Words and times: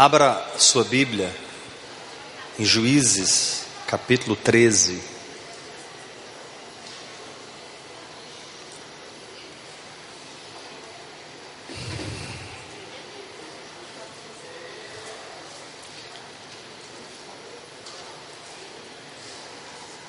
Abra 0.00 0.40
sua 0.56 0.84
Bíblia 0.84 1.34
em 2.56 2.64
Juízes, 2.64 3.64
capítulo 3.84 4.36
13. 4.36 5.02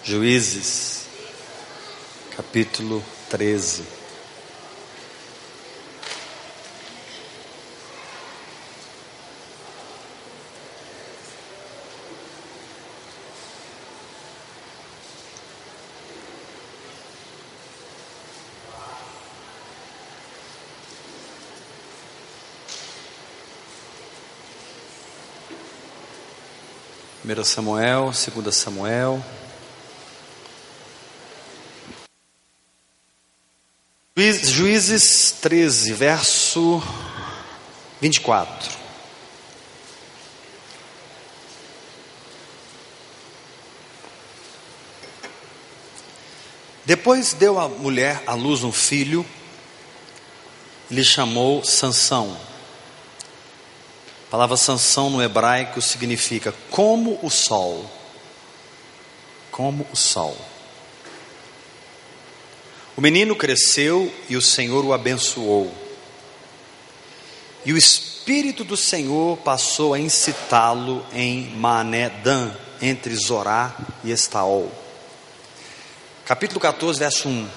Juízes, 0.04 1.08
capítulo 2.38 3.04
13. 3.32 3.99
Primeiro 27.30 27.46
Samuel, 27.46 28.12
segunda 28.12 28.52
Samuel. 28.52 29.24
Juízes 34.18 35.36
13, 35.40 35.94
verso 35.94 36.82
24. 38.02 38.72
Depois 46.84 47.34
deu 47.34 47.60
a 47.60 47.70
mulher 47.70 48.24
à 48.26 48.34
luz 48.34 48.64
um 48.64 48.72
filho, 48.72 49.24
lhe 50.90 51.04
chamou 51.04 51.64
Sansão. 51.64 52.49
A 54.30 54.32
palavra 54.32 54.56
Sansão 54.56 55.10
no 55.10 55.24
hebraico 55.24 55.82
significa 55.82 56.54
como 56.70 57.18
o 57.24 57.32
sol. 57.32 57.90
Como 59.50 59.88
o 59.92 59.96
sol. 59.96 60.38
O 62.96 63.02
menino 63.02 63.36
cresceu 63.36 64.14
e 64.30 64.38
o 64.38 64.42
Senhor 64.42 64.86
o 64.86 64.94
abençoou. 64.94 65.74
E 67.66 67.74
o 67.74 67.78
Espírito 67.78 68.64
do 68.64 68.78
Senhor 68.78 69.36
passou 69.38 69.96
a 69.96 70.00
incitá-lo 70.00 71.04
em 71.12 71.50
Mané-Dan, 71.56 72.52
entre 72.80 73.16
Zorá 73.16 73.76
e 74.04 74.12
Estaol. 74.12 74.72
Capítulo 76.24 76.60
14, 76.60 77.00
verso 77.00 77.28
1. 77.28 77.50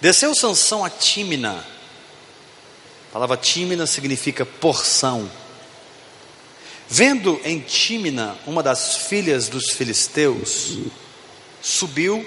Desceu 0.00 0.34
Sansão 0.34 0.82
a 0.82 0.88
Tímina. 0.88 1.75
Palavra 3.16 3.38
Tímina 3.38 3.86
significa 3.86 4.44
porção. 4.44 5.26
Vendo 6.86 7.40
em 7.44 7.60
Tímina 7.60 8.36
uma 8.46 8.62
das 8.62 8.94
filhas 9.08 9.48
dos 9.48 9.70
filisteus, 9.70 10.80
subiu 11.62 12.22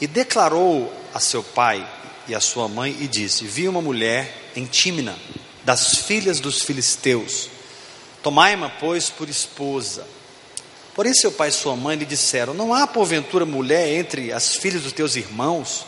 e 0.00 0.06
declarou 0.08 0.92
a 1.14 1.20
seu 1.20 1.44
pai 1.44 1.88
e 2.26 2.34
a 2.34 2.40
sua 2.40 2.66
mãe 2.66 2.96
e 2.98 3.06
disse: 3.06 3.44
Vi 3.44 3.68
uma 3.68 3.80
mulher 3.80 4.50
em 4.56 4.66
Tímina, 4.66 5.16
das 5.62 5.98
filhas 5.98 6.40
dos 6.40 6.60
filisteus. 6.62 7.48
Tomai-ma, 8.20 8.68
pois, 8.68 9.10
por 9.10 9.28
esposa. 9.28 10.04
Porém, 10.92 11.14
seu 11.14 11.30
pai 11.30 11.50
e 11.50 11.52
sua 11.52 11.76
mãe 11.76 11.96
lhe 11.96 12.04
disseram: 12.04 12.52
Não 12.52 12.74
há 12.74 12.84
porventura 12.88 13.46
mulher 13.46 13.92
entre 13.92 14.32
as 14.32 14.56
filhas 14.56 14.82
dos 14.82 14.92
teus 14.92 15.14
irmãos, 15.14 15.86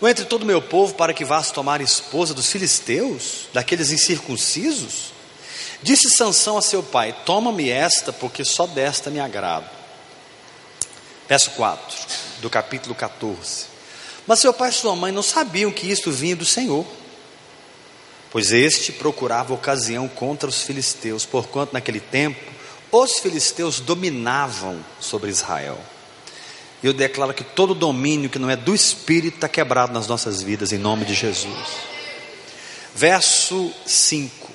ou 0.00 0.08
entre 0.08 0.24
todo 0.24 0.42
o 0.42 0.46
meu 0.46 0.60
povo, 0.60 0.94
para 0.94 1.14
que 1.14 1.24
vás 1.24 1.50
tomar 1.50 1.80
esposa 1.80 2.34
dos 2.34 2.50
filisteus, 2.50 3.48
daqueles 3.52 3.90
incircuncisos? 3.90 5.12
Disse 5.82 6.10
Sansão 6.10 6.58
a 6.58 6.62
seu 6.62 6.82
pai: 6.82 7.14
Toma-me 7.24 7.68
esta, 7.70 8.12
porque 8.12 8.44
só 8.44 8.66
desta 8.66 9.10
me 9.10 9.20
agrado. 9.20 9.68
Verso 11.28 11.50
4 11.52 12.24
do 12.40 12.50
capítulo 12.50 12.94
14. 12.94 13.66
Mas 14.26 14.40
seu 14.40 14.52
pai 14.52 14.70
e 14.70 14.72
sua 14.72 14.94
mãe 14.94 15.12
não 15.12 15.22
sabiam 15.22 15.70
que 15.70 15.90
isto 15.90 16.10
vinha 16.10 16.36
do 16.36 16.44
Senhor, 16.44 16.86
pois 18.30 18.52
este 18.52 18.92
procurava 18.92 19.54
ocasião 19.54 20.08
contra 20.08 20.48
os 20.48 20.62
filisteus, 20.62 21.24
porquanto 21.24 21.72
naquele 21.72 22.00
tempo 22.00 22.52
os 22.90 23.18
filisteus 23.18 23.80
dominavam 23.80 24.84
sobre 25.00 25.30
Israel. 25.30 25.78
Eu 26.84 26.92
declaro 26.92 27.32
que 27.32 27.42
todo 27.42 27.74
domínio 27.74 28.28
que 28.28 28.38
não 28.38 28.50
é 28.50 28.56
do 28.56 28.74
Espírito 28.74 29.36
está 29.36 29.48
quebrado 29.48 29.94
nas 29.94 30.06
nossas 30.06 30.42
vidas, 30.42 30.70
em 30.70 30.76
nome 30.76 31.06
de 31.06 31.14
Jesus. 31.14 31.68
Verso 32.94 33.72
5: 33.86 34.50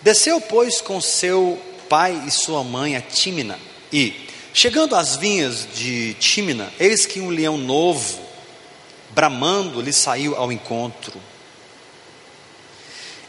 Desceu, 0.00 0.40
pois, 0.40 0.80
com 0.80 1.00
seu 1.00 1.60
pai 1.88 2.22
e 2.28 2.30
sua 2.30 2.62
mãe 2.62 2.94
a 2.94 3.00
Tímina, 3.00 3.58
e, 3.92 4.28
Chegando 4.54 4.96
às 4.96 5.16
vinhas 5.16 5.66
de 5.74 6.14
Tímina, 6.14 6.72
eis 6.78 7.06
que 7.06 7.20
um 7.20 7.28
leão 7.28 7.58
novo, 7.58 8.20
bramando, 9.10 9.80
lhe 9.80 9.92
saiu 9.92 10.36
ao 10.36 10.50
encontro. 10.50 11.20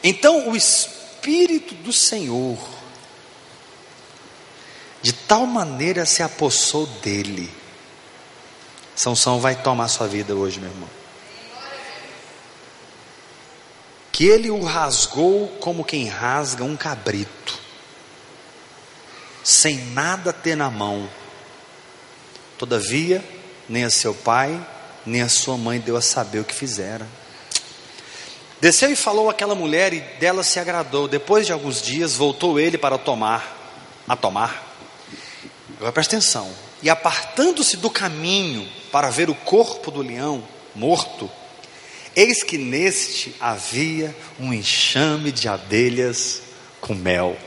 Então 0.04 0.50
o 0.50 0.56
Espírito 0.56 1.74
do 1.76 1.92
Senhor, 1.92 2.58
de 5.02 5.14
tal 5.14 5.46
maneira 5.46 6.06
se 6.06 6.24
apossou 6.24 6.86
dele. 6.86 7.59
Sansão 9.00 9.40
vai 9.40 9.56
tomar 9.56 9.88
sua 9.88 10.10
vida 10.10 10.36
hoje, 10.36 10.60
meu 10.60 10.70
irmão. 10.70 10.90
Que 14.12 14.26
ele 14.26 14.52
o 14.52 14.62
rasgou 14.62 15.48
como 15.62 15.86
quem 15.86 16.10
rasga 16.10 16.66
um 16.66 16.76
cabrito, 16.76 17.58
sem 19.42 19.78
nada 19.78 20.34
ter 20.34 20.58
na 20.58 20.70
mão 20.70 21.10
Todavia, 22.58 23.24
nem 23.70 23.86
a 23.86 23.90
seu 23.90 24.14
pai, 24.14 24.62
nem 25.06 25.22
a 25.22 25.30
sua 25.30 25.58
mãe 25.58 25.80
deu 25.80 25.96
a 25.96 26.02
saber 26.02 26.40
o 26.40 26.44
que 26.44 26.54
fizera. 26.54 27.08
Desceu 28.60 28.92
e 28.92 28.98
falou 28.98 29.30
àquela 29.30 29.56
mulher 29.56 29.94
e 29.94 30.02
dela 30.20 30.44
se 30.44 30.60
agradou. 30.60 31.08
Depois 31.08 31.46
de 31.46 31.54
alguns 31.54 31.82
dias, 31.82 32.18
voltou 32.18 32.60
ele 32.60 32.78
para 32.78 32.98
tomar, 32.98 33.80
a 34.06 34.18
tomar. 34.18 34.76
Agora 35.78 35.94
presta 35.94 36.18
atenção. 36.18 36.54
E 36.82 36.90
apartando-se 36.90 37.78
do 37.78 37.90
caminho 37.90 38.68
para 38.92 39.10
ver 39.10 39.30
o 39.30 39.36
corpo 39.36 39.92
do 39.92 40.02
leão 40.02 40.44
morto, 40.74 41.30
eis 42.16 42.44
que 42.44 42.58
neste 42.58 43.36
havia 43.40 44.16
um 44.40 44.54
enxame 44.54 45.32
de 45.32 45.48
abelhas 45.48 46.42
com 46.80 46.94
mel. 46.94 47.38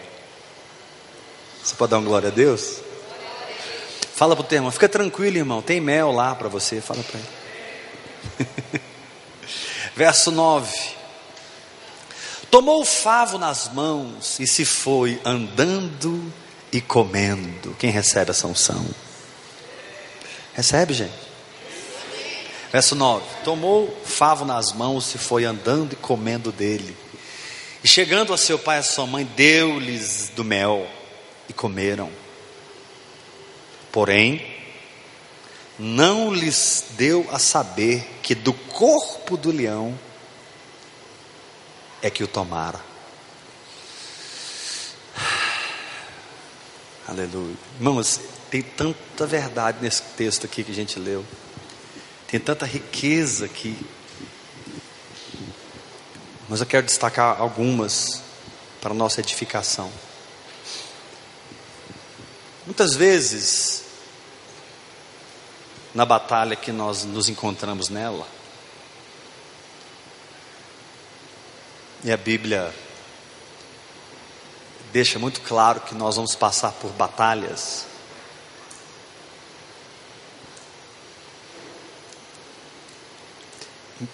Você 1.63 1.75
pode 1.75 1.91
dar 1.91 1.99
uma 1.99 2.09
glória 2.09 2.29
a 2.29 2.33
Deus? 2.33 2.81
Fala 4.15 4.37
para 4.37 4.45
o 4.45 4.47
teu 4.47 4.59
irmão, 4.59 4.71
fica 4.71 4.89
tranquilo, 4.89 5.37
irmão, 5.37 5.63
tem 5.63 5.81
mel 5.81 6.13
lá 6.13 6.35
para 6.35 6.49
você. 6.49 6.81
Fala 6.81 7.03
para 7.03 7.19
ele. 7.19 8.81
Verso 9.97 10.31
9: 10.31 10.73
Tomou 12.51 12.83
o 12.83 12.85
favo 12.85 13.39
nas 13.39 13.73
mãos 13.73 14.39
e 14.39 14.47
se 14.47 14.65
foi 14.65 15.21
andando 15.25 16.33
e 16.71 16.81
comendo. 16.81 17.75
Quem 17.79 17.91
recebe 17.91 18.31
essa 18.31 18.47
unção? 18.47 18.87
Recebe, 20.55 20.95
gente? 20.95 21.15
Verso 22.71 22.95
9: 22.95 23.25
Tomou 23.45 23.95
favo 24.05 24.45
nas 24.45 24.73
mãos, 24.73 25.15
e 25.15 25.19
foi 25.19 25.45
andando 25.45 25.93
e 25.93 25.97
comendo 25.97 26.53
dele. 26.53 26.97
E 27.85 27.89
chegando 27.89 28.33
a 28.33 28.39
seu 28.39 28.59
pai 28.59 28.77
e 28.77 28.81
a 28.81 28.83
sua 28.83 29.07
mãe, 29.07 29.25
deu-lhes 29.25 30.31
do 30.35 30.45
mel 30.45 30.87
e 31.49 31.53
comeram. 31.53 32.11
Porém, 33.91 34.47
não 35.79 36.33
lhes 36.33 36.85
deu 36.91 37.29
a 37.31 37.39
saber 37.39 38.09
que 38.23 38.35
do 38.35 38.53
corpo 38.53 39.37
do 39.37 39.51
leão 39.51 39.99
é 42.01 42.09
que 42.09 42.23
o 42.23 42.29
tomara. 42.29 42.81
Aleluia. 47.09 47.57
Irmãos, 47.77 48.21
tem 48.53 48.61
tanta 48.61 49.27
verdade 49.27 49.79
nesse 49.81 50.03
texto 50.15 50.45
aqui 50.45 50.63
que 50.63 50.71
a 50.71 50.75
gente 50.75 50.99
leu. 50.99 51.25
Tem 52.29 52.39
tanta 52.39 52.67
riqueza 52.67 53.47
aqui. 53.47 53.75
Mas 56.51 56.61
eu 56.61 56.67
quero 56.67 56.85
destacar 56.85 57.41
algumas 57.41 58.23
para 58.79 58.93
nossa 58.93 59.21
edificação. 59.21 59.91
Muitas 62.67 62.95
vezes 62.95 63.85
na 65.95 66.05
batalha 66.05 66.55
que 66.55 66.71
nós 66.71 67.05
nos 67.05 67.31
encontramos 67.31 67.89
nela. 67.89 68.29
E 72.05 72.13
a 72.13 72.19
Bíblia 72.19 72.71
deixa 74.93 75.19
muito 75.19 75.41
claro 75.41 75.81
que 75.81 75.95
nós 75.95 76.17
vamos 76.17 76.35
passar 76.35 76.73
por 76.73 76.91
batalhas. 76.91 77.91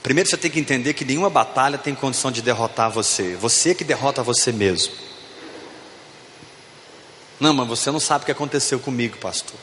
Primeiro 0.02 0.28
você 0.28 0.36
tem 0.36 0.50
que 0.50 0.60
entender 0.60 0.94
que 0.94 1.04
nenhuma 1.04 1.30
batalha 1.30 1.78
tem 1.78 1.94
condição 1.94 2.30
de 2.30 2.42
derrotar 2.42 2.90
você. 2.90 3.36
Você 3.36 3.74
que 3.74 3.84
derrota 3.84 4.22
você 4.22 4.52
mesmo. 4.52 4.92
Não, 7.40 7.54
mas 7.54 7.68
você 7.68 7.90
não 7.90 8.00
sabe 8.00 8.22
o 8.22 8.26
que 8.26 8.32
aconteceu 8.32 8.80
comigo, 8.80 9.16
pastor. 9.18 9.56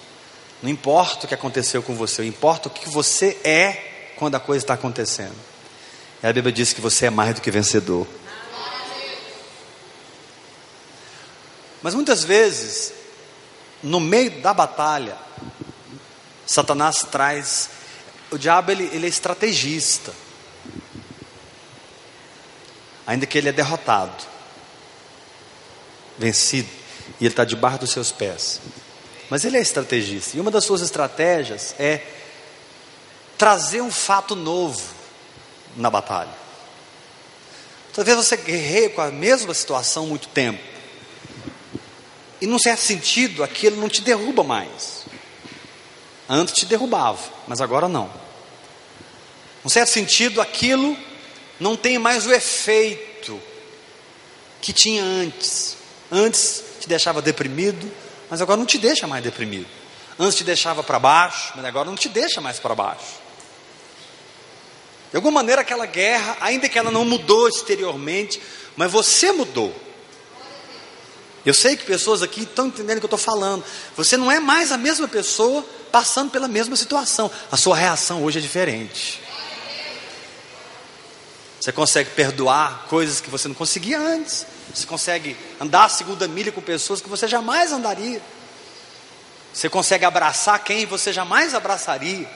Não 0.63 0.69
importa 0.69 1.25
o 1.25 1.27
que 1.27 1.33
aconteceu 1.33 1.83
com 1.83 1.95
você, 1.95 2.25
importa 2.25 2.69
o 2.69 2.71
que 2.71 2.89
você 2.89 3.37
é 3.43 4.13
quando 4.15 4.35
a 4.35 4.39
coisa 4.39 4.63
está 4.63 4.73
acontecendo. 4.73 5.35
E 6.23 6.27
a 6.27 6.31
Bíblia 6.33 6.53
diz 6.53 6.73
que 6.73 6.81
você 6.81 7.07
é 7.07 7.09
mais 7.09 7.35
do 7.35 7.41
que 7.41 7.51
vencedor. 7.51 8.07
Mas 11.83 11.93
muitas 11.93 12.23
vezes, 12.23 12.93
no 13.83 13.99
meio 13.99 14.41
da 14.41 14.53
batalha, 14.53 15.17
Satanás 16.45 17.05
traz. 17.11 17.69
O 18.31 18.37
diabo 18.37 18.71
ele, 18.71 18.89
ele 18.91 19.05
é 19.05 19.09
estrategista, 19.09 20.13
ainda 23.05 23.25
que 23.25 23.37
ele 23.37 23.49
é 23.49 23.51
derrotado, 23.51 24.23
vencido, 26.17 26.69
e 27.19 27.25
ele 27.25 27.33
está 27.33 27.45
debaixo 27.45 27.79
dos 27.79 27.91
seus 27.91 28.11
pés. 28.11 28.59
Mas 29.29 29.45
ele 29.45 29.57
é 29.57 29.61
estrategista, 29.61 30.37
e 30.37 30.39
uma 30.39 30.51
das 30.51 30.63
suas 30.63 30.81
estratégias 30.81 31.75
é 31.79 32.01
trazer 33.37 33.81
um 33.81 33.91
fato 33.91 34.35
novo 34.35 34.81
na 35.75 35.89
batalha. 35.89 36.45
Talvez 37.93 38.17
você 38.17 38.35
guerreie 38.35 38.89
com 38.89 39.01
a 39.01 39.09
mesma 39.09 39.53
situação 39.53 40.07
muito 40.07 40.27
tempo. 40.27 40.61
E 42.41 42.47
num 42.47 42.59
certo 42.59 42.81
sentido, 42.81 43.43
aquilo 43.43 43.77
não 43.77 43.87
te 43.87 44.01
derruba 44.01 44.43
mais. 44.43 45.04
Antes 46.29 46.55
te 46.55 46.65
derrubava, 46.65 47.19
mas 47.47 47.61
agora 47.61 47.87
não. 47.87 48.09
Num 49.63 49.69
certo 49.69 49.89
sentido, 49.89 50.41
aquilo 50.41 50.97
não 51.59 51.75
tem 51.75 51.97
mais 51.97 52.25
o 52.25 52.33
efeito 52.33 53.41
que 54.61 54.73
tinha 54.73 55.03
antes. 55.03 55.77
Antes 56.11 56.63
te 56.79 56.87
deixava 56.87 57.21
deprimido, 57.21 57.91
mas 58.29 58.41
agora 58.41 58.57
não 58.57 58.65
te 58.65 58.77
deixa 58.77 59.07
mais 59.07 59.23
deprimido. 59.23 59.67
Antes 60.17 60.37
te 60.37 60.43
deixava 60.43 60.83
para 60.83 60.97
baixo, 60.97 61.53
mas 61.55 61.65
agora 61.65 61.89
não 61.89 61.95
te 61.95 62.09
deixa 62.09 62.41
mais 62.41 62.59
para 62.59 62.73
baixo. 62.73 63.25
De 65.11 65.17
alguma 65.17 65.39
maneira, 65.39 65.61
aquela 65.61 65.85
guerra, 65.85 66.37
ainda 66.41 66.67
que 66.67 66.77
ela 66.77 66.91
não 66.91 67.05
mudou 67.05 67.47
exteriormente, 67.47 68.41
mas 68.75 68.91
você 68.91 69.31
mudou. 69.31 69.73
Eu 71.45 71.53
sei 71.53 71.77
que 71.77 71.85
pessoas 71.85 72.23
aqui 72.23 72.41
estão 72.41 72.67
entendendo 72.67 72.97
o 72.97 72.99
que 73.01 73.05
eu 73.05 73.15
estou 73.15 73.19
falando. 73.19 73.63
Você 73.95 74.17
não 74.17 74.31
é 74.31 74.39
mais 74.39 74.71
a 74.71 74.77
mesma 74.77 75.07
pessoa 75.07 75.63
passando 75.91 76.31
pela 76.31 76.47
mesma 76.47 76.75
situação. 76.75 77.29
A 77.51 77.55
sua 77.55 77.75
reação 77.75 78.23
hoje 78.23 78.39
é 78.39 78.41
diferente. 78.41 79.21
Você 81.59 81.71
consegue 81.71 82.09
perdoar 82.11 82.85
coisas 82.87 83.21
que 83.21 83.29
você 83.29 83.47
não 83.47 83.55
conseguia 83.55 83.99
antes. 83.99 84.45
Você 84.73 84.87
consegue 84.87 85.37
andar 85.59 85.85
a 85.85 85.89
segunda 85.89 86.27
milha 86.27 86.51
com 86.51 86.61
pessoas 86.61 86.99
que 86.99 87.09
você 87.09 87.27
jamais 87.27 87.71
andaria. 87.71 88.21
Você 89.53 89.69
consegue 89.69 90.03
abraçar 90.03 90.63
quem 90.63 90.85
você 90.85 91.13
jamais 91.13 91.53
abraçaria. 91.53 92.27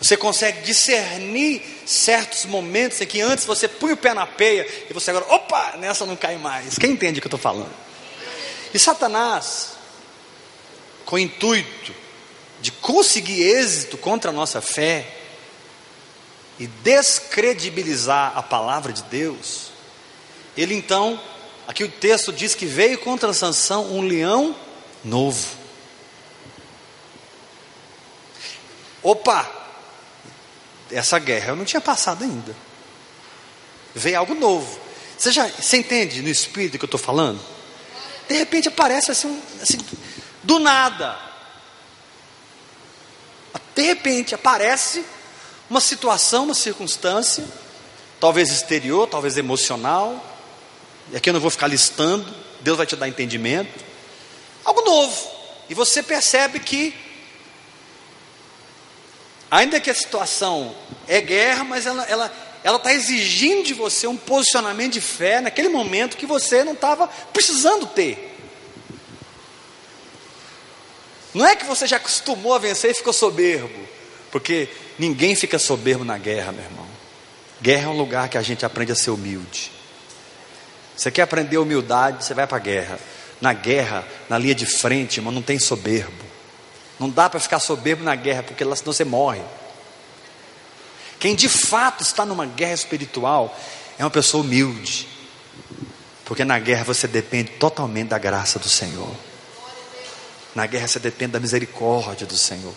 Você 0.00 0.16
consegue 0.16 0.62
discernir 0.62 1.62
certos 1.84 2.44
momentos 2.46 3.00
em 3.00 3.06
que 3.06 3.20
antes 3.20 3.44
você 3.44 3.66
punha 3.66 3.94
o 3.94 3.96
pé 3.96 4.14
na 4.14 4.26
peia 4.26 4.66
e 4.88 4.92
você 4.92 5.10
agora, 5.10 5.26
opa, 5.28 5.74
nessa 5.78 6.06
não 6.06 6.14
cai 6.14 6.38
mais. 6.38 6.78
Quem 6.78 6.92
entende 6.92 7.18
o 7.18 7.22
que 7.22 7.26
eu 7.26 7.36
estou 7.36 7.40
falando? 7.40 7.87
E 8.72 8.78
Satanás, 8.78 9.72
com 11.04 11.16
o 11.16 11.18
intuito 11.18 11.92
de 12.60 12.70
conseguir 12.70 13.42
êxito 13.42 13.96
contra 13.96 14.30
a 14.30 14.34
nossa 14.34 14.60
fé 14.60 15.14
e 16.58 16.66
descredibilizar 16.66 18.36
a 18.36 18.42
palavra 18.42 18.92
de 18.92 19.02
Deus, 19.04 19.70
ele 20.56 20.74
então, 20.74 21.20
aqui 21.66 21.84
o 21.84 21.90
texto 21.90 22.32
diz 22.32 22.54
que 22.54 22.66
veio 22.66 22.98
contra 22.98 23.32
Sansão 23.32 23.92
um 23.92 24.02
leão 24.02 24.54
novo. 25.04 25.56
Opa! 29.02 29.48
Essa 30.90 31.18
guerra 31.18 31.50
eu 31.50 31.56
não 31.56 31.64
tinha 31.64 31.80
passado 31.80 32.24
ainda. 32.24 32.56
Veio 33.94 34.18
algo 34.18 34.34
novo. 34.34 34.80
Você 35.16 35.32
já 35.32 35.46
você 35.46 35.78
entende 35.78 36.22
no 36.22 36.28
espírito 36.28 36.78
que 36.78 36.84
eu 36.84 36.86
estou 36.86 37.00
falando? 37.00 37.40
De 38.28 38.34
repente 38.36 38.68
aparece 38.68 39.10
assim, 39.10 39.42
assim 39.60 39.78
do 40.42 40.58
nada. 40.58 41.18
De 43.74 43.82
repente 43.82 44.34
aparece 44.34 45.04
uma 45.70 45.80
situação, 45.80 46.44
uma 46.44 46.54
circunstância, 46.54 47.44
talvez 48.20 48.50
exterior, 48.50 49.06
talvez 49.06 49.36
emocional, 49.36 50.24
e 51.12 51.16
aqui 51.16 51.30
eu 51.30 51.34
não 51.34 51.40
vou 51.40 51.50
ficar 51.50 51.66
listando, 51.66 52.26
Deus 52.60 52.76
vai 52.76 52.86
te 52.86 52.96
dar 52.96 53.08
entendimento, 53.08 53.84
algo 54.64 54.82
novo, 54.82 55.30
e 55.68 55.74
você 55.74 56.02
percebe 56.02 56.58
que, 56.58 56.94
ainda 59.50 59.80
que 59.80 59.90
a 59.90 59.94
situação 59.94 60.74
é 61.06 61.20
guerra, 61.20 61.64
mas 61.64 61.86
ela, 61.86 62.04
ela, 62.04 62.32
ela 62.68 62.76
está 62.76 62.92
exigindo 62.92 63.64
de 63.64 63.72
você 63.72 64.06
um 64.06 64.16
posicionamento 64.16 64.92
de 64.92 65.00
fé 65.00 65.40
naquele 65.40 65.70
momento 65.70 66.18
que 66.18 66.26
você 66.26 66.62
não 66.62 66.74
estava 66.74 67.08
precisando 67.08 67.86
ter. 67.86 68.36
Não 71.32 71.46
é 71.46 71.56
que 71.56 71.64
você 71.64 71.86
já 71.86 71.96
acostumou 71.96 72.52
a 72.52 72.58
vencer 72.58 72.90
e 72.90 72.94
ficou 72.94 73.14
soberbo, 73.14 73.88
porque 74.30 74.68
ninguém 74.98 75.34
fica 75.34 75.58
soberbo 75.58 76.04
na 76.04 76.18
guerra, 76.18 76.52
meu 76.52 76.62
irmão. 76.62 76.86
Guerra 77.62 77.84
é 77.84 77.88
um 77.88 77.96
lugar 77.96 78.28
que 78.28 78.36
a 78.36 78.42
gente 78.42 78.66
aprende 78.66 78.92
a 78.92 78.94
ser 78.94 79.12
humilde. 79.12 79.72
Você 80.94 81.10
quer 81.10 81.22
aprender 81.22 81.56
humildade, 81.56 82.22
você 82.22 82.34
vai 82.34 82.46
para 82.46 82.58
a 82.58 82.60
guerra. 82.60 83.00
Na 83.40 83.54
guerra, 83.54 84.06
na 84.28 84.36
linha 84.36 84.54
de 84.54 84.66
frente, 84.66 85.20
irmão, 85.20 85.32
não 85.32 85.40
tem 85.40 85.58
soberbo. 85.58 86.22
Não 87.00 87.08
dá 87.08 87.30
para 87.30 87.40
ficar 87.40 87.60
soberbo 87.60 88.04
na 88.04 88.14
guerra, 88.14 88.42
porque 88.42 88.62
lá 88.62 88.76
senão 88.76 88.92
você 88.92 89.04
morre. 89.06 89.40
Quem 91.18 91.34
de 91.34 91.48
fato 91.48 92.02
está 92.02 92.24
numa 92.24 92.46
guerra 92.46 92.74
espiritual 92.74 93.56
é 93.98 94.04
uma 94.04 94.10
pessoa 94.10 94.44
humilde. 94.44 95.08
Porque 96.24 96.44
na 96.44 96.58
guerra 96.58 96.84
você 96.84 97.08
depende 97.08 97.52
totalmente 97.52 98.08
da 98.08 98.18
graça 98.18 98.58
do 98.58 98.68
Senhor. 98.68 99.10
Na 100.54 100.66
guerra 100.66 100.86
você 100.86 100.98
depende 100.98 101.32
da 101.32 101.40
misericórdia 101.40 102.26
do 102.26 102.36
Senhor. 102.36 102.74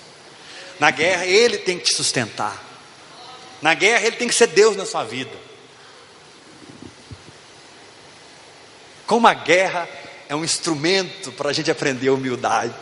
Na 0.80 0.90
guerra 0.90 1.26
Ele 1.26 1.58
tem 1.58 1.78
que 1.78 1.86
te 1.86 1.96
sustentar. 1.96 2.64
Na 3.62 3.74
guerra 3.74 4.06
Ele 4.06 4.16
tem 4.16 4.28
que 4.28 4.34
ser 4.34 4.48
Deus 4.48 4.76
na 4.76 4.86
sua 4.86 5.04
vida. 5.04 5.32
Como 9.06 9.28
a 9.28 9.34
guerra 9.34 9.88
é 10.30 10.36
um 10.36 10.46
instrumento 10.46 11.32
para 11.34 11.50
a 11.50 11.54
gente 11.54 11.70
aprender 11.70 12.08
a 12.08 12.14
humildade. 12.14 12.74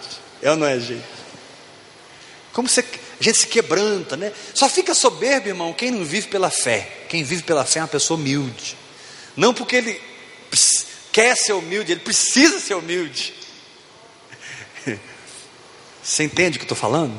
É 0.41 0.51
ou 0.51 0.55
não 0.55 0.67
é, 0.67 0.79
gente? 0.79 1.03
Como 2.53 2.69
você, 2.69 2.85
a 3.19 3.23
gente 3.23 3.38
se 3.38 3.47
quebranta, 3.47 4.15
né? 4.15 4.31
Só 4.53 4.69
fica 4.69 4.93
soberbo, 4.93 5.49
irmão, 5.49 5.73
quem 5.73 5.91
não 5.91 6.05
vive 6.05 6.27
pela 6.27 6.49
fé. 6.49 7.05
Quem 7.09 7.23
vive 7.23 7.43
pela 7.43 7.65
fé 7.65 7.79
é 7.79 7.81
uma 7.83 7.88
pessoa 7.89 8.17
humilde. 8.17 8.77
Não 9.35 9.53
porque 9.53 9.75
ele 9.75 10.01
quer 11.11 11.35
ser 11.35 11.53
humilde, 11.53 11.91
ele 11.91 11.99
precisa 11.99 12.59
ser 12.59 12.75
humilde. 12.75 13.33
Você 16.01 16.23
entende 16.23 16.55
o 16.55 16.59
que 16.59 16.65
estou 16.65 16.77
falando? 16.77 17.15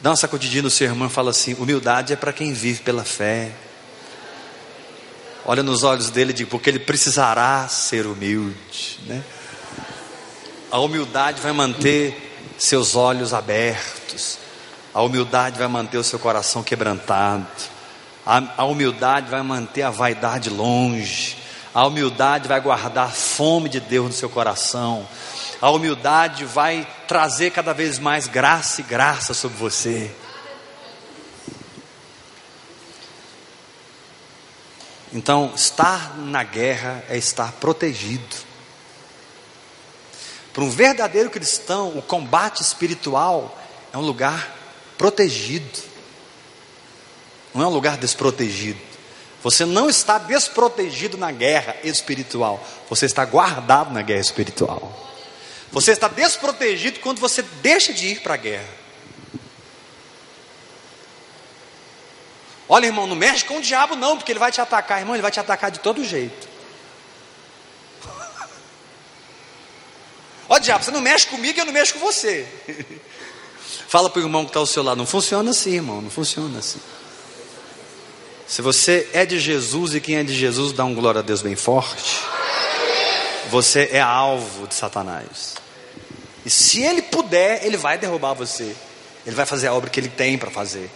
Dá 0.00 0.10
uma 0.10 0.16
sacudidinha 0.16 0.62
no 0.62 0.70
seu 0.70 0.86
irmão 0.86 1.08
e 1.08 1.10
fala 1.10 1.30
assim: 1.30 1.54
humildade 1.54 2.12
é 2.12 2.16
para 2.16 2.32
quem 2.32 2.52
vive 2.52 2.82
pela 2.82 3.04
fé. 3.04 3.50
Olha 5.44 5.62
nos 5.62 5.82
olhos 5.82 6.10
dele 6.10 6.30
e 6.30 6.34
diz, 6.34 6.48
porque 6.48 6.70
ele 6.70 6.80
precisará 6.80 7.68
ser 7.68 8.06
humilde. 8.06 8.98
Né? 9.06 9.22
A 10.70 10.78
humildade 10.80 11.40
vai 11.40 11.52
manter 11.52 12.35
seus 12.58 12.96
olhos 12.96 13.34
abertos. 13.34 14.38
A 14.92 15.02
humildade 15.02 15.58
vai 15.58 15.68
manter 15.68 15.98
o 15.98 16.04
seu 16.04 16.18
coração 16.18 16.62
quebrantado. 16.62 17.46
A, 18.24 18.42
a 18.58 18.64
humildade 18.64 19.30
vai 19.30 19.42
manter 19.42 19.82
a 19.82 19.90
vaidade 19.90 20.50
longe. 20.50 21.36
A 21.74 21.86
humildade 21.86 22.48
vai 22.48 22.60
guardar 22.60 23.08
a 23.08 23.10
fome 23.10 23.68
de 23.68 23.80
Deus 23.80 24.06
no 24.06 24.12
seu 24.12 24.30
coração. 24.30 25.06
A 25.60 25.70
humildade 25.70 26.44
vai 26.44 26.86
trazer 27.06 27.50
cada 27.50 27.72
vez 27.72 27.98
mais 27.98 28.26
graça 28.26 28.80
e 28.80 28.84
graça 28.84 29.34
sobre 29.34 29.58
você. 29.58 30.10
Então, 35.12 35.52
estar 35.54 36.18
na 36.18 36.42
guerra 36.42 37.04
é 37.08 37.16
estar 37.16 37.52
protegido. 37.52 38.36
Para 40.56 40.64
um 40.64 40.70
verdadeiro 40.70 41.28
cristão, 41.28 41.98
o 41.98 42.00
combate 42.00 42.62
espiritual 42.62 43.60
é 43.92 43.98
um 43.98 44.00
lugar 44.00 44.56
protegido, 44.96 45.78
não 47.52 47.62
é 47.62 47.66
um 47.66 47.70
lugar 47.70 47.98
desprotegido. 47.98 48.80
Você 49.42 49.66
não 49.66 49.90
está 49.90 50.16
desprotegido 50.16 51.18
na 51.18 51.30
guerra 51.30 51.76
espiritual, 51.84 52.66
você 52.88 53.04
está 53.04 53.22
guardado 53.22 53.92
na 53.92 54.00
guerra 54.00 54.22
espiritual. 54.22 54.90
Você 55.72 55.92
está 55.92 56.08
desprotegido 56.08 57.00
quando 57.00 57.20
você 57.20 57.42
deixa 57.60 57.92
de 57.92 58.06
ir 58.06 58.22
para 58.22 58.32
a 58.32 58.38
guerra. 58.38 58.74
Olha, 62.66 62.86
irmão, 62.86 63.06
não 63.06 63.14
mexe 63.14 63.44
com 63.44 63.58
o 63.58 63.60
diabo, 63.60 63.94
não, 63.94 64.16
porque 64.16 64.32
ele 64.32 64.38
vai 64.38 64.50
te 64.50 64.62
atacar, 64.62 65.00
irmão, 65.00 65.14
ele 65.14 65.20
vai 65.20 65.30
te 65.30 65.38
atacar 65.38 65.70
de 65.70 65.80
todo 65.80 66.02
jeito. 66.02 66.55
Ó, 70.48 70.58
diabo, 70.58 70.84
você 70.84 70.90
não 70.90 71.00
mexe 71.00 71.26
comigo, 71.26 71.58
eu 71.58 71.64
não 71.64 71.72
mexo 71.72 71.94
com 71.94 72.00
você. 72.00 72.46
Fala 73.88 74.10
para 74.10 74.20
o 74.20 74.24
irmão 74.24 74.44
que 74.44 74.50
está 74.50 74.60
ao 74.60 74.66
seu 74.66 74.82
lado, 74.82 74.98
não 74.98 75.06
funciona 75.06 75.50
assim, 75.50 75.74
irmão, 75.74 76.00
não 76.00 76.10
funciona 76.10 76.58
assim. 76.58 76.80
Se 78.46 78.62
você 78.62 79.08
é 79.12 79.26
de 79.26 79.40
Jesus 79.40 79.94
e 79.94 80.00
quem 80.00 80.16
é 80.16 80.22
de 80.22 80.34
Jesus 80.34 80.72
dá 80.72 80.84
um 80.84 80.94
glória 80.94 81.20
a 81.20 81.22
Deus 81.22 81.42
bem 81.42 81.56
forte, 81.56 82.20
você 83.50 83.88
é 83.92 84.00
alvo 84.00 84.66
de 84.68 84.74
Satanás. 84.74 85.54
E 86.44 86.50
se 86.50 86.80
ele 86.82 87.02
puder, 87.02 87.64
ele 87.64 87.76
vai 87.76 87.98
derrubar 87.98 88.34
você. 88.34 88.74
Ele 89.26 89.34
vai 89.34 89.44
fazer 89.44 89.66
a 89.66 89.74
obra 89.74 89.90
que 89.90 89.98
ele 89.98 90.08
tem 90.08 90.38
para 90.38 90.50
fazer. 90.50 90.88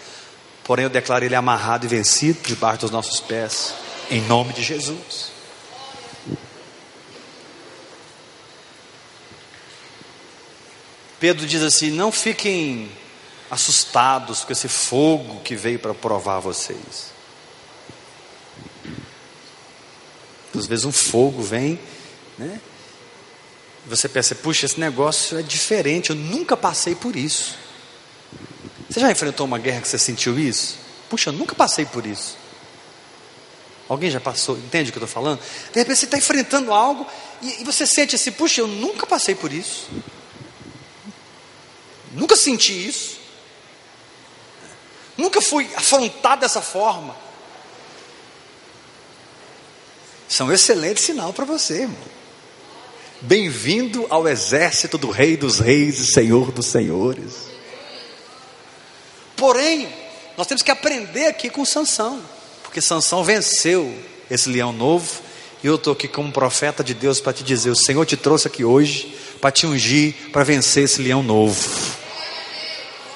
Porém, 0.63 0.85
eu 0.85 0.91
declaro 0.91 1.25
ele 1.25 1.35
amarrado 1.35 1.85
e 1.85 1.89
vencido 1.89 2.39
debaixo 2.47 2.83
dos 2.83 2.93
nossos 2.93 3.19
pés, 3.19 3.75
em 4.09 4.21
nome 4.23 4.53
de 4.53 4.63
Jesus. 4.63 5.33
Pedro 11.21 11.47
diz 11.47 11.63
assim: 11.63 11.91
Não 11.91 12.11
fiquem 12.11 12.91
assustados 13.51 14.43
com 14.43 14.53
esse 14.53 14.69
fogo 14.69 15.41
que 15.41 15.55
veio 15.55 15.79
para 15.79 15.93
provar 15.93 16.41
vocês. 16.41 17.13
Às 20.57 20.67
vezes 20.67 20.85
um 20.85 20.93
fogo 20.93 21.43
vem, 21.43 21.79
né? 22.37 22.61
Você 23.87 24.09
pensa, 24.09 24.35
puxa, 24.35 24.67
esse 24.67 24.79
negócio 24.79 25.39
é 25.39 25.43
diferente, 25.43 26.11
eu 26.11 26.17
nunca 26.17 26.57
passei 26.57 26.95
por 26.95 27.17
isso. 27.17 27.57
Você 28.89 29.01
já 29.01 29.11
enfrentou 29.11 29.47
uma 29.47 29.59
guerra 29.59 29.81
que 29.81 29.89
você 29.89 29.99
sentiu 29.99 30.39
isso? 30.39 30.77
Puxa, 31.09 31.31
eu 31.31 31.33
nunca 31.33 31.55
passei 31.55 31.87
por 31.87 32.05
isso. 32.05 32.37
Alguém 33.89 34.11
já 34.11 34.21
passou? 34.21 34.57
Entende 34.57 34.91
o 34.91 34.93
que 34.93 34.99
eu 34.99 35.05
estou 35.05 35.23
falando? 35.23 35.41
De 35.73 35.79
repente 35.79 35.99
você 35.99 36.05
está 36.05 36.19
enfrentando 36.19 36.73
algo 36.73 37.07
e, 37.43 37.63
e, 37.63 37.65
você 37.65 37.87
sente 37.87 38.15
assim, 38.15 38.31
puxa, 38.31 38.61
eu 38.61 38.69
nunca 38.69 39.07
passei 39.07 39.35
por 39.35 39.53
isso. 39.53 39.89
Senti 42.41 42.89
isso. 42.89 43.19
Nunca 45.17 45.43
fui 45.43 45.69
afrontado 45.77 46.41
dessa 46.41 46.63
forma. 46.63 47.15
Isso 50.27 50.43
é 50.43 50.47
um 50.47 50.53
excelente 50.53 51.01
sinal 51.03 51.35
para 51.35 51.45
você, 51.45 51.83
irmão. 51.83 51.99
Bem-vindo 53.21 54.07
ao 54.09 54.27
exército 54.27 54.97
do 54.97 55.11
Rei 55.11 55.37
dos 55.37 55.59
Reis 55.59 55.99
e 55.99 56.07
Senhor 56.07 56.51
dos 56.51 56.65
Senhores. 56.67 57.51
Porém, 59.37 59.93
nós 60.39 60.47
temos 60.47 60.63
que 60.63 60.71
aprender 60.71 61.27
aqui 61.27 61.51
com 61.51 61.63
Sansão, 61.67 62.23
porque 62.63 62.81
Sansão 62.81 63.23
venceu 63.23 63.95
esse 64.31 64.49
leão 64.49 64.73
novo, 64.73 65.21
e 65.63 65.67
eu 65.67 65.75
estou 65.75 65.93
aqui 65.93 66.09
como 66.09 66.33
profeta 66.33 66.83
de 66.83 66.95
Deus 66.95 67.21
para 67.21 67.35
te 67.35 67.45
dizer: 67.45 67.69
o 67.69 67.77
Senhor 67.77 68.07
te 68.07 68.17
trouxe 68.17 68.49
aqui 68.49 68.65
hoje 68.65 69.15
para 69.39 69.51
te 69.51 69.67
ungir, 69.67 70.15
para 70.33 70.45
vencer 70.45 70.85
esse 70.85 71.03
leão 71.03 71.23
novo. 71.23 72.00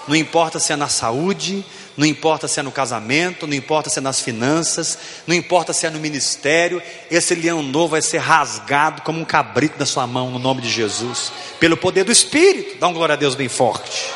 Não 0.06 0.14
importa 0.14 0.58
se 0.58 0.72
é 0.72 0.76
na 0.76 0.88
saúde, 0.88 1.64
não 1.96 2.06
importa 2.06 2.48
se 2.48 2.60
é 2.60 2.62
no 2.62 2.72
casamento, 2.72 3.46
não 3.46 3.54
importa 3.54 3.88
se 3.88 3.98
é 3.98 4.02
nas 4.02 4.20
finanças, 4.20 4.98
não 5.26 5.34
importa 5.34 5.72
se 5.72 5.86
é 5.86 5.90
no 5.90 5.98
ministério, 5.98 6.82
esse 7.10 7.34
leão 7.34 7.62
novo 7.62 7.88
vai 7.88 8.02
ser 8.02 8.18
rasgado 8.18 9.02
como 9.02 9.20
um 9.20 9.24
cabrito 9.24 9.78
na 9.78 9.86
sua 9.86 10.06
mão, 10.06 10.30
no 10.30 10.38
nome 10.38 10.60
de 10.60 10.68
Jesus, 10.68 11.32
pelo 11.58 11.76
poder 11.76 12.04
do 12.04 12.12
Espírito. 12.12 12.78
Dá 12.78 12.88
um 12.88 12.92
glória 12.92 13.14
a 13.14 13.16
Deus 13.16 13.34
bem 13.34 13.48
forte. 13.48 14.10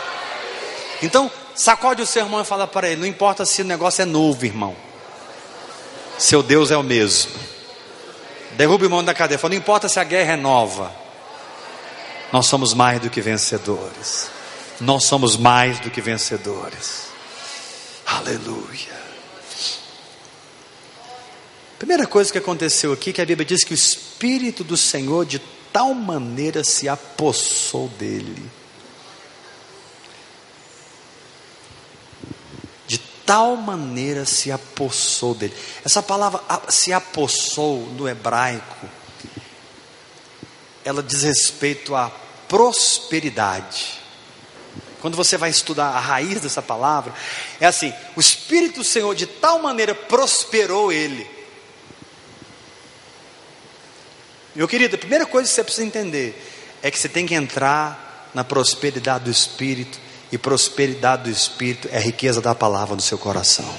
Então, 1.02 1.30
sacode 1.54 2.02
o 2.02 2.06
seu 2.06 2.24
irmão 2.24 2.40
e 2.40 2.44
fala 2.44 2.66
para 2.66 2.88
ele: 2.88 3.00
não 3.00 3.06
importa 3.06 3.46
se 3.46 3.62
o 3.62 3.64
negócio 3.64 4.02
é 4.02 4.04
novo, 4.04 4.44
irmão, 4.44 4.74
seu 6.18 6.42
Deus 6.42 6.70
é 6.70 6.76
o 6.76 6.82
mesmo. 6.82 7.32
Derruba 8.56 8.82
o 8.82 8.86
irmão 8.86 9.04
da 9.04 9.14
cadeia, 9.14 9.38
fala: 9.38 9.54
não 9.54 9.58
importa 9.58 9.88
se 9.88 10.00
a 10.00 10.04
guerra 10.04 10.32
é 10.32 10.36
nova, 10.36 10.92
nós 12.32 12.46
somos 12.46 12.74
mais 12.74 13.00
do 13.00 13.08
que 13.08 13.20
vencedores. 13.20 14.37
Nós 14.80 15.04
somos 15.04 15.36
mais 15.36 15.80
do 15.80 15.90
que 15.90 16.00
vencedores. 16.00 17.08
Aleluia. 18.06 18.98
Primeira 21.78 22.06
coisa 22.06 22.30
que 22.30 22.38
aconteceu 22.38 22.92
aqui, 22.92 23.12
que 23.12 23.20
a 23.20 23.26
Bíblia 23.26 23.46
diz 23.46 23.64
que 23.64 23.72
o 23.72 23.74
Espírito 23.74 24.64
do 24.64 24.76
Senhor 24.76 25.24
de 25.24 25.40
tal 25.72 25.94
maneira 25.94 26.64
se 26.64 26.88
apossou 26.88 27.88
dele. 27.90 28.50
De 32.86 32.98
tal 33.24 33.56
maneira 33.56 34.24
se 34.24 34.50
apossou 34.50 35.34
dele. 35.34 35.54
Essa 35.84 36.02
palavra 36.02 36.42
se 36.68 36.92
apossou 36.92 37.86
no 37.92 38.08
hebraico, 38.08 38.88
ela 40.84 41.02
diz 41.02 41.22
respeito 41.22 41.94
à 41.94 42.10
prosperidade. 42.48 44.07
Quando 45.00 45.16
você 45.16 45.36
vai 45.36 45.50
estudar 45.50 45.88
a 45.88 46.00
raiz 46.00 46.40
dessa 46.40 46.60
palavra, 46.60 47.14
é 47.60 47.66
assim: 47.66 47.92
o 48.16 48.20
Espírito 48.20 48.80
do 48.80 48.84
Senhor 48.84 49.14
de 49.14 49.26
tal 49.26 49.60
maneira 49.60 49.94
prosperou 49.94 50.92
ele. 50.92 51.28
Meu 54.54 54.66
querido, 54.66 54.96
a 54.96 54.98
primeira 54.98 55.24
coisa 55.24 55.48
que 55.48 55.54
você 55.54 55.62
precisa 55.62 55.86
entender 55.86 56.78
é 56.82 56.90
que 56.90 56.98
você 56.98 57.08
tem 57.08 57.26
que 57.26 57.34
entrar 57.34 58.30
na 58.34 58.42
prosperidade 58.42 59.24
do 59.24 59.30
Espírito, 59.30 59.98
e 60.30 60.36
prosperidade 60.36 61.24
do 61.24 61.30
Espírito 61.30 61.88
é 61.90 61.96
a 61.96 62.00
riqueza 62.00 62.40
da 62.40 62.54
palavra 62.54 62.94
no 62.94 63.00
seu 63.00 63.16
coração. 63.16 63.72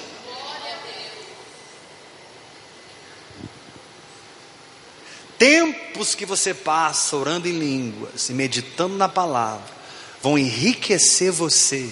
Tempos 5.37 6.15
que 6.15 6.25
você 6.25 6.53
passa 6.53 7.15
orando 7.15 7.47
em 7.47 7.57
línguas 7.57 8.29
e 8.29 8.33
meditando 8.33 8.95
na 8.95 9.07
palavra, 9.07 9.78
vão 10.21 10.37
enriquecer 10.37 11.31
você, 11.31 11.89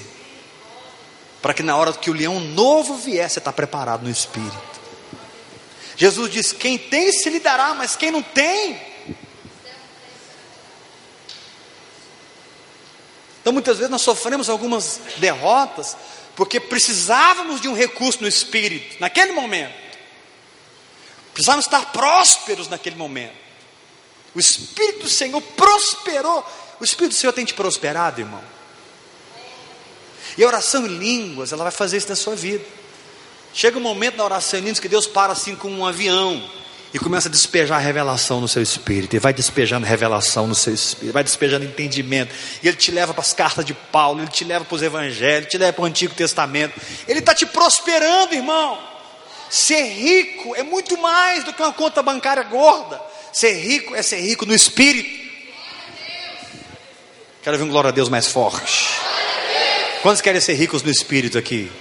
para 1.41 1.53
que 1.53 1.63
na 1.63 1.75
hora 1.77 1.93
que 1.93 2.09
o 2.09 2.13
leão 2.13 2.39
novo 2.39 2.95
vier, 2.97 3.29
você 3.29 3.39
está 3.39 3.53
preparado 3.53 4.03
no 4.03 4.09
espírito. 4.09 4.77
Jesus 5.95 6.31
diz: 6.31 6.51
quem 6.51 6.77
tem 6.77 7.11
se 7.11 7.29
lhe 7.29 7.39
dará, 7.39 7.73
mas 7.73 7.95
quem 7.95 8.11
não 8.11 8.21
tem. 8.21 8.79
Então 13.41 13.53
muitas 13.53 13.77
vezes 13.77 13.89
nós 13.89 14.01
sofremos 14.01 14.49
algumas 14.49 14.99
derrotas 15.17 15.95
porque 16.35 16.59
precisávamos 16.59 17.61
de 17.61 17.67
um 17.67 17.73
recurso 17.73 18.21
no 18.21 18.27
espírito, 18.27 18.97
naquele 18.99 19.31
momento. 19.31 19.73
Precisávamos 21.33 21.65
estar 21.65 21.91
prósperos 21.91 22.67
naquele 22.67 22.95
momento. 22.95 23.35
O 24.35 24.39
Espírito 24.39 25.03
do 25.03 25.09
Senhor 25.09 25.41
prosperou 25.41 26.45
o 26.79 26.83
Espírito 26.83 27.13
do 27.13 27.17
Senhor 27.17 27.33
tem 27.33 27.45
te 27.45 27.53
prosperado, 27.53 28.21
irmão. 28.21 28.43
E 30.37 30.43
a 30.43 30.47
oração 30.47 30.85
em 30.85 30.97
línguas, 30.97 31.51
ela 31.51 31.63
vai 31.63 31.71
fazer 31.71 31.97
isso 31.97 32.09
na 32.09 32.15
sua 32.15 32.35
vida. 32.35 32.63
Chega 33.53 33.77
um 33.77 33.81
momento 33.81 34.17
na 34.17 34.23
oração 34.23 34.59
em 34.59 34.63
línguas 34.63 34.79
que 34.79 34.87
Deus 34.87 35.07
para 35.07 35.33
assim 35.33 35.55
como 35.55 35.77
um 35.77 35.85
avião 35.85 36.47
e 36.93 36.99
começa 36.99 37.27
a 37.27 37.31
despejar 37.31 37.79
revelação 37.79 38.39
no 38.39 38.47
seu 38.47 38.61
espírito, 38.61 39.15
e 39.15 39.19
vai 39.19 39.33
despejando 39.33 39.85
revelação 39.85 40.47
no 40.47 40.55
seu 40.55 40.73
espírito, 40.73 41.13
vai 41.13 41.23
despejando 41.23 41.65
entendimento, 41.65 42.33
e 42.63 42.67
ele 42.67 42.77
te 42.77 42.91
leva 42.91 43.13
para 43.13 43.21
as 43.21 43.33
cartas 43.33 43.65
de 43.65 43.73
Paulo, 43.73 44.21
ele 44.21 44.31
te 44.31 44.43
leva 44.43 44.63
para 44.63 44.75
os 44.75 44.81
evangelhos, 44.81 45.41
ele 45.41 45.45
te 45.47 45.57
leva 45.57 45.73
para 45.73 45.83
o 45.83 45.85
Antigo 45.85 46.13
Testamento, 46.15 46.79
ele 47.07 47.19
está 47.19 47.35
te 47.35 47.45
prosperando, 47.45 48.33
irmão. 48.33 48.79
Ser 49.49 49.83
rico 49.83 50.55
é 50.55 50.63
muito 50.63 50.97
mais 50.97 51.43
do 51.43 51.53
que 51.53 51.61
uma 51.61 51.73
conta 51.73 52.01
bancária 52.01 52.43
gorda, 52.43 53.01
ser 53.33 53.53
rico 53.53 53.95
é 53.95 54.01
ser 54.01 54.19
rico 54.21 54.45
no 54.45 54.53
espírito. 54.53 55.16
Quero 57.47 57.59
ver 57.59 57.63
um 57.63 57.69
glória 57.69 57.87
a 57.87 57.93
Deus 57.93 58.09
mais 58.09 58.27
forte. 58.27 58.89
Quantos 60.01 60.19
querem 60.19 60.41
ser 60.41 60.55
ricos 60.55 60.83
no 60.83 60.91
espírito 60.91 61.37
aqui? 61.37 61.71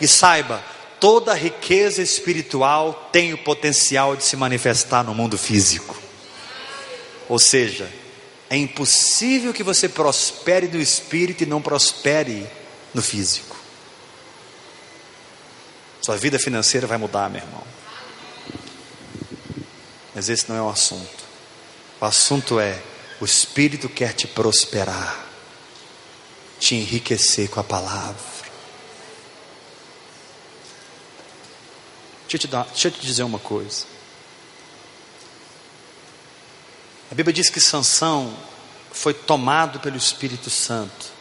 E 0.00 0.08
saiba, 0.08 0.60
toda 0.98 1.32
riqueza 1.34 2.02
espiritual 2.02 3.08
tem 3.12 3.32
o 3.32 3.38
potencial 3.38 4.16
de 4.16 4.24
se 4.24 4.36
manifestar 4.36 5.04
no 5.04 5.14
mundo 5.14 5.38
físico. 5.38 5.96
Ou 7.28 7.38
seja, 7.38 7.88
é 8.50 8.56
impossível 8.56 9.54
que 9.54 9.62
você 9.62 9.88
prospere 9.88 10.66
no 10.66 10.80
espírito 10.80 11.44
e 11.44 11.46
não 11.46 11.62
prospere 11.62 12.44
no 12.92 13.00
físico. 13.00 13.56
Sua 16.00 16.16
vida 16.16 16.40
financeira 16.40 16.88
vai 16.88 16.98
mudar, 16.98 17.30
meu 17.30 17.40
irmão. 17.40 17.62
Mas 20.12 20.28
esse 20.28 20.48
não 20.48 20.56
é 20.56 20.62
o 20.62 20.68
assunto. 20.68 21.22
O 22.00 22.04
assunto 22.04 22.58
é 22.58 22.82
o 23.22 23.24
Espírito 23.24 23.88
quer 23.88 24.12
te 24.14 24.26
prosperar, 24.26 25.24
te 26.58 26.74
enriquecer 26.74 27.48
com 27.48 27.60
a 27.60 27.62
palavra. 27.62 28.20
deixa 32.26 32.36
eu 32.36 32.40
te, 32.40 32.46
dar, 32.48 32.64
deixa 32.64 32.88
eu 32.88 32.92
te 32.92 33.00
dizer 33.00 33.22
uma 33.22 33.38
coisa. 33.38 33.84
A 37.12 37.14
Bíblia 37.14 37.32
diz 37.32 37.48
que 37.48 37.60
Sansão 37.60 38.36
foi 38.90 39.14
tomado 39.14 39.78
pelo 39.78 39.96
Espírito 39.96 40.50
Santo, 40.50 41.12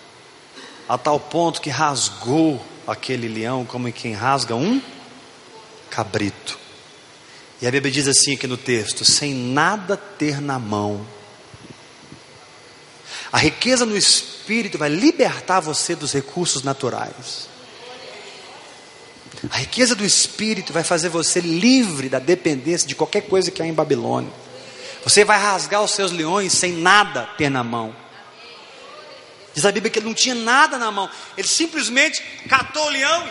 a 0.90 0.98
tal 0.98 1.20
ponto 1.20 1.62
que 1.62 1.70
rasgou 1.70 2.66
aquele 2.88 3.28
leão 3.28 3.64
como 3.64 3.92
quem 3.94 4.14
rasga 4.14 4.56
um 4.56 4.82
cabrito. 5.92 6.58
E 7.62 7.68
a 7.68 7.72
Bíblia 7.72 7.92
diz 7.92 8.08
assim 8.08 8.34
aqui 8.34 8.48
no 8.48 8.58
texto: 8.58 9.06
sem 9.06 9.36
nada 9.36 9.96
ter 9.96 10.42
na 10.42 10.58
mão. 10.58 11.21
A 13.32 13.38
riqueza 13.38 13.86
no 13.86 13.96
espírito 13.96 14.78
vai 14.78 14.90
libertar 14.90 15.62
você 15.62 15.96
dos 15.96 16.12
recursos 16.12 16.64
naturais. 16.64 17.48
A 19.50 19.58
riqueza 19.58 19.96
do 19.96 20.06
espírito 20.06 20.74
vai 20.74 20.84
fazer 20.84 21.10
você 21.10 21.40
livre 21.40 22.10
da 22.10 22.20
dependência 22.20 22.88
de 22.88 22.94
qualquer 22.94 23.22
coisa 23.22 23.50
que 23.50 23.62
há 23.62 23.66
em 23.66 23.74
Babilônia. 23.74 24.32
Você 25.04 25.24
vai 25.24 25.40
rasgar 25.40 25.82
os 25.82 25.92
seus 25.92 26.12
leões 26.12 26.54
sem 26.54 26.74
nada 26.74 27.26
ter 27.38 27.50
na 27.50 27.64
mão. 27.64 27.96
Diz 29.54 29.66
a 29.66 29.72
Bíblia 29.72 29.92
que 29.92 30.00
ele 30.00 30.06
não 30.06 30.14
tinha 30.14 30.36
nada 30.36 30.78
na 30.78 30.92
mão. 30.92 31.10
Ele 31.38 31.48
simplesmente 31.48 32.22
catou 32.48 32.86
o 32.86 32.90
leão. 32.90 33.30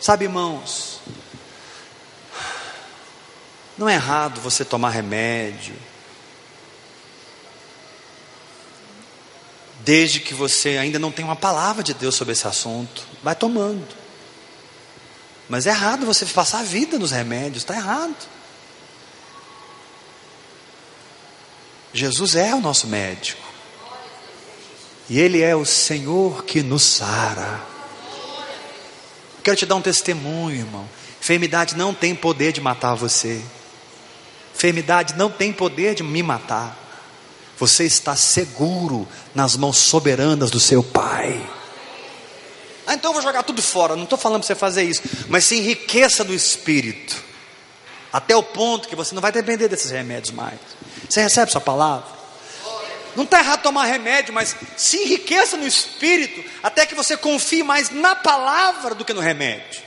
Sabe, 0.00 0.26
irmãos, 0.26 0.95
não 3.76 3.88
é 3.88 3.94
errado 3.94 4.40
você 4.40 4.64
tomar 4.64 4.90
remédio, 4.90 5.74
desde 9.80 10.18
que 10.18 10.34
você 10.34 10.78
ainda 10.78 10.98
não 10.98 11.12
tenha 11.12 11.28
uma 11.28 11.36
palavra 11.36 11.82
de 11.82 11.94
Deus 11.94 12.14
sobre 12.14 12.32
esse 12.32 12.46
assunto. 12.46 13.06
Vai 13.22 13.36
tomando. 13.36 13.86
Mas 15.48 15.66
é 15.66 15.70
errado 15.70 16.04
você 16.04 16.26
passar 16.26 16.60
a 16.60 16.64
vida 16.64 16.98
nos 16.98 17.12
remédios, 17.12 17.58
está 17.58 17.74
errado. 17.76 18.16
Jesus 21.92 22.34
é 22.34 22.54
o 22.54 22.60
nosso 22.60 22.88
médico. 22.88 23.46
E 25.08 25.20
Ele 25.20 25.40
é 25.40 25.54
o 25.54 25.64
Senhor 25.64 26.44
que 26.44 26.62
nos 26.62 26.82
sara. 26.82 27.62
Quero 29.42 29.56
te 29.56 29.64
dar 29.64 29.76
um 29.76 29.82
testemunho, 29.82 30.56
irmão. 30.56 30.88
Enfermidade 31.20 31.76
não 31.76 31.94
tem 31.94 32.12
poder 32.12 32.52
de 32.52 32.60
matar 32.60 32.94
você. 32.96 33.40
Enfermidade 34.56 35.14
não 35.16 35.30
tem 35.30 35.52
poder 35.52 35.94
de 35.94 36.02
me 36.02 36.22
matar. 36.22 36.74
Você 37.58 37.84
está 37.84 38.16
seguro 38.16 39.06
nas 39.34 39.54
mãos 39.54 39.76
soberanas 39.76 40.50
do 40.50 40.58
seu 40.58 40.82
Pai. 40.82 41.38
Ah, 42.86 42.94
então 42.94 43.10
eu 43.10 43.14
vou 43.14 43.22
jogar 43.22 43.42
tudo 43.42 43.60
fora. 43.60 43.94
Não 43.94 44.04
estou 44.04 44.18
falando 44.18 44.40
para 44.40 44.46
você 44.46 44.54
fazer 44.54 44.84
isso, 44.84 45.02
mas 45.28 45.44
se 45.44 45.56
enriqueça 45.56 46.24
no 46.24 46.32
espírito, 46.32 47.22
até 48.10 48.34
o 48.34 48.42
ponto 48.42 48.88
que 48.88 48.96
você 48.96 49.14
não 49.14 49.20
vai 49.20 49.30
depender 49.30 49.68
desses 49.68 49.90
remédios 49.90 50.34
mais. 50.34 50.58
Você 51.06 51.20
recebe 51.20 51.52
sua 51.52 51.60
palavra? 51.60 52.16
Não 53.14 53.24
está 53.24 53.40
errado 53.40 53.60
tomar 53.60 53.84
remédio, 53.84 54.32
mas 54.32 54.56
se 54.76 54.96
enriqueça 54.98 55.58
no 55.58 55.66
espírito, 55.66 56.42
até 56.62 56.86
que 56.86 56.94
você 56.94 57.14
confie 57.14 57.62
mais 57.62 57.90
na 57.90 58.14
palavra 58.14 58.94
do 58.94 59.04
que 59.04 59.12
no 59.12 59.20
remédio. 59.20 59.82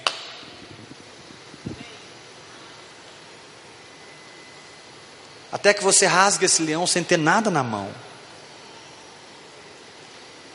Até 5.51 5.73
que 5.73 5.83
você 5.83 6.05
rasgue 6.05 6.45
esse 6.45 6.61
leão 6.61 6.85
sem 6.85 7.03
ter 7.03 7.17
nada 7.17 7.49
na 7.49 7.63
mão. 7.63 7.89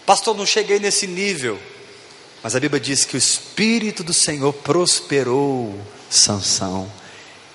Pastor, 0.07 0.37
não 0.37 0.47
cheguei 0.47 0.79
nesse 0.79 1.07
nível. 1.07 1.59
Mas 2.43 2.55
a 2.55 2.61
Bíblia 2.61 2.79
diz 2.79 3.05
que 3.05 3.17
o 3.17 3.19
Espírito 3.19 4.05
do 4.05 4.13
Senhor 4.13 4.53
prosperou 4.53 5.75
Sansão. 6.11 6.91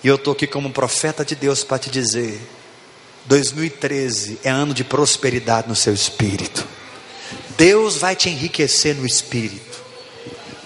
E 0.04 0.08
eu 0.08 0.16
estou 0.16 0.34
aqui 0.34 0.48
como 0.48 0.72
profeta 0.72 1.24
de 1.24 1.36
Deus 1.36 1.64
para 1.64 1.78
te 1.78 1.90
dizer: 1.90 2.42
2013 3.26 4.40
é 4.44 4.50
ano 4.50 4.74
de 4.74 4.84
prosperidade 4.84 5.68
no 5.68 5.76
seu 5.76 5.94
espírito. 5.94 6.68
Deus 7.58 7.98
vai 7.98 8.16
te 8.16 8.30
enriquecer 8.30 8.96
no 8.96 9.06
espírito. 9.06 9.80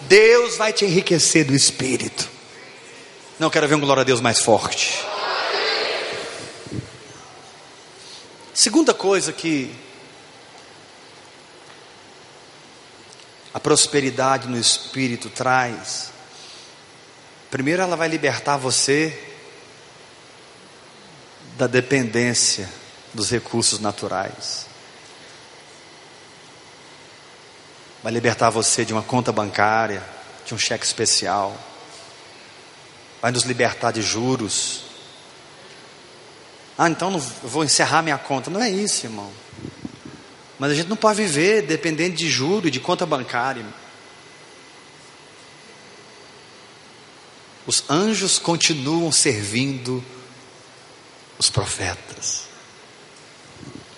Deus 0.08 0.56
vai 0.56 0.72
te 0.72 0.86
enriquecer 0.86 1.46
no 1.46 1.56
espírito. 1.56 2.30
Não 3.40 3.50
quero 3.50 3.68
ver 3.68 3.76
um 3.76 3.80
glória 3.80 4.02
a 4.02 4.06
Deus 4.06 4.22
mais 4.22 4.40
forte. 4.40 5.13
Segunda 8.64 8.94
coisa 8.94 9.34
que 9.34 9.76
a 13.54 13.60
prosperidade 13.60 14.48
no 14.48 14.58
espírito 14.58 15.30
traz. 15.30 16.12
Primeiro, 17.52 17.82
ela 17.82 17.98
vai 17.98 18.08
libertar 18.08 18.56
você 18.56 19.22
da 21.58 21.68
dependência 21.68 22.70
dos 23.14 23.30
recursos 23.30 23.82
naturais. 23.82 24.66
Vai 28.02 28.14
libertar 28.14 28.50
você 28.50 28.86
de 28.86 28.94
uma 28.94 29.04
conta 29.04 29.34
bancária, 29.34 30.02
de 30.46 30.56
um 30.56 30.58
cheque 30.58 30.86
especial. 30.86 31.54
Vai 33.22 33.34
nos 33.34 33.44
libertar 33.44 33.92
de 33.92 34.02
juros. 34.02 34.83
Ah, 36.78 36.90
então 36.90 37.12
não 37.12 37.20
vou 37.20 37.64
encerrar 37.64 38.02
minha 38.02 38.18
conta. 38.18 38.50
Não 38.50 38.62
é 38.62 38.70
isso, 38.70 39.06
irmão. 39.06 39.32
Mas 40.58 40.72
a 40.72 40.76
gente 40.76 40.88
não 40.88 40.96
pode 40.96 41.18
viver 41.22 41.64
dependendo 41.64 42.16
de 42.16 42.30
juro, 42.30 42.72
de 42.72 42.80
conta 42.80 43.06
bancária. 43.06 43.66
Os 47.66 47.84
anjos 47.90 48.40
continuam 48.40 49.12
servindo 49.12 50.04
os 51.38 51.50
profetas. 51.50 52.44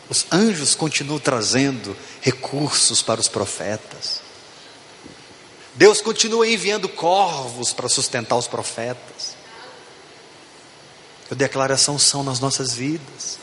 Os 0.10 0.26
anjos 0.32 0.76
continuam 0.76 1.20
trazendo 1.20 1.96
recursos 2.22 3.02
para 3.02 3.20
os 3.20 3.28
profetas. 3.28 4.22
Deus 5.74 6.02
continua 6.02 6.48
enviando 6.48 6.88
corvos 6.88 7.74
para 7.74 7.90
sustentar 7.90 8.38
os 8.38 8.48
profetas. 8.48 9.35
Eu 11.30 11.36
declaro 11.36 11.74
essa 11.74 11.92
unção 11.92 12.24
nas 12.24 12.40
nossas 12.40 12.74
vidas. 12.74 13.40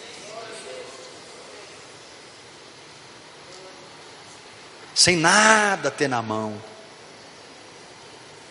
sem 5.02 5.16
nada 5.16 5.90
ter 5.90 6.08
na 6.08 6.22
mão. 6.22 6.60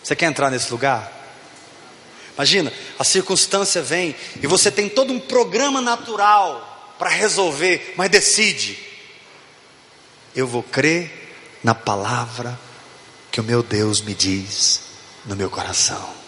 Você 0.02 0.14
quer 0.14 0.26
entrar 0.26 0.50
nesse 0.50 0.70
lugar? 0.70 1.10
Imagina, 2.34 2.72
a 2.98 3.04
circunstância 3.04 3.82
vem 3.82 4.14
e 4.42 4.46
você 4.46 4.70
tem 4.70 4.88
todo 4.88 5.12
um 5.12 5.20
programa 5.20 5.80
natural 5.80 6.94
para 6.98 7.08
resolver, 7.08 7.94
mas 7.96 8.10
decide: 8.10 8.78
eu 10.34 10.46
vou 10.46 10.62
crer 10.62 11.34
na 11.62 11.74
palavra 11.74 12.58
que 13.30 13.40
o 13.40 13.44
meu 13.44 13.62
Deus 13.62 14.00
me 14.00 14.14
diz 14.14 14.82
no 15.24 15.36
meu 15.36 15.48
coração. 15.48 16.21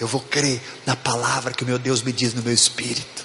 Eu 0.00 0.08
vou 0.08 0.20
crer 0.20 0.60
na 0.84 0.96
palavra 0.96 1.52
que 1.52 1.62
o 1.62 1.66
meu 1.66 1.78
Deus 1.78 2.02
me 2.02 2.12
diz 2.12 2.34
no 2.34 2.42
meu 2.42 2.52
espírito. 2.52 3.24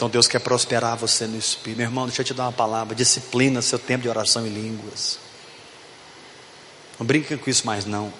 Então 0.00 0.08
Deus 0.08 0.26
quer 0.26 0.38
prosperar 0.38 0.96
você 0.96 1.26
no 1.26 1.36
espírito. 1.36 1.76
Meu 1.76 1.86
irmão, 1.86 2.06
deixa 2.06 2.22
eu 2.22 2.24
te 2.24 2.32
dar 2.32 2.44
uma 2.44 2.52
palavra: 2.52 2.94
disciplina 2.94 3.60
seu 3.60 3.78
tempo 3.78 4.02
de 4.02 4.08
oração 4.08 4.46
em 4.46 4.50
línguas. 4.50 5.18
Não 6.98 7.06
brinque 7.06 7.36
com 7.36 7.50
isso 7.50 7.66
mais 7.66 7.84
não. 7.84 8.12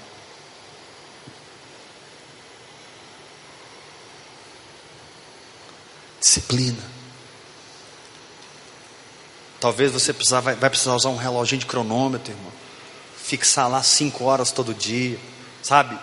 Disciplina. 6.20 6.82
Talvez 9.58 9.92
você 9.92 10.12
precisar, 10.12 10.40
vai, 10.40 10.54
vai 10.54 10.68
precisar 10.68 10.94
usar 10.94 11.08
um 11.08 11.16
reloginho 11.16 11.60
de 11.60 11.66
cronômetro, 11.66 12.32
irmão. 12.32 12.59
Fixar 13.30 13.70
lá 13.70 13.80
cinco 13.80 14.24
horas 14.24 14.50
todo 14.50 14.74
dia, 14.74 15.16
sabe? 15.62 15.96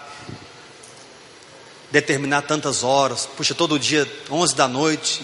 Determinar 1.92 2.44
tantas 2.44 2.84
horas. 2.86 3.26
Puxa, 3.26 3.54
todo 3.54 3.78
dia, 3.78 4.10
onze 4.32 4.56
da 4.56 4.66
noite, 4.66 5.22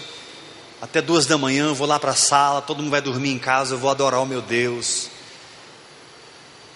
até 0.81 1.01
duas 1.01 1.25
da 1.25 1.37
manhã, 1.37 1.67
eu 1.67 1.75
vou 1.75 1.87
lá 1.87 1.97
para 1.97 2.11
a 2.11 2.15
sala, 2.15 2.61
todo 2.61 2.79
mundo 2.79 2.91
vai 2.91 3.01
dormir 3.01 3.29
em 3.29 3.39
casa, 3.39 3.75
eu 3.75 3.79
vou 3.79 3.89
adorar 3.89 4.21
o 4.21 4.25
meu 4.25 4.41
Deus. 4.41 5.07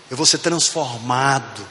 Eu 0.09 0.15
vou 0.15 0.25
ser 0.25 0.37
transformado. 0.37 1.67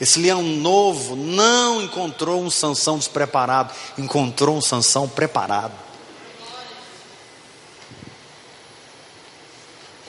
Esse 0.00 0.18
leão 0.20 0.42
novo 0.42 1.14
não 1.14 1.82
encontrou 1.82 2.42
um 2.42 2.48
Sansão 2.48 2.96
despreparado, 2.96 3.74
encontrou 3.98 4.56
um 4.56 4.62
Sansão 4.62 5.06
preparado. 5.06 5.89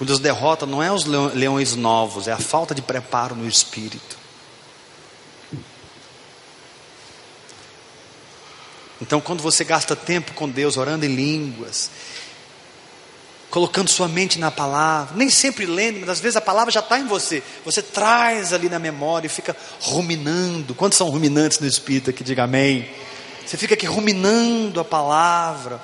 Quando 0.01 0.07
Deus 0.07 0.19
derrota, 0.19 0.65
não 0.65 0.81
é 0.81 0.91
os 0.91 1.05
leões 1.05 1.75
novos, 1.75 2.27
é 2.27 2.31
a 2.31 2.37
falta 2.39 2.73
de 2.73 2.81
preparo 2.81 3.35
no 3.35 3.47
espírito. 3.47 4.17
Então, 8.99 9.21
quando 9.21 9.43
você 9.43 9.63
gasta 9.63 9.95
tempo 9.95 10.33
com 10.33 10.49
Deus, 10.49 10.75
orando 10.75 11.05
em 11.05 11.15
línguas, 11.15 11.91
colocando 13.51 13.89
sua 13.89 14.07
mente 14.07 14.39
na 14.39 14.49
palavra, 14.49 15.15
nem 15.15 15.29
sempre 15.29 15.67
lendo, 15.67 15.99
mas 15.99 16.09
às 16.09 16.19
vezes 16.19 16.35
a 16.35 16.41
palavra 16.41 16.71
já 16.71 16.79
está 16.79 16.97
em 16.97 17.05
você. 17.05 17.43
Você 17.63 17.83
traz 17.83 18.53
ali 18.53 18.69
na 18.69 18.79
memória 18.79 19.27
e 19.27 19.29
fica 19.29 19.55
ruminando. 19.81 20.73
Quantos 20.73 20.97
são 20.97 21.09
ruminantes 21.09 21.59
no 21.59 21.67
Espírito 21.67 22.09
aqui? 22.09 22.23
Diga 22.23 22.45
amém. 22.45 22.89
Você 23.45 23.55
fica 23.55 23.75
aqui 23.75 23.85
ruminando 23.85 24.79
a 24.79 24.83
palavra. 24.83 25.79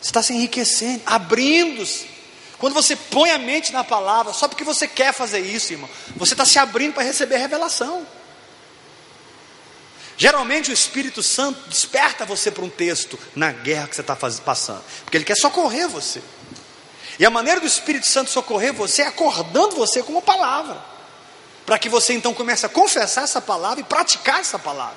Você 0.00 0.10
está 0.10 0.22
se 0.22 0.32
enriquecendo, 0.32 1.02
abrindo-se. 1.04 2.17
Quando 2.58 2.74
você 2.74 2.96
põe 2.96 3.30
a 3.30 3.38
mente 3.38 3.72
na 3.72 3.84
palavra, 3.84 4.32
só 4.32 4.48
porque 4.48 4.64
você 4.64 4.88
quer 4.88 5.12
fazer 5.12 5.40
isso, 5.40 5.72
irmão, 5.72 5.88
você 6.16 6.34
está 6.34 6.44
se 6.44 6.58
abrindo 6.58 6.94
para 6.94 7.04
receber 7.04 7.36
revelação. 7.36 8.06
Geralmente 10.16 10.70
o 10.70 10.74
Espírito 10.74 11.22
Santo 11.22 11.68
desperta 11.68 12.26
você 12.26 12.50
para 12.50 12.64
um 12.64 12.68
texto 12.68 13.16
na 13.36 13.52
guerra 13.52 13.86
que 13.86 13.94
você 13.94 14.00
está 14.00 14.16
passando, 14.16 14.82
porque 15.04 15.16
ele 15.16 15.24
quer 15.24 15.36
socorrer 15.36 15.88
você. 15.88 16.20
E 17.20 17.24
a 17.24 17.30
maneira 17.30 17.60
do 17.60 17.66
Espírito 17.66 18.06
Santo 18.08 18.28
socorrer 18.28 18.72
você 18.72 19.02
é 19.02 19.06
acordando 19.06 19.76
você 19.76 20.02
com 20.02 20.10
uma 20.10 20.22
palavra, 20.22 20.82
para 21.64 21.78
que 21.78 21.88
você 21.88 22.14
então 22.14 22.34
comece 22.34 22.66
a 22.66 22.68
confessar 22.68 23.22
essa 23.22 23.40
palavra 23.40 23.80
e 23.80 23.84
praticar 23.84 24.40
essa 24.40 24.58
palavra. 24.58 24.96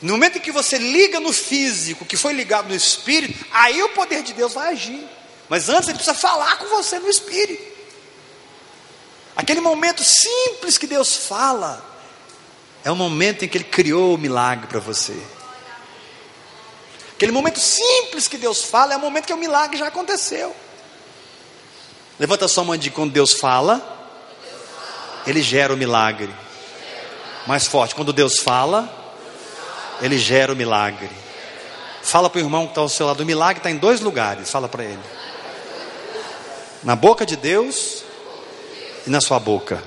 No 0.00 0.12
momento 0.12 0.38
em 0.38 0.40
que 0.40 0.52
você 0.52 0.78
liga 0.78 1.18
no 1.18 1.32
físico, 1.32 2.04
que 2.04 2.16
foi 2.16 2.32
ligado 2.32 2.68
no 2.68 2.74
espírito, 2.74 3.44
aí 3.50 3.82
o 3.82 3.88
poder 3.88 4.22
de 4.22 4.32
Deus 4.32 4.52
vai 4.54 4.72
agir. 4.72 5.04
Mas 5.52 5.68
antes 5.68 5.86
ele 5.86 5.98
precisa 5.98 6.16
falar 6.16 6.56
com 6.56 6.64
você 6.68 6.98
no 6.98 7.10
espírito. 7.10 7.62
Aquele 9.36 9.60
momento 9.60 10.02
simples 10.02 10.78
que 10.78 10.86
Deus 10.86 11.14
fala, 11.14 11.84
é 12.82 12.90
o 12.90 12.96
momento 12.96 13.44
em 13.44 13.48
que 13.48 13.58
Ele 13.58 13.64
criou 13.64 14.14
o 14.14 14.18
milagre 14.18 14.66
para 14.66 14.80
você. 14.80 15.14
Aquele 17.12 17.32
momento 17.32 17.60
simples 17.60 18.26
que 18.26 18.38
Deus 18.38 18.64
fala, 18.64 18.94
é 18.94 18.96
o 18.96 19.00
momento 19.00 19.26
que 19.26 19.32
o 19.34 19.36
milagre 19.36 19.76
já 19.76 19.88
aconteceu. 19.88 20.56
Levanta 22.18 22.48
sua 22.48 22.64
mão 22.64 22.74
de 22.78 22.88
quando 22.88 23.12
Deus 23.12 23.34
fala, 23.34 23.78
Ele 25.26 25.42
gera 25.42 25.74
o 25.74 25.76
milagre. 25.76 26.34
Mais 27.46 27.66
forte, 27.66 27.94
quando 27.94 28.10
Deus 28.10 28.38
fala, 28.38 28.88
ele 30.00 30.18
gera 30.18 30.50
o 30.50 30.56
milagre. 30.56 31.10
Fala 32.02 32.30
para 32.30 32.38
o 32.38 32.40
irmão 32.40 32.64
que 32.64 32.70
está 32.70 32.80
ao 32.80 32.88
seu 32.88 33.06
lado: 33.06 33.20
o 33.20 33.26
milagre 33.26 33.58
está 33.58 33.70
em 33.70 33.76
dois 33.76 34.00
lugares. 34.00 34.50
Fala 34.50 34.66
para 34.66 34.82
ele: 34.82 35.21
na 36.82 36.96
boca 36.96 37.24
de 37.24 37.36
Deus 37.36 38.02
e 39.06 39.10
na 39.10 39.20
sua 39.20 39.38
boca. 39.38 39.82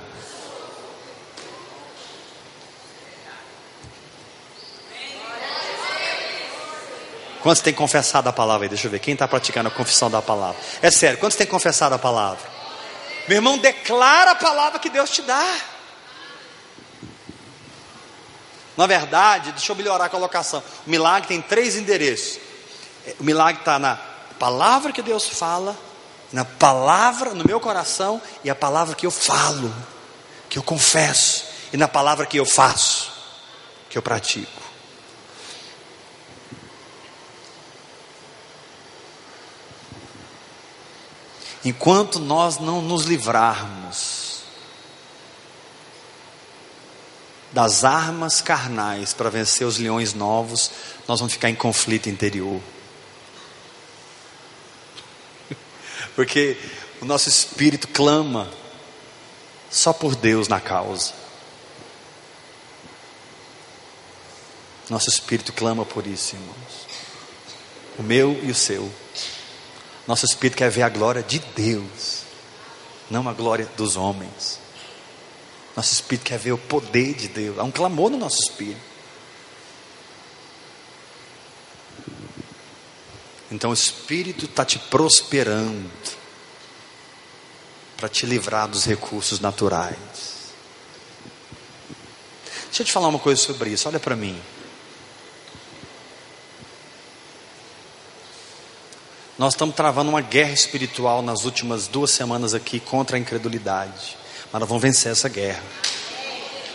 Quantos 7.42 7.62
têm 7.62 7.72
confessado 7.72 8.28
a 8.28 8.32
palavra 8.32 8.64
aí? 8.64 8.68
Deixa 8.68 8.88
eu 8.88 8.90
ver. 8.90 8.98
Quem 8.98 9.14
está 9.14 9.28
praticando 9.28 9.68
a 9.68 9.70
confissão 9.70 10.10
da 10.10 10.20
palavra? 10.20 10.60
É 10.82 10.90
sério, 10.90 11.18
quantos 11.18 11.36
têm 11.36 11.46
confessado 11.46 11.94
a 11.94 11.98
palavra? 11.98 12.44
Meu 13.28 13.36
irmão, 13.36 13.56
declara 13.58 14.32
a 14.32 14.34
palavra 14.34 14.80
que 14.80 14.90
Deus 14.90 15.10
te 15.10 15.22
dá. 15.22 15.56
Na 18.76 18.86
verdade, 18.86 19.52
deixa 19.52 19.70
eu 19.70 19.76
melhorar 19.76 20.06
a 20.06 20.08
colocação. 20.08 20.62
O 20.86 20.90
milagre 20.90 21.28
tem 21.28 21.40
três 21.40 21.76
endereços. 21.76 22.40
O 23.20 23.24
milagre 23.24 23.60
está 23.60 23.78
na 23.78 23.96
palavra 24.40 24.90
que 24.92 25.00
Deus 25.00 25.28
fala, 25.28 25.76
na 26.32 26.44
palavra 26.44 27.34
no 27.34 27.44
meu 27.44 27.60
coração 27.60 28.20
e 28.42 28.50
a 28.50 28.54
palavra 28.54 28.94
que 28.94 29.06
eu 29.06 29.10
falo, 29.10 29.74
que 30.48 30.58
eu 30.58 30.62
confesso, 30.62 31.44
e 31.72 31.76
na 31.76 31.88
palavra 31.88 32.26
que 32.26 32.38
eu 32.38 32.44
faço, 32.44 33.12
que 33.88 33.96
eu 33.96 34.02
pratico. 34.02 34.62
Enquanto 41.64 42.20
nós 42.20 42.58
não 42.58 42.80
nos 42.80 43.06
livrarmos 43.06 44.42
das 47.52 47.84
armas 47.84 48.40
carnais 48.40 49.12
para 49.12 49.30
vencer 49.30 49.66
os 49.66 49.78
leões 49.78 50.14
novos, 50.14 50.70
nós 51.08 51.18
vamos 51.18 51.32
ficar 51.32 51.50
em 51.50 51.54
conflito 51.54 52.08
interior. 52.08 52.60
Porque 56.16 56.56
o 57.00 57.04
nosso 57.04 57.28
espírito 57.28 57.86
clama 57.88 58.50
só 59.70 59.92
por 59.92 60.16
Deus 60.16 60.48
na 60.48 60.58
causa. 60.58 61.12
Nosso 64.88 65.10
espírito 65.10 65.52
clama 65.52 65.84
por 65.84 66.06
isso, 66.06 66.34
irmãos. 66.36 66.86
O 67.98 68.02
meu 68.02 68.32
e 68.42 68.50
o 68.50 68.54
seu. 68.54 68.90
Nosso 70.06 70.24
espírito 70.24 70.56
quer 70.56 70.70
ver 70.70 70.82
a 70.82 70.88
glória 70.88 71.22
de 71.22 71.38
Deus, 71.38 72.22
não 73.10 73.28
a 73.28 73.32
glória 73.32 73.68
dos 73.76 73.96
homens. 73.96 74.58
Nosso 75.76 75.92
espírito 75.92 76.24
quer 76.24 76.38
ver 76.38 76.52
o 76.52 76.58
poder 76.58 77.14
de 77.14 77.28
Deus. 77.28 77.58
Há 77.58 77.64
um 77.64 77.70
clamor 77.70 78.08
no 78.10 78.16
nosso 78.16 78.38
espírito. 78.40 78.95
Então 83.56 83.70
o 83.70 83.74
Espírito 83.74 84.44
está 84.44 84.66
te 84.66 84.78
prosperando 84.78 85.90
para 87.96 88.06
te 88.06 88.26
livrar 88.26 88.68
dos 88.68 88.84
recursos 88.84 89.40
naturais. 89.40 89.96
Deixa 92.66 92.82
eu 92.82 92.84
te 92.84 92.92
falar 92.92 93.08
uma 93.08 93.18
coisa 93.18 93.40
sobre 93.40 93.70
isso. 93.70 93.88
Olha 93.88 93.98
para 93.98 94.14
mim. 94.14 94.38
Nós 99.38 99.54
estamos 99.54 99.74
travando 99.74 100.10
uma 100.10 100.20
guerra 100.20 100.52
espiritual 100.52 101.22
nas 101.22 101.46
últimas 101.46 101.88
duas 101.88 102.10
semanas 102.10 102.52
aqui 102.52 102.78
contra 102.78 103.16
a 103.16 103.18
incredulidade. 103.18 104.18
Mas 104.52 104.60
nós 104.60 104.68
vamos 104.68 104.82
vencer 104.82 105.12
essa 105.12 105.30
guerra. 105.30 105.62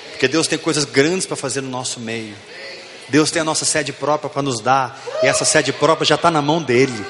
Porque 0.10 0.28
Deus 0.28 0.48
tem 0.48 0.58
coisas 0.58 0.86
grandes 0.86 1.28
para 1.28 1.38
fazer 1.38 1.62
no 1.62 1.70
nosso 1.70 2.00
meio. 2.00 2.36
Deus 3.12 3.30
tem 3.30 3.41
a 3.41 3.45
nossa 3.45 3.65
sede 3.65 3.91
própria 3.91 4.30
para 4.30 4.41
nos 4.41 4.62
dar. 4.62 4.97
E 5.21 5.28
essa 5.28 5.43
sede 5.43 5.74
própria 5.74 6.06
já 6.06 6.15
está 6.15 6.32
na 6.32 6.41
mão 6.41 6.63
dele. 6.63 7.06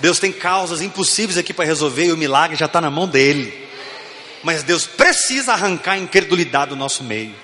Deus 0.00 0.18
tem 0.18 0.32
causas 0.32 0.80
impossíveis 0.80 1.36
aqui 1.36 1.52
para 1.52 1.66
resolver 1.66 2.06
e 2.06 2.12
o 2.12 2.16
milagre 2.16 2.56
já 2.56 2.64
está 2.64 2.80
na 2.80 2.90
mão 2.90 3.06
dele. 3.06 3.68
Mas 4.42 4.62
Deus 4.62 4.86
precisa 4.86 5.52
arrancar 5.52 5.92
a 5.92 5.98
incredulidade 5.98 6.70
do 6.70 6.76
nosso 6.76 7.04
meio. 7.04 7.34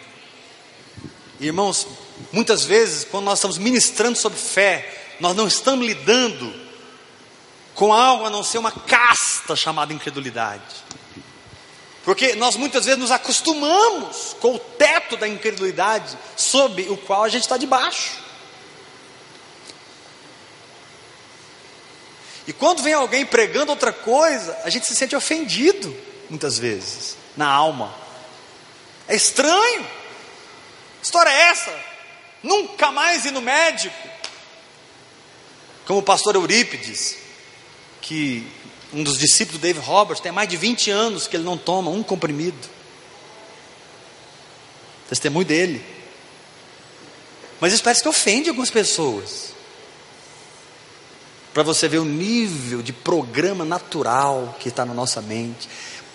Irmãos, 1.39 1.87
muitas 2.33 2.65
vezes, 2.65 3.05
quando 3.05 3.25
nós 3.25 3.39
estamos 3.39 3.59
ministrando 3.59 4.17
sobre 4.17 4.39
fé, 4.39 4.89
nós 5.21 5.37
não 5.37 5.47
estamos 5.47 5.87
lidando 5.87 6.55
com 7.75 7.93
algo 7.93 8.25
a 8.25 8.31
não 8.31 8.43
ser 8.43 8.57
uma 8.57 8.73
casta 8.73 9.55
chamada 9.55 9.93
incredulidade. 9.93 10.63
Porque 12.05 12.35
nós 12.35 12.57
muitas 12.57 12.85
vezes 12.85 12.99
nos 12.99 13.11
acostumamos 13.11 14.37
com 14.41 14.57
o 14.57 14.59
teto 14.59 15.17
da 15.17 15.29
incredulidade 15.29 16.19
sob 16.37 16.83
o 16.89 16.97
qual 16.97 17.23
a 17.23 17.29
gente 17.29 17.43
está 17.43 17.57
debaixo. 17.57 18.21
E 22.47 22.53
quando 22.53 22.83
vem 22.83 22.93
alguém 22.93 23.25
pregando 23.25 23.71
outra 23.71 23.93
coisa, 23.93 24.59
a 24.65 24.71
gente 24.71 24.87
se 24.87 24.97
sente 24.97 25.15
ofendido, 25.15 25.97
muitas 26.29 26.59
vezes, 26.59 27.17
na 27.37 27.49
alma. 27.49 27.95
É 29.07 29.15
estranho. 29.15 29.85
Que 31.01 31.05
história 31.05 31.31
é 31.31 31.51
essa? 31.51 31.81
Nunca 32.43 32.91
mais 32.91 33.25
ir 33.25 33.31
no 33.31 33.41
médico. 33.41 33.95
Como 35.87 36.01
o 36.01 36.03
pastor 36.03 36.35
Eurípides, 36.35 37.17
que 38.01 38.47
um 38.93 39.03
dos 39.03 39.19
discípulos 39.19 39.59
do 39.59 39.63
David 39.63 39.85
Roberts, 39.85 40.23
tem 40.23 40.31
mais 40.31 40.49
de 40.49 40.57
20 40.57 40.91
anos 40.91 41.27
que 41.27 41.37
ele 41.37 41.45
não 41.45 41.57
toma 41.57 41.91
um 41.91 42.03
comprimido. 42.03 42.69
Testemunho 45.09 45.47
dele. 45.47 45.85
Mas 47.61 47.73
isso 47.73 47.83
parece 47.83 48.03
que 48.03 48.09
ofende 48.09 48.49
algumas 48.49 48.71
pessoas. 48.71 49.53
Para 51.55 51.63
você 51.63 51.87
ver 51.87 51.99
o 51.99 52.05
nível 52.05 52.83
de 52.83 52.93
programa 52.93 53.65
natural 53.65 54.57
que 54.59 54.69
está 54.69 54.85
na 54.85 54.95
nossa 54.95 55.21
mente. 55.21 55.69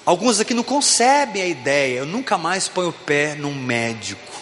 Alguns 0.05 0.39
aqui 0.39 0.53
não 0.53 0.63
concebem 0.63 1.41
a 1.41 1.47
ideia, 1.47 1.99
eu 1.99 2.05
nunca 2.05 2.37
mais 2.37 2.67
ponho 2.67 2.89
o 2.89 2.93
pé 2.93 3.35
num 3.35 3.53
médico. 3.53 4.33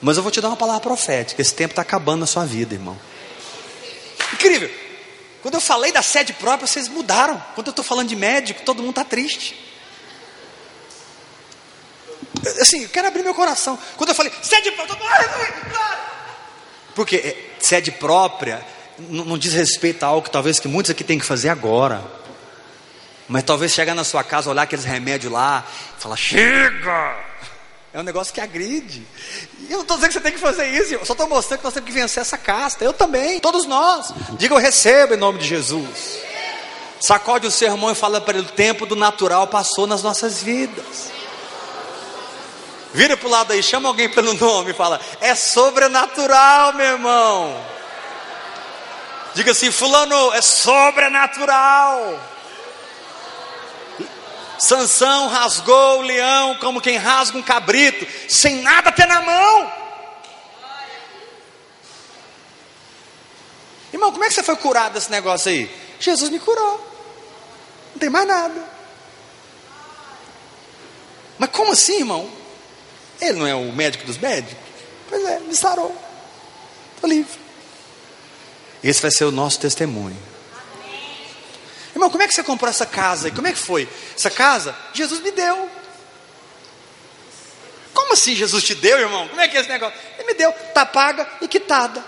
Mas 0.00 0.16
eu 0.16 0.22
vou 0.22 0.32
te 0.32 0.40
dar 0.40 0.48
uma 0.48 0.56
palavra 0.56 0.80
profética: 0.80 1.40
esse 1.40 1.54
tempo 1.54 1.72
está 1.72 1.82
acabando 1.82 2.20
na 2.20 2.26
sua 2.26 2.44
vida, 2.44 2.74
irmão. 2.74 2.98
Incrível. 4.32 4.83
Quando 5.44 5.56
eu 5.56 5.60
falei 5.60 5.92
da 5.92 6.00
sede 6.00 6.32
própria, 6.32 6.66
vocês 6.66 6.88
mudaram. 6.88 7.36
Quando 7.54 7.66
eu 7.66 7.70
estou 7.70 7.84
falando 7.84 8.08
de 8.08 8.16
médico, 8.16 8.62
todo 8.62 8.78
mundo 8.78 8.92
está 8.92 9.04
triste. 9.04 9.54
Assim, 12.62 12.84
eu 12.84 12.88
quero 12.88 13.08
abrir 13.08 13.22
meu 13.22 13.34
coração. 13.34 13.78
Quando 13.98 14.08
eu 14.08 14.14
falei 14.14 14.32
sede 14.40 14.70
própria, 14.70 14.98
porque 16.94 17.16
é, 17.16 17.56
sede 17.60 17.92
própria 17.92 18.66
não, 18.98 19.36
diz 19.36 19.52
respeito 19.52 20.02
a 20.02 20.06
algo 20.06 20.22
que 20.22 20.30
talvez 20.30 20.58
que 20.58 20.66
muitos 20.66 20.90
aqui 20.90 21.04
têm 21.04 21.18
que 21.18 21.26
fazer 21.26 21.50
agora. 21.50 22.02
Mas 23.28 23.42
talvez 23.42 23.70
chegar 23.70 23.94
na 23.94 24.02
sua 24.02 24.24
casa, 24.24 24.48
olhar 24.48 24.62
aqueles 24.62 24.86
remédios 24.86 25.30
lá, 25.30 25.62
falar: 25.98 26.16
chega! 26.16 27.33
É 27.94 28.00
um 28.00 28.02
negócio 28.02 28.34
que 28.34 28.40
agride. 28.40 29.06
E 29.60 29.70
eu 29.70 29.76
não 29.76 29.82
estou 29.82 29.96
dizendo 29.96 30.10
que 30.10 30.14
você 30.14 30.20
tem 30.20 30.32
que 30.32 30.38
fazer 30.38 30.66
isso, 30.66 30.94
eu 30.94 31.06
só 31.06 31.12
estou 31.12 31.28
mostrando 31.28 31.60
que 31.60 31.64
nós 31.64 31.72
temos 31.72 31.88
que 31.88 31.94
vencer 31.94 32.20
essa 32.20 32.36
casta. 32.36 32.84
Eu 32.84 32.92
também, 32.92 33.38
todos 33.38 33.66
nós. 33.66 34.12
Diga 34.32 34.52
eu 34.52 34.58
recebo 34.58 35.14
em 35.14 35.16
nome 35.16 35.38
de 35.38 35.46
Jesus. 35.46 36.18
Sacode 36.98 37.46
o 37.46 37.52
sermão 37.52 37.92
e 37.92 37.94
fala 37.94 38.20
para 38.20 38.36
ele: 38.36 38.48
o 38.48 38.50
tempo 38.50 38.84
do 38.84 38.96
natural 38.96 39.46
passou 39.46 39.86
nas 39.86 40.02
nossas 40.02 40.42
vidas. 40.42 41.12
Vira 42.92 43.16
para 43.16 43.28
o 43.28 43.30
lado 43.30 43.52
aí, 43.52 43.62
chama 43.62 43.88
alguém 43.88 44.08
pelo 44.08 44.34
nome 44.34 44.72
e 44.72 44.74
fala: 44.74 45.00
é 45.20 45.32
sobrenatural, 45.36 46.72
meu 46.72 46.86
irmão. 46.86 47.64
Diga 49.34 49.52
assim: 49.52 49.70
Fulano, 49.70 50.32
é 50.32 50.42
sobrenatural. 50.42 52.18
Sansão 54.64 55.28
rasgou 55.28 55.98
o 55.98 56.02
leão 56.02 56.56
como 56.56 56.80
quem 56.80 56.96
rasga 56.96 57.36
um 57.36 57.42
cabrito, 57.42 58.06
sem 58.28 58.62
nada 58.62 58.90
ter 58.90 59.06
na 59.06 59.20
mão. 59.20 59.72
Irmão, 63.92 64.10
como 64.10 64.24
é 64.24 64.28
que 64.28 64.34
você 64.34 64.42
foi 64.42 64.56
curado 64.56 64.94
desse 64.94 65.10
negócio 65.10 65.50
aí? 65.50 65.70
Jesus 66.00 66.30
me 66.30 66.40
curou. 66.40 66.80
Não 67.92 67.98
tem 68.00 68.08
mais 68.08 68.26
nada. 68.26 68.64
Mas 71.38 71.50
como 71.50 71.72
assim, 71.72 71.98
irmão? 71.98 72.28
Ele 73.20 73.38
não 73.38 73.46
é 73.46 73.54
o 73.54 73.70
médico 73.70 74.04
dos 74.04 74.18
médicos? 74.18 74.56
Pois 75.08 75.22
é, 75.24 75.40
me 75.40 75.54
sarou. 75.54 75.94
Estou 76.94 77.08
livre. 77.08 77.38
Esse 78.82 79.02
vai 79.02 79.10
ser 79.10 79.24
o 79.24 79.30
nosso 79.30 79.60
testemunho. 79.60 80.33
Irmão, 81.94 82.10
como 82.10 82.22
é 82.22 82.28
que 82.28 82.34
você 82.34 82.42
comprou 82.42 82.68
essa 82.68 82.84
casa? 82.84 83.28
E 83.28 83.30
como 83.30 83.46
é 83.46 83.52
que 83.52 83.58
foi? 83.58 83.88
Essa 84.16 84.30
casa, 84.30 84.74
Jesus 84.92 85.20
me 85.20 85.30
deu. 85.30 85.70
Como 87.92 88.12
assim 88.12 88.34
Jesus 88.34 88.64
te 88.64 88.74
deu, 88.74 88.98
irmão? 88.98 89.28
Como 89.28 89.40
é 89.40 89.46
que 89.46 89.56
é 89.56 89.60
esse 89.60 89.68
negócio? 89.68 89.98
Ele 90.18 90.26
me 90.26 90.34
deu, 90.34 90.50
está 90.50 90.84
paga 90.84 91.26
e 91.40 91.46
quitada. 91.46 92.04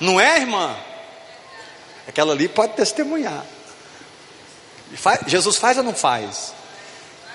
Não 0.00 0.18
é, 0.18 0.38
irmã? 0.38 0.74
Aquela 2.06 2.32
ali 2.32 2.48
pode 2.48 2.72
testemunhar. 2.72 3.44
Jesus 5.26 5.56
faz 5.56 5.76
ou 5.76 5.84
não 5.84 5.94
faz? 5.94 6.54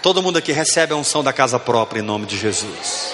Todo 0.01 0.23
mundo 0.23 0.37
aqui 0.37 0.51
recebe 0.51 0.93
a 0.93 0.95
unção 0.95 1.23
da 1.23 1.31
casa 1.31 1.59
própria 1.59 1.99
em 1.99 2.03
nome 2.03 2.25
de 2.25 2.37
Jesus. 2.37 3.13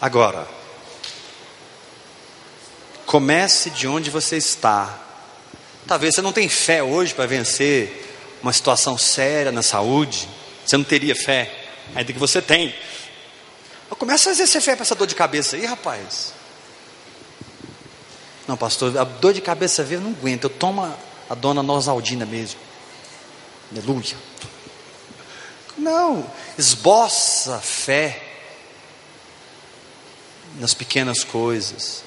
Agora, 0.00 0.55
Comece 3.16 3.70
de 3.70 3.88
onde 3.88 4.10
você 4.10 4.36
está. 4.36 4.94
Talvez 5.86 6.14
você 6.14 6.20
não 6.20 6.34
tenha 6.34 6.50
fé 6.50 6.82
hoje 6.82 7.14
para 7.14 7.24
vencer 7.24 8.36
uma 8.42 8.52
situação 8.52 8.98
séria 8.98 9.50
na 9.50 9.62
saúde. 9.62 10.28
Você 10.66 10.76
não 10.76 10.84
teria 10.84 11.16
fé, 11.16 11.50
ainda 11.94 12.12
que 12.12 12.18
você 12.18 12.42
tem. 12.42 12.74
Começa 13.88 14.28
a 14.28 14.32
exercer 14.32 14.60
fé 14.60 14.76
para 14.76 14.82
essa 14.82 14.94
dor 14.94 15.06
de 15.06 15.14
cabeça 15.14 15.56
aí, 15.56 15.64
rapaz. 15.64 16.34
Não, 18.46 18.54
pastor, 18.54 18.98
a 18.98 19.04
dor 19.04 19.32
de 19.32 19.40
cabeça 19.40 19.82
veio, 19.82 19.96
eu 20.00 20.04
não 20.04 20.10
aguento. 20.10 20.44
Eu 20.44 20.50
tomo 20.50 20.82
a 20.84 21.34
dona 21.34 21.62
Nosaldina 21.62 22.26
mesmo. 22.26 22.60
Aleluia. 23.72 24.14
Não, 25.78 26.30
esboça 26.58 27.60
fé 27.60 28.22
nas 30.60 30.74
pequenas 30.74 31.24
coisas. 31.24 32.04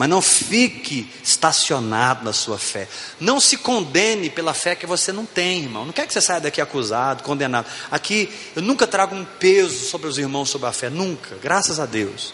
Mas 0.00 0.08
não 0.08 0.22
fique 0.22 1.06
estacionado 1.22 2.24
na 2.24 2.32
sua 2.32 2.58
fé. 2.58 2.88
Não 3.20 3.38
se 3.38 3.58
condene 3.58 4.30
pela 4.30 4.54
fé 4.54 4.74
que 4.74 4.86
você 4.86 5.12
não 5.12 5.26
tem, 5.26 5.64
irmão. 5.64 5.84
Não 5.84 5.92
quer 5.92 6.06
que 6.06 6.12
você 6.14 6.22
saia 6.22 6.40
daqui 6.40 6.58
acusado, 6.58 7.22
condenado. 7.22 7.66
Aqui 7.90 8.32
eu 8.56 8.62
nunca 8.62 8.86
trago 8.86 9.14
um 9.14 9.26
peso 9.26 9.84
sobre 9.90 10.08
os 10.08 10.16
irmãos 10.16 10.48
sobre 10.48 10.66
a 10.68 10.72
fé, 10.72 10.88
nunca. 10.88 11.36
Graças 11.42 11.78
a 11.78 11.84
Deus. 11.84 12.32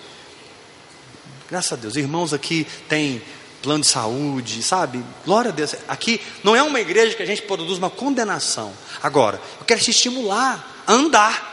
Graças 1.50 1.72
a 1.72 1.74
Deus. 1.74 1.96
Irmãos 1.96 2.33
aqui 2.33 2.64
têm 2.88 3.20
plano 3.61 3.83
de 3.83 3.88
saúde, 3.88 4.62
sabe? 4.62 5.05
Glória 5.24 5.48
a 5.48 5.52
Deus. 5.52 5.74
Aqui 5.88 6.20
não 6.44 6.55
é 6.55 6.62
uma 6.62 6.79
igreja 6.79 7.16
que 7.16 7.22
a 7.24 7.26
gente 7.26 7.42
produz 7.42 7.79
uma 7.79 7.90
condenação. 7.90 8.72
Agora, 9.02 9.40
eu 9.59 9.64
quero 9.64 9.81
te 9.81 9.90
estimular 9.90 10.85
a 10.87 10.92
andar. 10.92 11.52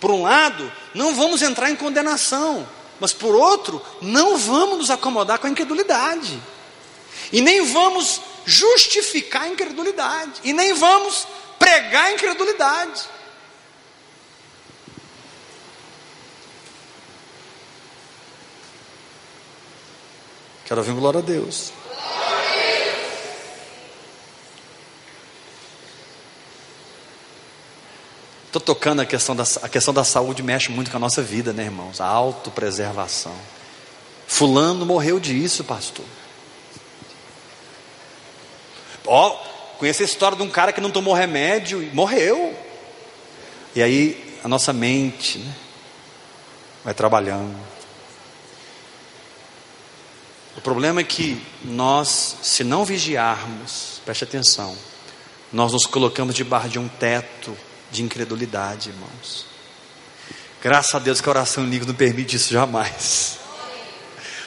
Por 0.00 0.10
um 0.10 0.22
lado, 0.22 0.72
não 0.94 1.14
vamos 1.14 1.42
entrar 1.42 1.70
em 1.70 1.76
condenação. 1.76 2.66
Mas 3.04 3.12
por 3.12 3.34
outro, 3.34 3.82
não 4.00 4.38
vamos 4.38 4.78
nos 4.78 4.90
acomodar 4.90 5.38
com 5.38 5.46
a 5.46 5.50
incredulidade. 5.50 6.40
E 7.30 7.42
nem 7.42 7.62
vamos 7.70 8.18
justificar 8.46 9.42
a 9.42 9.48
incredulidade. 9.48 10.40
E 10.42 10.54
nem 10.54 10.72
vamos 10.72 11.28
pregar 11.58 12.04
a 12.04 12.12
incredulidade. 12.12 13.04
Quero 20.64 20.80
ouvir 20.80 20.94
glória 20.94 21.18
a 21.18 21.22
Deus. 21.22 21.74
Estou 28.56 28.76
tocando 28.76 29.02
a 29.02 29.04
questão, 29.04 29.34
da, 29.34 29.42
a 29.62 29.68
questão 29.68 29.92
da 29.92 30.04
saúde, 30.04 30.40
mexe 30.40 30.70
muito 30.70 30.88
com 30.88 30.96
a 30.96 31.00
nossa 31.00 31.20
vida, 31.20 31.52
né, 31.52 31.64
irmãos? 31.64 32.00
A 32.00 32.06
autopreservação. 32.06 33.34
Fulano 34.28 34.86
morreu 34.86 35.18
disso, 35.18 35.64
pastor. 35.64 36.04
Ó, 39.04 39.28
oh, 39.28 39.76
conheci 39.78 40.02
a 40.02 40.06
história 40.06 40.36
de 40.36 40.44
um 40.44 40.48
cara 40.48 40.72
que 40.72 40.80
não 40.80 40.92
tomou 40.92 41.12
remédio 41.14 41.82
e 41.82 41.86
morreu. 41.86 42.56
E 43.74 43.82
aí 43.82 44.38
a 44.44 44.46
nossa 44.46 44.72
mente, 44.72 45.40
né, 45.40 45.52
vai 46.84 46.94
trabalhando. 46.94 47.58
O 50.56 50.60
problema 50.60 51.00
é 51.00 51.04
que 51.04 51.44
nós, 51.64 52.36
se 52.40 52.62
não 52.62 52.84
vigiarmos, 52.84 54.00
preste 54.04 54.22
atenção, 54.22 54.76
nós 55.52 55.72
nos 55.72 55.86
colocamos 55.86 56.36
debaixo 56.36 56.68
de 56.68 56.78
um 56.78 56.86
teto 56.86 57.56
de 57.94 58.02
incredulidade, 58.02 58.90
irmãos. 58.90 59.46
Graças 60.60 60.94
a 60.94 60.98
Deus 60.98 61.20
que 61.20 61.28
a 61.28 61.30
oração 61.30 61.64
em 61.64 61.70
língua 61.70 61.86
não 61.86 61.94
permite 61.94 62.36
isso 62.36 62.52
jamais. 62.52 63.38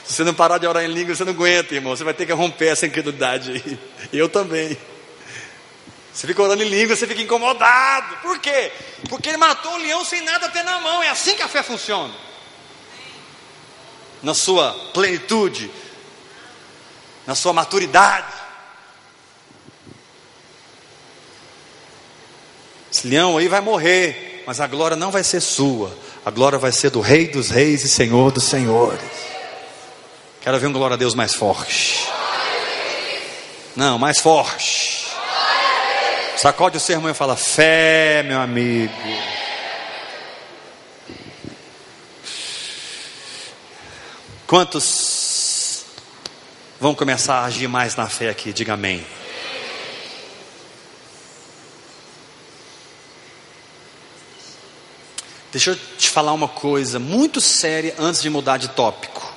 Se 0.03 0.13
você 0.13 0.23
não 0.23 0.33
parar 0.33 0.57
de 0.57 0.67
orar 0.67 0.83
em 0.83 0.87
língua, 0.87 1.15
você 1.15 1.23
não 1.23 1.31
aguenta, 1.31 1.73
irmão. 1.73 1.95
Você 1.95 2.03
vai 2.03 2.13
ter 2.13 2.25
que 2.25 2.33
romper 2.33 2.67
essa 2.67 2.85
incredulidade 2.85 3.51
aí. 3.51 3.79
Eu 4.11 4.27
também. 4.27 4.77
Você 6.13 6.27
fica 6.27 6.41
orando 6.41 6.63
em 6.63 6.69
língua, 6.69 6.95
você 6.95 7.07
fica 7.07 7.21
incomodado. 7.21 8.17
Por 8.17 8.39
quê? 8.39 8.71
Porque 9.09 9.29
ele 9.29 9.37
matou 9.37 9.73
o 9.73 9.77
leão 9.77 10.03
sem 10.03 10.21
nada 10.21 10.49
ter 10.49 10.63
na 10.63 10.79
mão. 10.79 11.01
É 11.03 11.09
assim 11.09 11.35
que 11.35 11.41
a 11.41 11.47
fé 11.47 11.63
funciona. 11.63 12.13
Na 14.23 14.33
sua 14.33 14.73
plenitude, 14.93 15.71
na 17.25 17.35
sua 17.35 17.53
maturidade. 17.53 18.46
Esse 22.91 23.07
leão 23.07 23.37
aí 23.37 23.47
vai 23.47 23.61
morrer, 23.61 24.43
mas 24.47 24.61
a 24.61 24.67
glória 24.67 24.95
não 24.95 25.11
vai 25.11 25.23
ser 25.23 25.41
sua, 25.41 25.95
a 26.25 26.31
glória 26.31 26.57
vai 26.57 26.71
ser 26.71 26.89
do 26.89 27.01
Rei 27.01 27.27
dos 27.27 27.49
Reis 27.49 27.83
e 27.83 27.89
Senhor 27.89 28.31
dos 28.31 28.45
Senhores. 28.45 28.99
Quero 30.41 30.59
ver 30.59 30.67
um 30.67 30.73
glória 30.73 30.93
a 30.93 30.97
Deus 30.97 31.13
mais 31.13 31.33
forte. 31.33 32.07
Não, 33.75 33.99
mais 33.99 34.19
forte. 34.19 35.05
Sacode 36.37 36.77
o 36.77 36.79
sermão 36.79 37.11
e 37.11 37.13
fala: 37.13 37.35
fé, 37.35 38.23
meu 38.23 38.39
amigo. 38.39 38.93
Quantos 44.47 45.83
vão 46.79 46.95
começar 46.95 47.39
a 47.39 47.45
agir 47.45 47.67
mais 47.67 47.95
na 47.95 48.07
fé 48.07 48.29
aqui? 48.29 48.53
Diga 48.53 48.73
amém. 48.73 49.05
Deixa 55.51 55.71
eu 55.71 55.79
te 55.97 56.09
falar 56.09 56.33
uma 56.33 56.47
coisa 56.47 56.99
muito 56.99 57.39
séria 57.39 57.95
antes 57.97 58.21
de 58.21 58.29
mudar 58.29 58.57
de 58.57 58.67
tópico. 58.69 59.33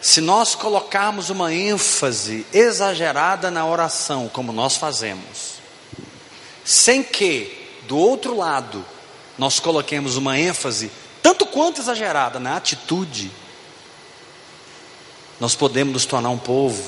Se 0.00 0.20
nós 0.20 0.54
colocarmos 0.54 1.30
uma 1.30 1.52
ênfase 1.52 2.46
exagerada 2.52 3.50
na 3.50 3.66
oração, 3.66 4.28
como 4.28 4.52
nós 4.52 4.76
fazemos, 4.76 5.54
sem 6.64 7.02
que, 7.02 7.68
do 7.88 7.96
outro 7.96 8.36
lado, 8.36 8.84
nós 9.38 9.58
coloquemos 9.58 10.16
uma 10.16 10.38
ênfase 10.38 10.90
tanto 11.22 11.46
quanto 11.46 11.80
exagerada 11.80 12.40
na 12.40 12.56
atitude, 12.56 13.30
nós 15.38 15.54
podemos 15.54 15.92
nos 15.92 16.06
tornar 16.06 16.30
um 16.30 16.38
povo 16.38 16.82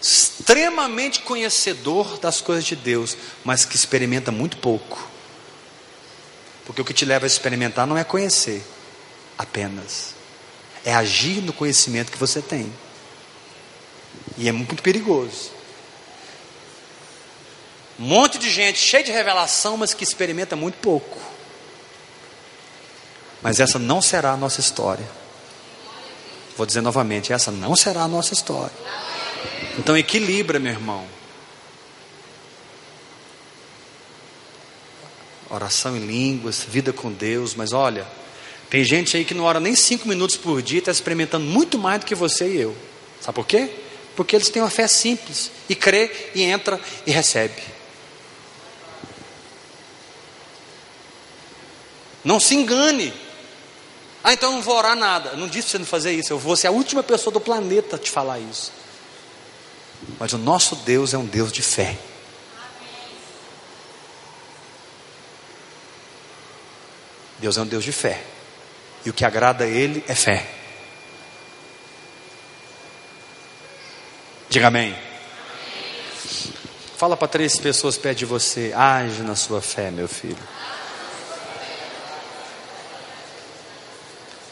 extremamente 0.00 1.20
conhecedor 1.20 2.18
das 2.18 2.40
coisas 2.40 2.64
de 2.64 2.76
Deus, 2.76 3.16
mas 3.44 3.64
que 3.64 3.76
experimenta 3.76 4.30
muito 4.30 4.56
pouco. 4.58 5.15
Porque 6.66 6.82
o 6.82 6.84
que 6.84 6.92
te 6.92 7.04
leva 7.04 7.24
a 7.24 7.28
experimentar 7.28 7.86
não 7.86 7.96
é 7.96 8.04
conhecer 8.04 8.62
apenas, 9.38 10.14
é 10.84 10.92
agir 10.94 11.40
no 11.40 11.52
conhecimento 11.52 12.10
que 12.10 12.18
você 12.18 12.42
tem. 12.42 12.70
E 14.36 14.48
é 14.48 14.52
muito 14.52 14.82
perigoso. 14.82 15.52
Um 17.98 18.04
monte 18.04 18.38
de 18.38 18.50
gente 18.50 18.78
cheia 18.78 19.02
de 19.02 19.10
revelação, 19.10 19.76
mas 19.76 19.94
que 19.94 20.04
experimenta 20.04 20.54
muito 20.54 20.76
pouco. 20.78 21.18
Mas 23.40 23.60
essa 23.60 23.78
não 23.78 24.02
será 24.02 24.32
a 24.32 24.36
nossa 24.36 24.60
história. 24.60 25.06
Vou 26.56 26.66
dizer 26.66 26.80
novamente: 26.80 27.32
essa 27.32 27.50
não 27.50 27.76
será 27.76 28.02
a 28.02 28.08
nossa 28.08 28.34
história. 28.34 28.74
Então 29.78 29.96
equilibra, 29.96 30.58
meu 30.58 30.72
irmão. 30.72 31.06
Oração 35.48 35.96
em 35.96 36.06
línguas, 36.06 36.64
vida 36.68 36.92
com 36.92 37.12
Deus, 37.12 37.54
mas 37.54 37.72
olha, 37.72 38.06
tem 38.68 38.84
gente 38.84 39.16
aí 39.16 39.24
que 39.24 39.34
não 39.34 39.44
ora 39.44 39.60
nem 39.60 39.76
cinco 39.76 40.08
minutos 40.08 40.36
por 40.36 40.60
dia, 40.60 40.80
está 40.80 40.90
experimentando 40.90 41.44
muito 41.44 41.78
mais 41.78 42.00
do 42.00 42.06
que 42.06 42.14
você 42.14 42.48
e 42.48 42.60
eu. 42.60 42.76
Sabe 43.20 43.34
por 43.34 43.46
quê? 43.46 43.70
Porque 44.16 44.34
eles 44.34 44.48
têm 44.48 44.62
uma 44.62 44.70
fé 44.70 44.88
simples 44.88 45.50
e 45.68 45.74
crê 45.74 46.10
e 46.34 46.42
entra 46.42 46.80
e 47.06 47.10
recebe. 47.10 47.62
Não 52.24 52.40
se 52.40 52.56
engane. 52.56 53.12
Ah, 54.24 54.32
então 54.32 54.50
eu 54.50 54.56
não 54.56 54.62
vou 54.62 54.76
orar 54.76 54.96
nada. 54.96 55.36
Não 55.36 55.46
disse 55.46 55.68
para 55.68 55.70
você 55.70 55.78
não 55.78 55.86
fazer 55.86 56.12
isso. 56.12 56.32
Eu 56.32 56.38
vou 56.38 56.56
ser 56.56 56.66
a 56.66 56.72
última 56.72 57.00
pessoa 57.04 57.32
do 57.32 57.40
planeta 57.40 57.94
a 57.94 57.98
te 57.98 58.10
falar 58.10 58.40
isso. 58.40 58.72
Mas 60.18 60.32
o 60.32 60.38
nosso 60.38 60.74
Deus 60.76 61.14
é 61.14 61.18
um 61.18 61.24
Deus 61.24 61.52
de 61.52 61.62
fé. 61.62 61.96
Deus 67.46 67.58
é 67.58 67.60
um 67.62 67.66
Deus 67.66 67.84
de 67.84 67.92
fé. 67.92 68.20
E 69.04 69.10
o 69.10 69.12
que 69.12 69.24
agrada 69.24 69.62
a 69.62 69.68
Ele 69.68 70.04
é 70.08 70.16
fé. 70.16 70.44
Diga 74.48 74.66
amém. 74.66 74.96
Fala 76.96 77.16
para 77.16 77.28
três 77.28 77.56
pessoas 77.56 77.96
perto 77.96 78.18
de 78.18 78.24
você. 78.24 78.72
Age 78.74 79.22
na 79.22 79.36
sua 79.36 79.62
fé, 79.62 79.92
meu 79.92 80.08
filho. 80.08 80.36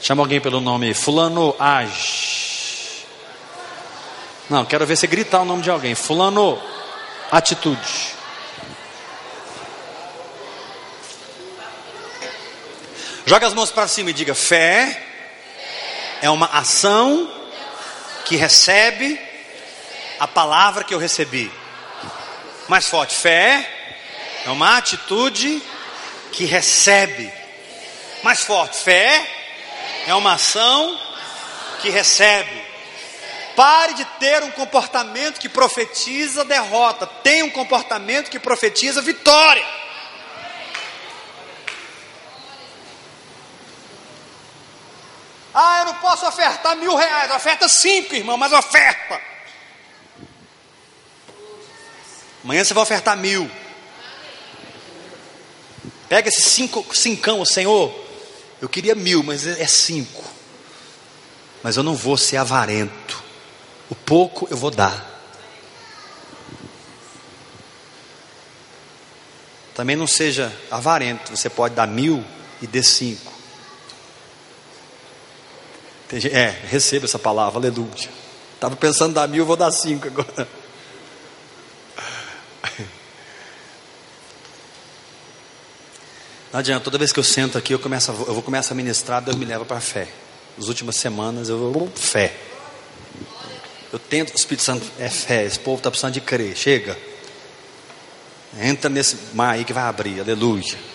Chama 0.00 0.22
alguém 0.22 0.40
pelo 0.40 0.60
nome. 0.60 0.94
Fulano, 0.94 1.56
age. 1.58 3.04
Não, 4.48 4.64
quero 4.64 4.86
ver 4.86 4.96
você 4.96 5.08
gritar 5.08 5.40
o 5.40 5.44
nome 5.44 5.62
de 5.62 5.70
alguém. 5.70 5.96
Fulano, 5.96 6.62
atitude. 7.28 8.14
Joga 13.26 13.46
as 13.46 13.54
mãos 13.54 13.70
para 13.70 13.88
cima 13.88 14.10
e 14.10 14.12
diga: 14.12 14.34
fé 14.34 15.02
é 16.20 16.28
uma 16.28 16.46
ação 16.46 17.30
que 18.26 18.36
recebe 18.36 19.18
a 20.20 20.28
palavra 20.28 20.84
que 20.84 20.92
eu 20.92 20.98
recebi. 20.98 21.50
Mais 22.68 22.86
forte: 22.86 23.14
fé 23.14 23.66
é 24.44 24.50
uma 24.50 24.76
atitude 24.76 25.62
que 26.32 26.44
recebe. 26.44 27.32
Mais 28.22 28.40
forte: 28.40 28.76
fé 28.76 29.26
é 30.06 30.14
uma 30.14 30.34
ação 30.34 31.00
que 31.80 31.88
recebe. 31.88 32.62
Pare 33.56 33.94
de 33.94 34.04
ter 34.18 34.42
um 34.42 34.50
comportamento 34.50 35.40
que 35.40 35.48
profetiza 35.48 36.44
derrota. 36.44 37.06
Tenha 37.06 37.46
um 37.46 37.50
comportamento 37.50 38.28
que 38.28 38.38
profetiza 38.38 39.00
vitória. 39.00 39.64
Ah, 45.54 45.78
eu 45.78 45.84
não 45.84 45.94
posso 46.14 46.26
ofertar 46.26 46.76
mil 46.76 46.94
reais. 46.94 47.30
Oferta 47.32 47.68
cinco, 47.68 48.14
irmão, 48.14 48.36
mas 48.36 48.52
oferta. 48.52 49.20
Amanhã 52.42 52.62
você 52.62 52.72
vai 52.72 52.82
ofertar 52.82 53.16
mil. 53.16 53.50
Pega 56.08 56.28
esse 56.28 56.42
cinco, 56.42 56.86
cincão, 56.94 57.44
Senhor. 57.44 57.92
Eu 58.60 58.68
queria 58.68 58.94
mil, 58.94 59.22
mas 59.24 59.46
é 59.46 59.66
cinco. 59.66 60.24
Mas 61.62 61.76
eu 61.76 61.82
não 61.82 61.96
vou 61.96 62.16
ser 62.16 62.36
avarento. 62.36 63.22
O 63.90 63.94
pouco 63.94 64.46
eu 64.50 64.56
vou 64.56 64.70
dar. 64.70 65.12
Também 69.74 69.96
não 69.96 70.06
seja 70.06 70.56
avarento. 70.70 71.36
Você 71.36 71.50
pode 71.50 71.74
dar 71.74 71.88
mil 71.88 72.24
e 72.62 72.66
dê 72.66 72.82
cinco. 72.82 73.33
É, 76.12 76.54
receba 76.68 77.06
essa 77.06 77.18
palavra, 77.18 77.58
aleluia. 77.58 78.08
Estava 78.54 78.76
pensando 78.76 79.14
dar 79.14 79.26
mil, 79.28 79.44
vou 79.44 79.56
dar 79.56 79.70
cinco 79.70 80.06
agora. 80.06 80.48
Não 86.52 86.60
adianta, 86.60 86.84
toda 86.84 86.96
vez 86.96 87.10
que 87.10 87.18
eu 87.18 87.24
sento 87.24 87.58
aqui, 87.58 87.72
eu, 87.74 87.80
começo 87.80 88.12
a, 88.12 88.14
eu 88.14 88.32
vou 88.32 88.42
começar 88.42 88.74
a 88.74 88.76
ministrar, 88.76 89.20
Deus 89.20 89.36
me 89.36 89.44
leva 89.44 89.64
para 89.64 89.78
a 89.78 89.80
fé. 89.80 90.06
Nas 90.56 90.68
últimas 90.68 90.94
semanas 90.94 91.48
eu 91.48 91.72
vou, 91.72 91.90
fé. 91.96 92.32
Eu 93.92 93.98
tento, 93.98 94.32
o 94.32 94.36
Espírito 94.36 94.62
Santo 94.62 94.86
é 95.00 95.08
fé, 95.08 95.44
esse 95.44 95.58
povo 95.58 95.78
está 95.78 95.90
precisando 95.90 96.14
de 96.14 96.20
crer, 96.20 96.56
chega. 96.56 96.96
Entra 98.60 98.88
nesse 98.88 99.16
mar 99.34 99.54
aí 99.54 99.64
que 99.64 99.72
vai 99.72 99.82
abrir, 99.82 100.20
aleluia. 100.20 100.93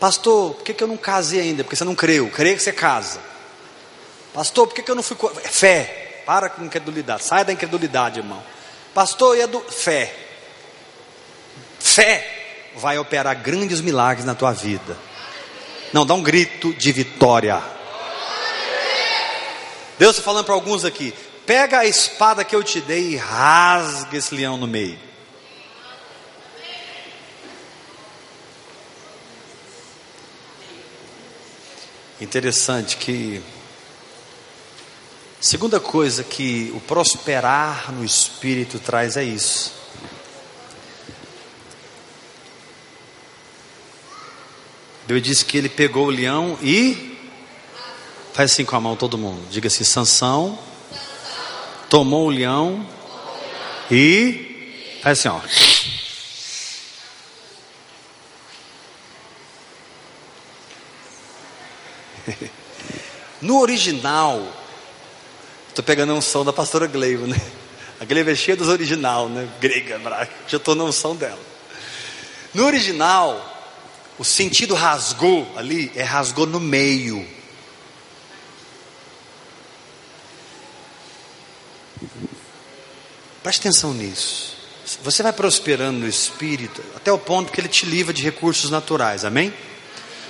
Pastor, 0.00 0.54
por 0.54 0.64
que, 0.64 0.72
que 0.72 0.82
eu 0.82 0.88
não 0.88 0.96
casei 0.96 1.40
ainda? 1.40 1.62
Porque 1.62 1.76
você 1.76 1.84
não 1.84 1.94
creu. 1.94 2.30
Crê 2.30 2.54
que 2.54 2.62
você 2.62 2.72
casa. 2.72 3.20
Pastor, 4.32 4.66
por 4.66 4.74
que, 4.74 4.82
que 4.82 4.90
eu 4.90 4.94
não 4.94 5.02
fui. 5.02 5.16
Fé. 5.44 6.22
Para 6.24 6.48
com 6.48 6.64
incredulidade. 6.64 7.22
Sai 7.22 7.44
da 7.44 7.52
incredulidade, 7.52 8.20
irmão. 8.20 8.42
Pastor, 8.94 9.36
e 9.36 9.42
é 9.42 9.46
do. 9.46 9.60
Fé. 9.60 10.14
Fé 11.78 12.70
vai 12.76 12.98
operar 12.98 13.36
grandes 13.42 13.82
milagres 13.82 14.24
na 14.24 14.34
tua 14.34 14.52
vida. 14.52 14.96
Não, 15.92 16.06
dá 16.06 16.14
um 16.14 16.22
grito 16.22 16.72
de 16.72 16.92
vitória. 16.92 17.62
Deus 19.98 20.16
está 20.16 20.22
falando 20.22 20.46
para 20.46 20.54
alguns 20.54 20.84
aqui: 20.86 21.12
pega 21.44 21.80
a 21.80 21.84
espada 21.84 22.42
que 22.42 22.56
eu 22.56 22.62
te 22.62 22.80
dei 22.80 23.10
e 23.10 23.16
rasga 23.16 24.16
esse 24.16 24.34
leão 24.34 24.56
no 24.56 24.66
meio. 24.66 25.09
Interessante 32.20 32.98
que 32.98 33.40
segunda 35.40 35.80
coisa 35.80 36.22
que 36.22 36.70
o 36.76 36.80
prosperar 36.80 37.90
no 37.90 38.04
espírito 38.04 38.78
traz 38.78 39.16
é 39.16 39.24
isso. 39.24 39.72
Deus 45.06 45.22
disse 45.22 45.44
que 45.44 45.56
ele 45.56 45.68
pegou 45.68 46.08
o 46.08 46.10
leão 46.10 46.58
e 46.62 47.18
faz 48.34 48.52
assim 48.52 48.64
com 48.64 48.76
a 48.76 48.80
mão 48.80 48.94
todo 48.94 49.16
mundo. 49.16 49.42
Diga 49.50 49.68
assim: 49.68 49.82
Sansão 49.82 50.58
tomou 51.88 52.26
o 52.26 52.30
leão 52.30 52.86
e 53.90 55.00
faz 55.02 55.18
assim, 55.18 55.28
ó. 55.28 55.40
No 63.40 63.60
original, 63.60 64.46
estou 65.68 65.84
pegando 65.84 66.12
a 66.12 66.16
unção 66.16 66.44
da 66.44 66.52
pastora 66.52 66.86
Gleiva, 66.86 67.26
né? 67.26 67.40
A 67.98 68.04
Gleiva 68.04 68.32
é 68.32 68.34
cheia 68.34 68.56
dos 68.56 68.68
original, 68.68 69.28
né? 69.28 69.48
Grega, 69.60 69.98
braca. 69.98 70.32
Já 70.48 70.56
estou 70.56 70.74
na 70.74 70.84
unção 70.84 71.14
dela. 71.14 71.38
No 72.52 72.64
original, 72.64 73.50
o 74.18 74.24
sentido 74.24 74.74
rasgou 74.74 75.50
ali 75.56 75.90
é 75.94 76.02
rasgou 76.02 76.46
no 76.46 76.60
meio. 76.60 77.26
Preste 83.42 83.60
atenção 83.60 83.94
nisso. 83.94 84.56
Você 85.02 85.22
vai 85.22 85.32
prosperando 85.32 86.00
no 86.00 86.08
espírito 86.08 86.82
até 86.96 87.12
o 87.12 87.18
ponto 87.18 87.52
que 87.52 87.60
ele 87.60 87.68
te 87.68 87.86
livra 87.86 88.12
de 88.12 88.22
recursos 88.22 88.70
naturais, 88.70 89.24
amém? 89.24 89.54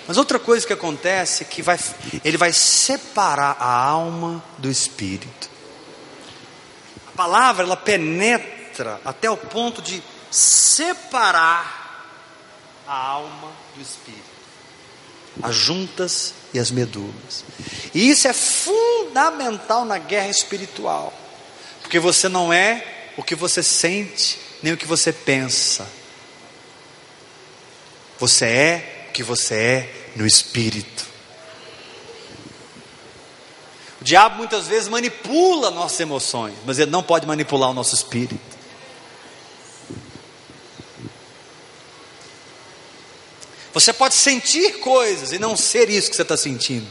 Mas 0.07 0.17
outra 0.17 0.39
coisa 0.39 0.67
que 0.67 0.73
acontece 0.73 1.43
é 1.43 1.47
que 1.47 1.63
vai, 1.63 1.79
ele 2.25 2.37
vai 2.37 2.53
separar 2.53 3.57
a 3.61 3.73
alma 3.73 4.43
do 4.59 4.71
espírito. 4.71 5.49
A 7.09 7.17
palavra 7.17 7.65
ela 7.65 7.77
penetra 7.77 9.01
até 9.05 9.31
o 9.31 9.37
ponto 9.37 9.81
de 9.83 10.03
separar 10.31 11.81
a 12.87 12.95
alma 12.95 13.53
do 13.77 13.83
espírito, 13.83 14.25
as 15.43 15.55
juntas 15.55 16.35
e 16.53 16.59
as 16.59 16.71
medulas. 16.71 17.45
E 17.95 18.11
isso 18.11 18.27
é 18.27 18.33
fundamental 18.33 19.85
na 19.85 19.99
guerra 19.99 20.29
espiritual, 20.29 21.13
porque 21.83 21.99
você 21.99 22.29
não 22.29 22.53
é 22.53 23.13
o 23.17 23.23
que 23.23 23.35
você 23.35 23.63
sente, 23.63 24.39
nem 24.63 24.73
o 24.73 24.77
que 24.77 24.87
você 24.87 25.13
pensa. 25.13 25.87
Você 28.19 28.45
é 28.45 29.00
que 29.13 29.23
você 29.23 29.55
é 29.55 30.13
no 30.17 30.27
espírito. 30.27 31.09
O 34.01 34.05
diabo 34.05 34.37
muitas 34.37 34.67
vezes 34.67 34.89
manipula 34.89 35.71
nossas 35.71 36.01
emoções, 36.01 36.55
mas 36.65 36.79
ele 36.79 36.91
não 36.91 37.03
pode 37.03 37.27
manipular 37.27 37.71
o 37.71 37.75
nosso 37.75 37.95
espírito. 37.95 38.41
Você 43.73 43.93
pode 43.93 44.15
sentir 44.15 44.81
coisas 44.81 45.33
e 45.33 45.39
não 45.39 45.57
ser 45.57 45.89
isso 45.91 46.11
que 46.11 46.17
você 46.17 46.23
está 46.23 46.37
sentindo. 46.37 46.87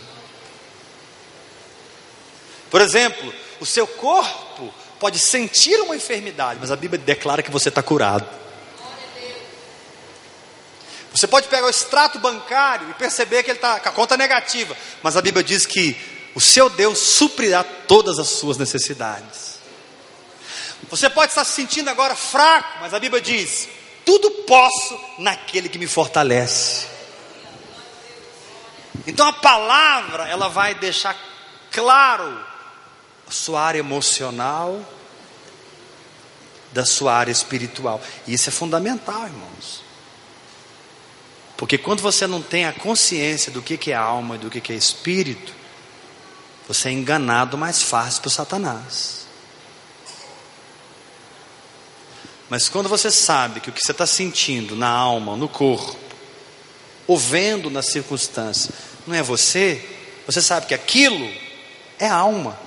Por 2.69 2.79
exemplo, 2.79 3.33
o 3.59 3.65
seu 3.65 3.87
corpo 3.87 4.73
pode 4.99 5.19
sentir 5.19 5.75
uma 5.81 5.95
enfermidade, 5.95 6.59
mas 6.61 6.71
a 6.71 6.75
Bíblia 6.75 7.01
declara 7.03 7.41
que 7.41 7.51
você 7.51 7.69
está 7.69 7.81
curado. 7.81 8.27
Você 11.19 11.27
pode 11.27 11.49
pegar 11.49 11.65
o 11.65 11.69
extrato 11.69 12.17
bancário 12.17 12.89
e 12.89 12.93
perceber 12.93 13.43
que 13.43 13.51
ele 13.51 13.57
está 13.57 13.77
com 13.81 13.89
a 13.89 13.91
conta 13.91 14.15
negativa, 14.15 14.73
mas 15.03 15.17
a 15.17 15.21
Bíblia 15.21 15.43
diz 15.43 15.65
que 15.65 15.93
o 16.33 16.39
seu 16.39 16.69
Deus 16.69 16.97
suprirá 16.97 17.61
todas 17.61 18.17
as 18.17 18.29
suas 18.29 18.57
necessidades. 18.57 19.59
Você 20.89 21.09
pode 21.09 21.33
estar 21.33 21.43
se 21.43 21.51
sentindo 21.51 21.89
agora 21.89 22.15
fraco, 22.15 22.77
mas 22.79 22.93
a 22.93 22.99
Bíblia 23.01 23.21
diz: 23.21 23.67
tudo 24.05 24.31
posso 24.47 24.97
naquele 25.17 25.67
que 25.67 25.77
me 25.77 25.87
fortalece. 25.87 26.87
Então 29.05 29.27
a 29.27 29.33
palavra, 29.33 30.25
ela 30.25 30.47
vai 30.47 30.73
deixar 30.73 31.17
claro 31.69 32.45
a 33.27 33.31
sua 33.31 33.61
área 33.61 33.79
emocional 33.79 34.79
da 36.71 36.85
sua 36.85 37.13
área 37.13 37.31
espiritual. 37.31 38.01
E 38.25 38.35
isso 38.35 38.47
é 38.47 38.53
fundamental, 38.53 39.25
irmãos. 39.25 39.88
Porque 41.59 41.77
quando 41.77 41.99
você 41.99 42.25
não 42.25 42.41
tem 42.41 42.63
a 42.63 42.71
consciência 42.71 43.51
do 43.51 43.61
que 43.61 43.91
é 43.91 43.93
alma 43.93 44.35
e 44.35 44.37
do 44.37 44.49
que 44.49 44.71
é 44.71 44.75
espírito, 44.77 45.53
você 46.65 46.87
é 46.87 46.93
enganado 46.93 47.57
mais 47.57 47.83
fácil 47.83 48.21
por 48.21 48.29
Satanás. 48.29 49.25
Mas 52.49 52.69
quando 52.69 52.87
você 52.87 53.11
sabe 53.11 53.59
que 53.59 53.69
o 53.69 53.73
que 53.73 53.81
você 53.83 53.91
está 53.91 54.07
sentindo 54.07 54.73
na 54.73 54.87
alma, 54.87 55.35
no 55.35 55.49
corpo, 55.49 55.97
ou 57.05 57.17
vendo 57.17 57.69
nas 57.69 57.87
circunstâncias, 57.87 58.73
não 59.05 59.13
é 59.13 59.21
você, 59.21 59.85
você 60.25 60.41
sabe 60.41 60.65
que 60.65 60.73
aquilo 60.73 61.29
é 61.99 62.07
alma. 62.07 62.57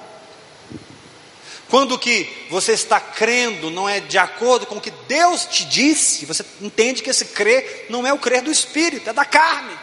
Quando 1.72 1.98
que 1.98 2.28
você 2.50 2.72
está 2.72 3.00
crendo 3.00 3.70
não 3.70 3.88
é 3.88 3.98
de 3.98 4.18
acordo 4.18 4.66
com 4.66 4.76
o 4.76 4.80
que 4.80 4.90
Deus 5.08 5.46
te 5.46 5.64
disse, 5.64 6.26
você 6.26 6.44
entende 6.60 7.02
que 7.02 7.08
esse 7.08 7.24
crer 7.24 7.86
não 7.88 8.06
é 8.06 8.12
o 8.12 8.18
crer 8.18 8.42
do 8.42 8.52
espírito, 8.52 9.08
é 9.08 9.12
da 9.14 9.24
carne. 9.24 9.74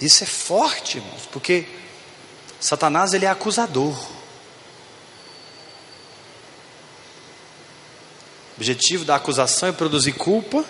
Isso 0.00 0.24
é 0.24 0.26
forte, 0.26 0.98
irmãos, 0.98 1.28
porque 1.30 1.64
Satanás 2.58 3.14
ele 3.14 3.24
é 3.24 3.28
acusador. 3.28 3.96
O 8.50 8.56
objetivo 8.56 9.04
da 9.04 9.14
acusação 9.14 9.68
é 9.68 9.72
produzir 9.72 10.14
culpa 10.14 10.64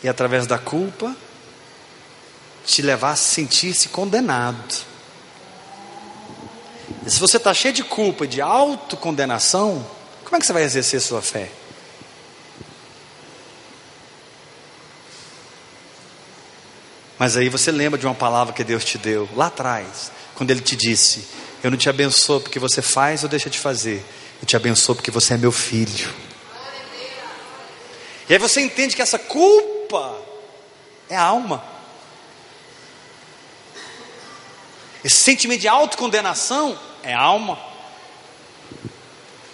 e 0.00 0.08
através 0.08 0.46
da 0.46 0.58
culpa 0.58 1.16
te 2.64 2.82
levar 2.82 3.10
a 3.10 3.16
sentir-se 3.16 3.88
condenado. 3.88 4.89
Se 7.06 7.18
você 7.18 7.36
está 7.36 7.52
cheio 7.54 7.74
de 7.74 7.82
culpa 7.82 8.26
de 8.26 8.40
autocondenação, 8.40 9.84
como 10.24 10.36
é 10.36 10.38
que 10.40 10.46
você 10.46 10.52
vai 10.52 10.62
exercer 10.62 11.00
sua 11.00 11.22
fé? 11.22 11.50
Mas 17.18 17.36
aí 17.36 17.48
você 17.48 17.70
lembra 17.70 17.98
de 17.98 18.06
uma 18.06 18.14
palavra 18.14 18.54
que 18.54 18.64
Deus 18.64 18.84
te 18.84 18.96
deu 18.96 19.28
lá 19.36 19.46
atrás, 19.46 20.10
quando 20.34 20.50
Ele 20.50 20.60
te 20.60 20.74
disse: 20.74 21.26
Eu 21.62 21.70
não 21.70 21.76
te 21.76 21.88
abençoo 21.88 22.40
porque 22.40 22.58
você 22.58 22.80
faz 22.80 23.22
ou 23.22 23.28
deixa 23.28 23.50
de 23.50 23.58
fazer, 23.58 24.04
eu 24.40 24.46
te 24.46 24.56
abençoo 24.56 24.94
porque 24.94 25.10
você 25.10 25.34
é 25.34 25.36
meu 25.36 25.52
filho. 25.52 26.14
E 28.28 28.32
aí 28.32 28.38
você 28.38 28.60
entende 28.60 28.94
que 28.94 29.02
essa 29.02 29.18
culpa 29.18 30.16
é 31.08 31.16
alma. 31.16 31.62
Esse 35.04 35.16
sentimento 35.16 35.60
de 35.60 35.68
autocondenação 35.68 36.78
é 37.02 37.14
alma. 37.14 37.58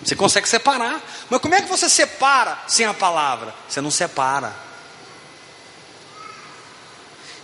Você 0.03 0.15
consegue 0.15 0.49
separar. 0.49 1.03
Mas 1.29 1.41
como 1.41 1.55
é 1.55 1.63
que 1.63 1.69
você 1.69 1.89
separa 1.89 2.59
sem 2.69 2.87
a 2.87 2.95
palavra? 2.95 3.55
Você 3.69 3.81
não 3.81 3.91
separa. 3.91 4.55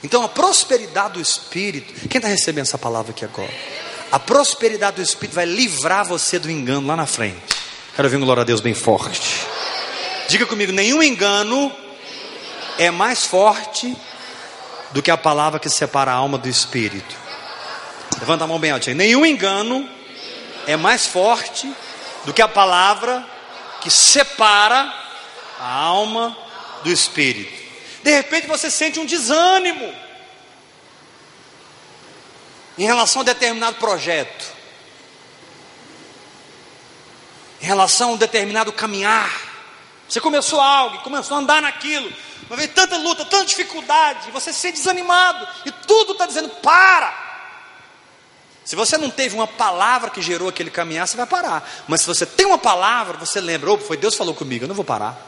Então 0.03 0.25
a 0.25 0.29
prosperidade 0.29 1.15
do 1.15 1.21
Espírito, 1.21 2.09
quem 2.09 2.19
está 2.19 2.29
recebendo 2.29 2.65
essa 2.65 2.79
palavra 2.79 3.13
aqui 3.13 3.25
agora? 3.25 3.53
A 4.11 4.19
prosperidade 4.19 4.97
do 4.97 5.03
Espírito 5.03 5.35
vai 5.35 5.47
livrar 5.47 6.05
você 6.05 6.39
do 6.39 6.51
engano 6.51 6.87
lá 6.87 6.97
na 6.97 7.07
frente. 7.07 7.41
Quero 7.95 8.09
ver 8.09 8.17
um 8.17 8.21
glória 8.21 8.43
a 8.43 8.45
Deus 8.45 8.61
bem 8.61 8.75
forte. 8.75 9.47
Diga 10.29 10.47
comigo: 10.47 10.73
nenhum 10.73 11.03
engano 11.03 11.73
é 12.79 12.91
mais 12.91 13.25
forte 13.25 13.97
do 14.91 15.03
que 15.03 15.11
a 15.11 15.17
palavra 15.17 15.61
que 15.61 15.69
separa 15.69 16.11
a 16.11 16.15
alma 16.15 16.37
do 16.37 16.49
espírito. 16.49 17.22
Levanta 18.19 18.45
a 18.45 18.47
mão 18.47 18.59
bem 18.59 18.71
alta. 18.71 18.93
Nenhum 18.95 19.25
engano 19.27 19.89
é 20.67 20.77
mais 20.77 21.07
forte 21.07 21.73
do 22.25 22.33
que 22.33 22.43
a 22.43 22.49
palavra 22.49 23.27
que 23.81 23.91
separa 23.91 24.93
a 25.59 25.73
alma 25.73 26.37
do 26.83 26.91
espírito. 26.91 27.63
De 28.03 28.11
repente 28.11 28.47
você 28.47 28.71
sente 28.71 28.99
um 28.99 29.07
desânimo 29.07 29.93
em 32.77 32.85
relação 32.85 33.23
a 33.23 33.25
determinado 33.25 33.77
projeto, 33.77 34.47
em 37.61 37.67
relação 37.67 38.11
a 38.11 38.13
um 38.15 38.17
determinado 38.17 38.73
caminhar. 38.73 39.31
Você 40.09 40.21
começou 40.21 40.61
algo, 40.61 40.99
começou 40.99 41.37
a 41.37 41.41
andar 41.41 41.63
naquilo, 41.63 42.13
mas 42.49 42.59
veio 42.59 42.71
tanta 42.73 42.97
luta, 42.99 43.25
tanta 43.25 43.47
dificuldade, 43.47 44.31
você 44.31 44.53
se 44.53 44.61
sente 44.61 44.79
desanimado, 44.79 45.47
e 45.65 45.71
tudo 45.71 46.13
está 46.13 46.27
dizendo: 46.27 46.49
para. 46.57 47.22
Se 48.73 48.77
você 48.77 48.97
não 48.97 49.11
teve 49.11 49.35
uma 49.35 49.47
palavra 49.47 50.09
que 50.09 50.23
gerou 50.23 50.49
aquele 50.49 50.71
caminhar, 50.71 51.07
você 51.07 51.15
vai 51.15 51.27
parar. 51.27 51.85
Mas 51.87 52.01
se 52.01 52.07
você 52.07 52.25
tem 52.25 52.47
uma 52.47 52.57
palavra, 52.57 53.19
você 53.19 53.39
lembra: 53.39 53.77
foi 53.77 53.99
Deus 53.99 54.15
que 54.15 54.19
falou 54.19 54.35
comigo, 54.35 54.65
eu 54.65 54.69
não 54.69 54.75
vou 54.75 54.83
parar. 54.83 55.27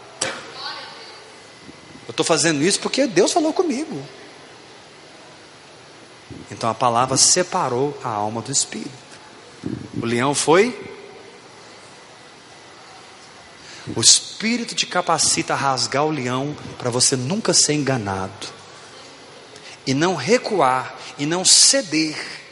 Eu 2.08 2.10
estou 2.10 2.24
fazendo 2.24 2.62
isso 2.62 2.80
porque 2.80 3.06
Deus 3.06 3.32
falou 3.32 3.52
comigo. 3.52 4.02
Então 6.50 6.70
a 6.70 6.74
palavra 6.74 7.18
separou 7.18 7.94
a 8.02 8.08
alma 8.08 8.40
do 8.40 8.50
espírito. 8.50 8.88
O 10.00 10.06
leão 10.06 10.34
foi 10.34 10.74
o 13.94 14.00
Espírito 14.00 14.74
te 14.74 14.86
capacita 14.86 15.52
a 15.52 15.56
rasgar 15.58 16.06
o 16.06 16.10
leão 16.10 16.56
para 16.78 16.88
você 16.88 17.14
nunca 17.14 17.52
ser 17.52 17.74
enganado. 17.74 18.46
E 19.86 19.92
não 19.92 20.14
recuar, 20.14 20.96
e 21.18 21.26
não 21.26 21.44
ceder 21.44 22.43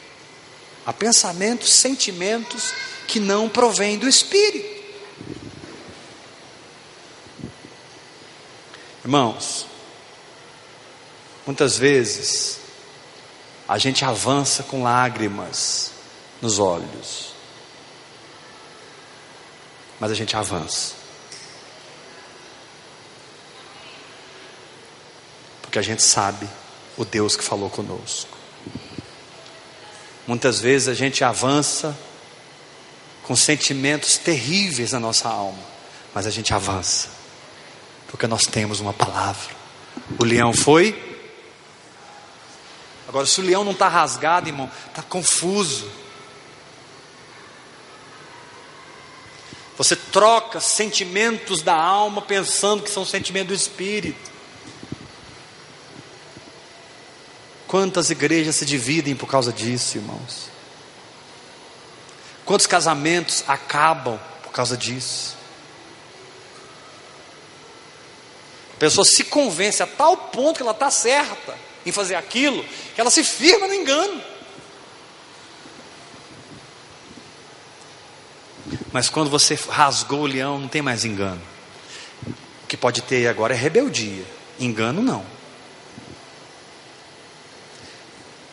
a 0.85 0.93
pensamentos, 0.93 1.71
sentimentos 1.73 2.73
que 3.07 3.19
não 3.19 3.49
provêm 3.49 3.97
do 3.97 4.07
Espírito. 4.07 4.83
Irmãos, 9.03 9.65
muitas 11.45 11.77
vezes 11.77 12.59
a 13.67 13.77
gente 13.77 14.05
avança 14.05 14.63
com 14.63 14.83
lágrimas 14.83 15.91
nos 16.41 16.59
olhos, 16.59 17.33
mas 19.99 20.11
a 20.11 20.15
gente 20.15 20.35
avança. 20.35 21.03
porque 25.73 25.79
a 25.79 25.81
gente 25.81 26.03
sabe 26.03 26.47
o 26.95 27.03
Deus 27.03 27.35
que 27.35 27.43
falou 27.43 27.67
conosco. 27.67 28.32
Muitas 30.25 30.59
vezes 30.59 30.87
a 30.87 30.93
gente 30.93 31.23
avança 31.23 31.97
com 33.23 33.35
sentimentos 33.35 34.17
terríveis 34.17 34.91
na 34.91 34.99
nossa 34.99 35.27
alma, 35.27 35.63
mas 36.13 36.25
a 36.25 36.29
gente 36.29 36.53
avança, 36.53 37.09
porque 38.07 38.27
nós 38.27 38.45
temos 38.45 38.79
uma 38.79 38.93
palavra. 38.93 39.55
O 40.19 40.23
leão 40.23 40.53
foi. 40.53 41.11
Agora, 43.07 43.25
se 43.25 43.39
o 43.39 43.43
leão 43.43 43.63
não 43.63 43.73
está 43.73 43.87
rasgado, 43.87 44.49
irmão, 44.49 44.69
está 44.87 45.01
confuso. 45.01 45.89
Você 49.77 49.95
troca 49.95 50.59
sentimentos 50.59 51.61
da 51.61 51.75
alma 51.75 52.21
pensando 52.21 52.83
que 52.83 52.89
são 52.89 53.05
sentimentos 53.05 53.47
do 53.47 53.53
espírito. 53.53 54.32
Quantas 57.73 58.11
igrejas 58.11 58.57
se 58.57 58.67
dividem 58.67 59.15
por 59.15 59.25
causa 59.25 59.51
disso, 59.51 59.97
irmãos? 59.97 60.47
Quantos 62.45 62.67
casamentos 62.67 63.43
acabam 63.47 64.19
por 64.43 64.51
causa 64.51 64.77
disso? 64.77 65.35
A 68.75 68.77
pessoa 68.77 69.03
se 69.03 69.23
convence 69.23 69.81
a 69.81 69.87
tal 69.87 70.15
ponto 70.15 70.57
que 70.57 70.61
ela 70.61 70.71
está 70.71 70.91
certa, 70.91 71.57
em 71.83 71.91
fazer 71.91 72.13
aquilo, 72.13 72.63
que 72.93 73.01
ela 73.01 73.09
se 73.09 73.23
firma 73.23 73.65
no 73.65 73.73
engano. 73.73 74.21
Mas 78.91 79.09
quando 79.09 79.31
você 79.31 79.57
rasgou 79.67 80.21
o 80.21 80.27
leão, 80.27 80.59
não 80.59 80.67
tem 80.67 80.83
mais 80.83 81.05
engano. 81.05 81.41
O 82.27 82.67
que 82.67 82.77
pode 82.77 83.01
ter 83.01 83.27
agora 83.27 83.55
é 83.55 83.57
rebeldia. 83.57 84.25
Engano 84.59 85.01
não. 85.01 85.32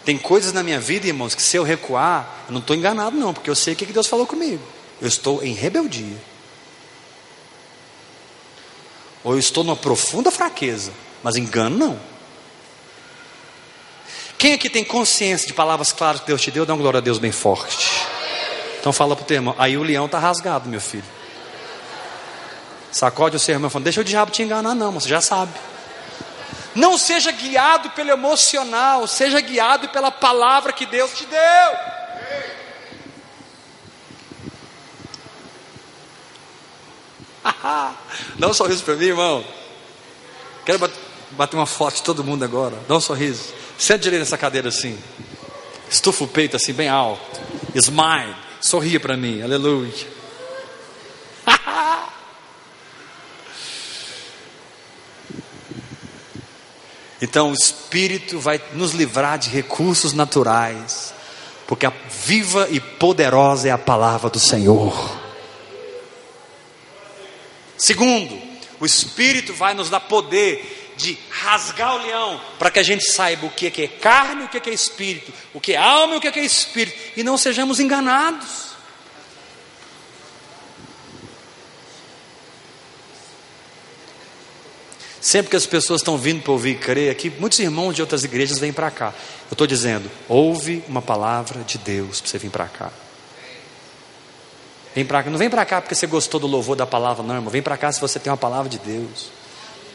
Tem 0.05 0.17
coisas 0.17 0.53
na 0.53 0.63
minha 0.63 0.81
vida, 0.81 1.07
irmãos, 1.07 1.35
que 1.35 1.43
se 1.43 1.57
eu 1.57 1.63
recuar, 1.63 2.45
eu 2.49 2.53
não 2.53 2.61
estou 2.61 2.75
enganado, 2.75 3.17
não, 3.17 3.35
porque 3.35 3.51
eu 3.51 3.55
sei 3.55 3.75
o 3.75 3.77
que 3.77 3.87
Deus 3.87 4.07
falou 4.07 4.27
comigo. 4.27 4.63
Eu 5.01 5.09
estou 5.09 5.43
em 5.43 5.53
rebeldia. 5.53 6.17
Ou 9.23 9.35
eu 9.35 9.39
estou 9.39 9.63
numa 9.63 9.77
profunda 9.77 10.31
fraqueza, 10.31 10.93
mas 11.23 11.37
engano 11.37 11.77
não. 11.77 12.01
Quem 14.39 14.55
aqui 14.55 14.71
tem 14.71 14.83
consciência 14.83 15.47
de 15.47 15.53
palavras 15.53 15.93
claras 15.93 16.23
que 16.23 16.27
Deus 16.27 16.41
te 16.41 16.51
deu, 16.51 16.65
dá 16.65 16.73
uma 16.73 16.81
glória 16.81 16.99
a 16.99 17.03
Deus 17.03 17.19
bem 17.19 17.31
forte. 17.31 18.07
Então 18.81 18.91
fala 18.91 19.15
para 19.15 19.23
o 19.23 19.27
teu 19.27 19.35
irmão, 19.35 19.55
aí 19.59 19.77
o 19.77 19.83
leão 19.83 20.07
está 20.07 20.19
rasgado, 20.19 20.67
meu 20.67 20.81
filho. 20.81 21.05
Sacode 22.91 23.37
o 23.37 23.39
seu 23.39 23.55
irmão 23.55 23.69
falando, 23.69 23.85
deixa 23.85 24.01
o 24.01 24.05
diabo 24.05 24.31
te 24.31 24.43
enganar, 24.43 24.75
não, 24.75 24.93
você 24.93 25.09
já 25.09 25.21
sabe. 25.21 25.53
Não 26.75 26.97
seja 26.97 27.33
guiado 27.33 27.91
pelo 27.91 28.11
emocional, 28.11 29.07
seja 29.07 29.41
guiado 29.41 29.89
pela 29.89 30.11
palavra 30.11 30.73
que 30.73 30.87
Deus 30.87 31.11
te 31.13 31.27
deu. 31.27 31.41
Dá 38.39 38.49
um 38.49 38.55
sorriso 38.55 38.85
para 38.85 38.95
mim, 38.95 39.07
irmão. 39.07 39.45
Quero 40.65 40.79
bater 41.33 41.57
uma 41.57 41.67
foto 41.67 41.97
de 41.97 42.03
todo 42.03 42.23
mundo 42.23 42.45
agora. 42.45 42.77
Dá 42.87 42.95
um 42.97 43.01
sorriso. 43.01 43.53
Senta 43.79 44.01
direito 44.01 44.21
nessa 44.21 44.39
cadeira 44.39 44.69
assim. 44.69 44.99
Estufa 45.91 46.25
o 46.25 46.29
peito 46.29 46.57
assim, 46.57 46.73
bem 46.73 46.89
alto. 46.89 47.41
Smile. 47.75 48.37
Sorria 48.61 49.01
para 49.01 49.17
mim. 49.17 49.43
Aleluia. 49.43 49.93
Então 57.21 57.51
o 57.51 57.55
Espírito 57.55 58.39
vai 58.39 58.61
nos 58.73 58.93
livrar 58.93 59.39
de 59.39 59.51
recursos 59.51 60.13
naturais, 60.13 61.13
porque 61.67 61.85
a 61.85 61.93
viva 62.25 62.67
e 62.71 62.81
poderosa 62.81 63.69
é 63.69 63.71
a 63.71 63.79
palavra 63.79 64.31
do 64.31 64.41
Senhor. 64.41 65.19
Segundo, 67.77 68.41
o 68.79 68.87
Espírito 68.87 69.53
vai 69.53 69.75
nos 69.75 69.91
dar 69.91 70.01
poder 70.01 70.95
de 70.97 71.19
rasgar 71.31 71.97
o 71.97 72.03
leão, 72.03 72.41
para 72.59 72.71
que 72.71 72.79
a 72.79 72.83
gente 72.83 73.11
saiba 73.11 73.47
o 73.47 73.51
que 73.51 73.67
é 73.67 73.89
carne, 73.89 74.45
o 74.45 74.49
que 74.49 74.69
é 74.69 74.73
espírito, 74.73 75.33
o 75.55 75.61
que 75.61 75.73
é 75.73 75.77
alma 75.77 76.15
e 76.15 76.19
o 76.19 76.21
que 76.21 76.29
é 76.29 76.45
espírito, 76.45 76.97
e 77.17 77.23
não 77.23 77.39
sejamos 77.39 77.81
enganados. 77.81 78.70
Sempre 85.31 85.51
que 85.51 85.57
as 85.57 85.65
pessoas 85.65 86.01
estão 86.01 86.19
vindo 86.19 86.43
para 86.43 86.51
ouvir 86.51 86.71
e 86.71 86.75
crer 86.75 87.09
aqui, 87.09 87.31
muitos 87.31 87.61
irmãos 87.61 87.95
de 87.95 88.01
outras 88.01 88.25
igrejas 88.25 88.59
vêm 88.59 88.73
para 88.73 88.91
cá. 88.91 89.15
Eu 89.49 89.53
estou 89.53 89.65
dizendo, 89.65 90.11
ouve 90.29 90.83
uma 90.89 91.01
palavra 91.01 91.63
de 91.63 91.79
Deus 91.79 92.21
para 92.21 92.29
você 92.29 92.37
vir 92.37 92.51
para 92.51 92.67
cá. 92.67 92.91
Vem 94.93 95.05
para 95.05 95.23
cá, 95.23 95.31
não 95.31 95.39
vem 95.39 95.49
para 95.49 95.65
cá 95.65 95.81
porque 95.81 95.95
você 95.95 96.09
gostou 96.09 96.41
do 96.41 96.49
louvor 96.49 96.75
da 96.75 96.85
palavra, 96.85 97.23
não, 97.23 97.37
irmão. 97.37 97.49
Vem 97.49 97.63
para 97.63 97.77
cá 97.77 97.93
se 97.93 98.01
você 98.01 98.19
tem 98.19 98.29
uma 98.29 98.37
palavra 98.37 98.69
de 98.69 98.81
Deus. 98.81 99.31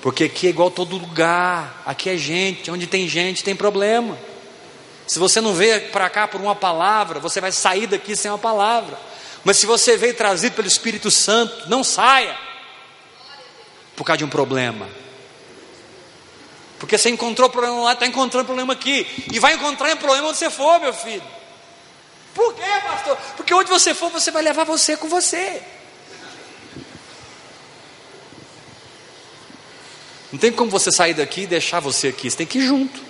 Porque 0.02 0.24
aqui 0.24 0.48
é 0.48 0.52
igual 0.52 0.72
todo 0.72 0.96
lugar. 0.96 1.84
Aqui 1.86 2.10
é 2.10 2.16
gente, 2.16 2.72
onde 2.72 2.88
tem 2.88 3.06
gente 3.06 3.44
tem 3.44 3.58
problema. 3.58 4.18
Se 5.06 5.20
você 5.20 5.42
não 5.42 5.54
veio 5.54 5.90
para 5.90 6.10
cá 6.10 6.30
por 6.30 6.40
uma 6.40 6.56
palavra, 6.56 7.20
você 7.20 7.42
vai 7.42 7.52
sair 7.52 7.88
daqui 7.88 8.16
sem 8.16 8.32
uma 8.32 8.38
palavra. 8.38 8.98
Mas 9.44 9.58
se 9.58 9.66
você 9.66 9.98
veio 9.98 10.14
trazido 10.14 10.56
pelo 10.56 10.70
Espírito 10.70 11.12
Santo, 11.12 11.70
não 11.70 11.84
saia 11.84 12.38
por 13.98 14.06
causa 14.06 14.20
de 14.20 14.24
um 14.24 14.30
problema. 14.30 14.88
Porque 16.80 16.98
você 16.98 17.10
encontrou 17.10 17.50
problema 17.50 17.82
lá, 17.84 17.94
está 17.94 18.06
encontrando 18.06 18.46
problema 18.46 18.74
aqui. 18.74 19.08
E 19.32 19.40
vai 19.40 19.54
encontrar 19.54 19.96
problema 19.98 20.28
onde 20.28 20.38
você 20.38 20.50
for, 20.50 20.80
meu 20.80 20.94
filho. 20.94 21.24
Por 22.34 22.54
quê, 22.54 22.64
pastor? 22.84 23.18
Porque 23.38 23.54
onde 23.54 23.70
você 23.70 23.94
for, 23.94 24.10
você 24.10 24.30
vai 24.30 24.44
levar 24.44 24.66
você 24.66 24.98
com 24.98 25.08
você. 25.08 25.62
Não 30.32 30.40
tem 30.40 30.52
como 30.52 30.70
você 30.70 30.92
sair 30.92 31.14
daqui 31.14 31.42
e 31.42 31.48
deixar 31.48 31.80
você 31.80 32.10
aqui, 32.10 32.30
você 32.30 32.38
tem 32.38 32.46
que 32.46 32.58
ir 32.58 32.68
junto. 32.68 33.02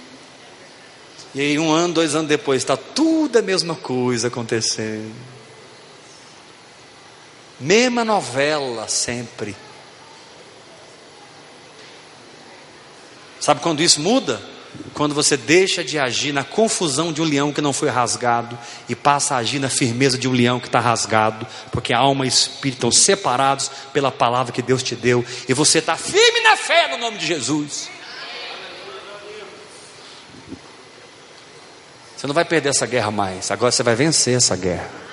E 1.34 1.41
aí, 1.41 1.59
um 1.59 1.72
ano, 1.72 1.95
dois 1.95 2.13
anos 2.13 2.28
depois, 2.28 2.61
está 2.61 2.78
tudo 2.78 3.39
a 3.39 3.41
mesma 3.41 3.76
coisa 3.76 4.28
acontecendo. 4.28 5.11
Mesma 7.59 8.05
novela 8.05 8.88
sempre. 8.88 9.55
Sabe 13.46 13.62
quando 13.62 13.84
isso 13.84 14.02
muda? 14.02 14.41
Quando 14.96 15.14
você 15.14 15.38
deixa 15.38 15.84
de 15.84 16.00
agir 16.00 16.34
na 16.34 16.43
confusão 16.43 17.14
de 17.14 17.22
um 17.22 17.26
leão 17.26 17.54
que 17.54 17.62
não 17.62 17.72
foi 17.72 17.89
rasgado 17.89 18.58
e 18.89 18.96
passa 18.96 19.36
a 19.36 19.38
agir 19.38 19.60
na 19.60 19.70
firmeza 19.70 20.18
de 20.18 20.28
um 20.28 20.32
leão 20.32 20.60
que 20.60 20.66
está 20.66 20.80
rasgado, 20.80 21.46
porque 21.72 21.93
a 21.93 22.00
alma 22.00 22.26
e 22.26 22.28
espírito 22.28 22.78
estão 22.78 22.91
separados 22.91 23.70
pela 23.93 24.12
palavra 24.12 24.52
que 24.52 24.64
Deus 24.64 24.82
te 24.82 24.96
deu 24.96 25.24
e 25.48 25.54
você 25.54 25.78
está 25.78 25.96
firme 25.96 26.39
na 26.41 26.58
fé 26.58 26.88
no 26.88 26.98
nome 26.98 27.20
de 27.20 27.28
Jesus. 27.28 27.88
Você 32.18 32.26
não 32.26 32.34
vai 32.34 32.46
perder 32.46 32.70
essa 32.70 32.88
guerra 32.88 33.12
mais, 33.12 33.52
agora 33.52 33.72
você 33.72 33.84
vai 33.84 33.93
vencer 33.93 34.36
essa 34.36 34.56
guerra. 34.56 35.05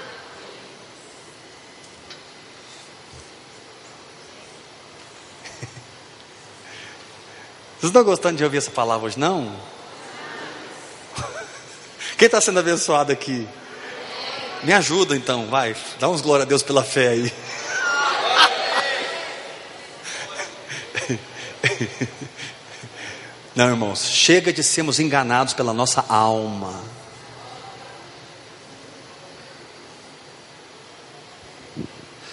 Vocês 7.83 7.91
estão 7.91 8.05
gostando 8.05 8.37
de 8.37 8.45
ouvir 8.45 8.59
essa 8.59 8.71
palavra 8.71 9.07
hoje, 9.07 9.19
não? 9.19 9.53
Quem 12.17 12.27
está 12.27 12.41
sendo 12.41 12.61
abençoado 12.61 13.11
aqui? 13.11 13.45
Me 14.63 14.73
ajuda 14.73 15.17
então, 15.17 15.49
vai. 15.49 15.75
Dá 15.99 16.09
uns 16.09 16.21
glória 16.21 16.45
a 16.45 16.47
Deus 16.47 16.63
pela 16.63 16.85
fé 16.85 17.09
aí. 17.09 17.33
Não, 23.57 23.69
irmãos, 23.69 24.05
chega 24.05 24.53
de 24.53 24.63
sermos 24.63 25.01
enganados 25.01 25.53
pela 25.53 25.75
nossa 25.75 26.05
alma. 26.09 26.81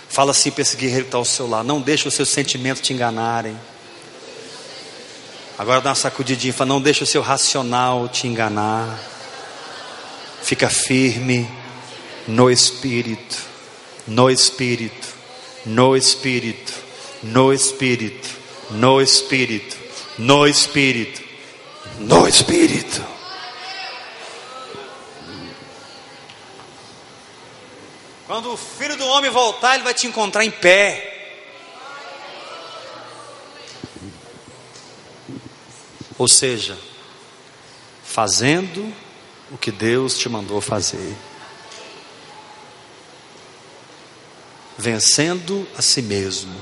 Fala 0.08 0.30
assim 0.30 0.52
para 0.52 0.62
esse 0.62 0.78
guerreiro 0.78 1.06
que 1.06 1.08
está 1.08 1.18
ao 1.18 1.26
seu 1.26 1.48
lado: 1.48 1.68
não 1.68 1.82
deixe 1.82 2.08
os 2.08 2.14
seus 2.14 2.30
sentimentos 2.30 2.84
te 2.84 2.94
enganarem. 2.94 3.60
Agora 5.60 5.82
dá 5.82 5.90
uma 5.90 5.96
sacudidinha, 5.96 6.54
fala, 6.54 6.70
não 6.70 6.80
deixa 6.80 7.04
o 7.04 7.08
seu 7.08 7.22
racional 7.22 8.08
te 8.08 8.26
enganar. 8.28 8.98
Fica 10.42 10.70
firme 10.70 11.52
no 12.26 12.50
espírito, 12.50 13.38
no 14.08 14.30
espírito, 14.32 15.06
no 15.66 15.98
espírito, 15.98 16.74
no 17.22 17.54
espírito, 17.54 18.30
no 18.72 19.02
espírito, 19.02 19.76
no 20.18 20.48
espírito, 20.48 21.22
no 21.98 22.26
espírito. 22.26 23.06
Quando 28.26 28.54
o 28.54 28.56
filho 28.56 28.96
do 28.96 29.06
homem 29.08 29.30
voltar, 29.30 29.76
ele 29.76 29.84
vai 29.84 29.94
te 29.94 30.08
encontrar 30.08 30.46
em 30.46 30.52
pé. 30.52 31.09
Ou 36.20 36.28
seja, 36.28 36.78
fazendo 38.04 38.94
o 39.50 39.58
que 39.58 39.72
Deus 39.72 40.18
te 40.18 40.28
mandou 40.28 40.60
fazer. 40.60 41.16
Vencendo 44.78 45.66
a 45.78 45.82
si 45.82 46.02
mesmo. 46.02 46.54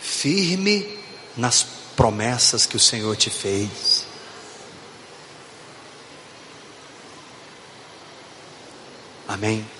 Firme 0.00 0.98
nas 1.36 1.62
promessas 1.94 2.64
que 2.64 2.76
o 2.78 2.80
Senhor 2.80 3.14
te 3.16 3.28
fez. 3.28 4.06
Amém. 9.28 9.73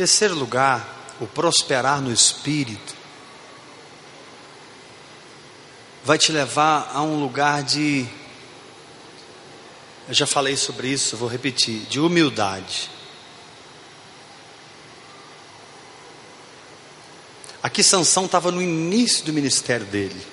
Terceiro 0.00 0.34
lugar, 0.34 1.14
o 1.20 1.26
prosperar 1.26 2.00
no 2.00 2.10
espírito 2.10 2.94
vai 6.02 6.16
te 6.16 6.32
levar 6.32 6.90
a 6.94 7.02
um 7.02 7.20
lugar 7.20 7.62
de 7.62 8.08
Eu 10.08 10.14
já 10.14 10.26
falei 10.26 10.56
sobre 10.56 10.88
isso, 10.88 11.18
vou 11.18 11.28
repetir, 11.28 11.80
de 11.80 12.00
humildade. 12.00 12.90
Aqui 17.62 17.82
Sansão 17.82 18.24
estava 18.24 18.50
no 18.50 18.62
início 18.62 19.22
do 19.26 19.34
ministério 19.34 19.84
dele. 19.84 20.26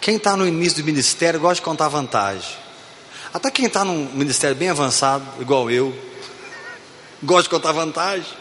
Quem 0.00 0.14
está 0.14 0.36
no 0.36 0.46
início 0.46 0.80
do 0.80 0.84
ministério 0.84 1.40
gosta 1.40 1.56
de 1.56 1.62
contar 1.62 1.88
vantagem. 1.88 2.56
Até 3.32 3.50
quem 3.50 3.66
está 3.66 3.84
num 3.84 4.12
ministério 4.12 4.54
bem 4.54 4.70
avançado, 4.70 5.26
igual 5.42 5.68
eu, 5.68 6.13
gosta 7.24 7.44
de 7.44 7.48
contar 7.48 7.72
vantagem. 7.72 8.32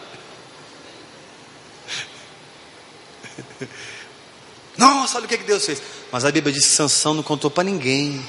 Nossa, 4.77 5.17
olha 5.17 5.25
o 5.25 5.27
que 5.27 5.38
Deus 5.38 5.65
fez. 5.65 5.81
Mas 6.11 6.25
a 6.25 6.31
Bíblia 6.31 6.53
diz 6.53 6.65
que 6.65 6.71
Sansão 6.71 7.13
não 7.13 7.23
contou 7.23 7.49
para 7.49 7.63
ninguém. 7.63 8.23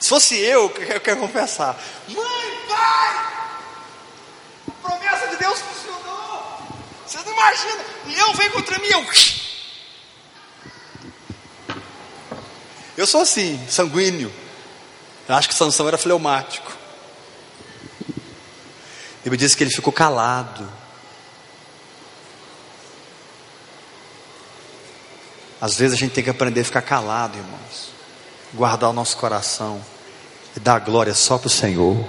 Se 0.00 0.08
fosse 0.08 0.38
eu, 0.38 0.72
eu 0.88 1.00
quero 1.00 1.20
confessar. 1.20 1.80
Mãe, 2.08 2.58
pai, 2.68 3.14
a 4.68 4.72
promessa 4.82 5.28
de 5.28 5.36
Deus 5.36 5.60
funcionou. 5.60 6.58
Você 7.06 7.18
não 7.18 7.32
imagina. 7.32 7.84
Leão 8.06 8.34
vem 8.34 8.50
contra 8.50 8.78
mim, 8.78 8.88
eu. 8.88 9.04
Eu 12.96 13.06
sou 13.06 13.22
assim, 13.22 13.60
sanguíneo. 13.68 14.32
Eu 15.28 15.34
acho 15.34 15.48
que 15.48 15.54
Sansão 15.54 15.88
era 15.88 15.98
fleumático. 15.98 16.83
Ele 19.24 19.36
disse 19.36 19.56
que 19.56 19.64
ele 19.64 19.70
ficou 19.70 19.92
calado. 19.92 20.70
Às 25.60 25.78
vezes 25.78 25.96
a 25.96 25.98
gente 25.98 26.12
tem 26.12 26.22
que 26.22 26.28
aprender 26.28 26.60
a 26.60 26.64
ficar 26.64 26.82
calado, 26.82 27.38
irmãos. 27.38 27.90
Guardar 28.52 28.90
o 28.90 28.92
nosso 28.92 29.16
coração 29.16 29.82
e 30.54 30.60
dar 30.60 30.78
glória 30.80 31.14
só 31.14 31.38
para 31.38 31.46
o 31.46 31.50
Senhor. 31.50 32.06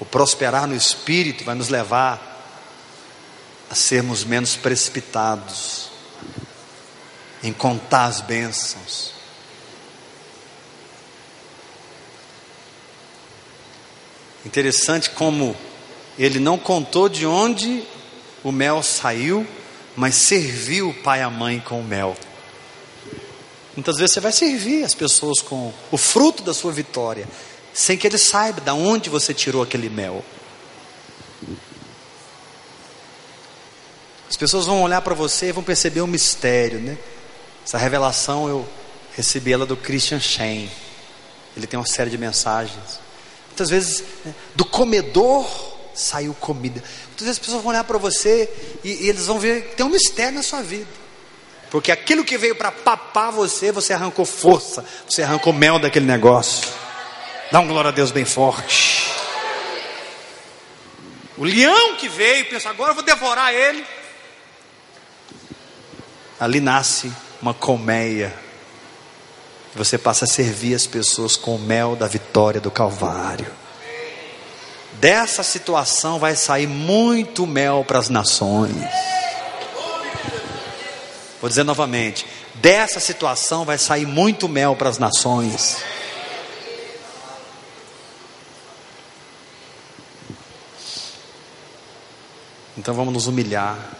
O 0.00 0.04
prosperar 0.04 0.66
no 0.66 0.74
espírito 0.74 1.44
vai 1.44 1.54
nos 1.54 1.68
levar 1.68 2.20
a 3.70 3.74
sermos 3.74 4.24
menos 4.24 4.56
precipitados 4.56 5.90
em 7.42 7.52
contar 7.52 8.06
as 8.06 8.20
bênçãos. 8.20 9.17
Interessante 14.48 15.10
como 15.10 15.54
ele 16.18 16.38
não 16.38 16.56
contou 16.56 17.06
de 17.06 17.26
onde 17.26 17.84
o 18.42 18.50
mel 18.50 18.82
saiu, 18.82 19.46
mas 19.94 20.14
serviu 20.14 20.88
o 20.88 20.94
pai 20.94 21.18
e 21.18 21.22
a 21.22 21.28
mãe 21.28 21.60
com 21.60 21.78
o 21.78 21.84
mel. 21.84 22.16
Muitas 23.76 23.98
vezes 23.98 24.14
você 24.14 24.20
vai 24.20 24.32
servir 24.32 24.84
as 24.84 24.94
pessoas 24.94 25.42
com 25.42 25.70
o 25.92 25.98
fruto 25.98 26.42
da 26.42 26.54
sua 26.54 26.72
vitória, 26.72 27.28
sem 27.74 27.98
que 27.98 28.06
ele 28.06 28.16
saiba 28.16 28.62
de 28.62 28.70
onde 28.70 29.10
você 29.10 29.34
tirou 29.34 29.62
aquele 29.62 29.90
mel. 29.90 30.24
As 34.30 34.36
pessoas 34.38 34.64
vão 34.64 34.82
olhar 34.82 35.02
para 35.02 35.14
você 35.14 35.50
e 35.50 35.52
vão 35.52 35.62
perceber 35.62 36.00
um 36.00 36.06
mistério, 36.06 36.80
né? 36.80 36.96
Essa 37.66 37.76
revelação 37.76 38.48
eu 38.48 38.66
recebi 39.14 39.52
ela 39.52 39.66
do 39.66 39.76
Christian 39.76 40.20
Shane. 40.20 40.70
Ele 41.54 41.66
tem 41.66 41.78
uma 41.78 41.84
série 41.86 42.08
de 42.08 42.16
mensagens. 42.16 43.07
Muitas 43.58 43.70
vezes, 43.70 44.04
né, 44.24 44.32
do 44.54 44.64
comedor 44.64 45.44
saiu 45.92 46.32
comida. 46.32 46.80
Muitas 47.06 47.26
vezes 47.26 47.30
as 47.30 47.38
pessoas 47.40 47.60
vão 47.60 47.72
olhar 47.72 47.82
para 47.82 47.98
você 47.98 48.48
e, 48.84 49.06
e, 49.06 49.08
eles 49.08 49.26
vão 49.26 49.40
ver 49.40 49.70
que 49.70 49.74
tem 49.74 49.84
um 49.84 49.88
mistério 49.88 50.34
na 50.34 50.44
sua 50.44 50.62
vida. 50.62 50.86
Porque 51.68 51.90
aquilo 51.90 52.24
que 52.24 52.38
veio 52.38 52.54
para 52.54 52.70
papar 52.70 53.32
você, 53.32 53.72
você 53.72 53.92
arrancou 53.92 54.24
força, 54.24 54.84
você 55.08 55.24
arrancou 55.24 55.52
mel 55.52 55.80
daquele 55.80 56.06
negócio. 56.06 56.68
Dá 57.50 57.58
um 57.58 57.66
glória 57.66 57.88
a 57.88 57.92
Deus 57.92 58.12
bem 58.12 58.24
forte. 58.24 59.10
O 61.36 61.42
leão 61.42 61.96
que 61.96 62.08
veio, 62.08 62.48
pensa, 62.48 62.70
agora 62.70 62.92
eu 62.92 62.94
vou 62.94 63.02
devorar 63.02 63.52
ele. 63.52 63.84
Ali 66.38 66.60
nasce 66.60 67.12
uma 67.42 67.52
colmeia. 67.52 68.32
Você 69.78 69.96
passa 69.96 70.24
a 70.24 70.28
servir 70.28 70.74
as 70.74 70.88
pessoas 70.88 71.36
com 71.36 71.54
o 71.54 71.58
mel 71.58 71.94
da 71.94 72.08
vitória 72.08 72.60
do 72.60 72.68
Calvário. 72.68 73.46
Dessa 74.94 75.44
situação 75.44 76.18
vai 76.18 76.34
sair 76.34 76.66
muito 76.66 77.46
mel 77.46 77.84
para 77.86 78.00
as 78.00 78.08
nações. 78.08 78.74
Vou 81.40 81.48
dizer 81.48 81.62
novamente: 81.62 82.26
dessa 82.56 82.98
situação 82.98 83.64
vai 83.64 83.78
sair 83.78 84.04
muito 84.04 84.48
mel 84.48 84.74
para 84.74 84.88
as 84.88 84.98
nações. 84.98 85.76
Então 92.76 92.94
vamos 92.94 93.14
nos 93.14 93.28
humilhar. 93.28 93.97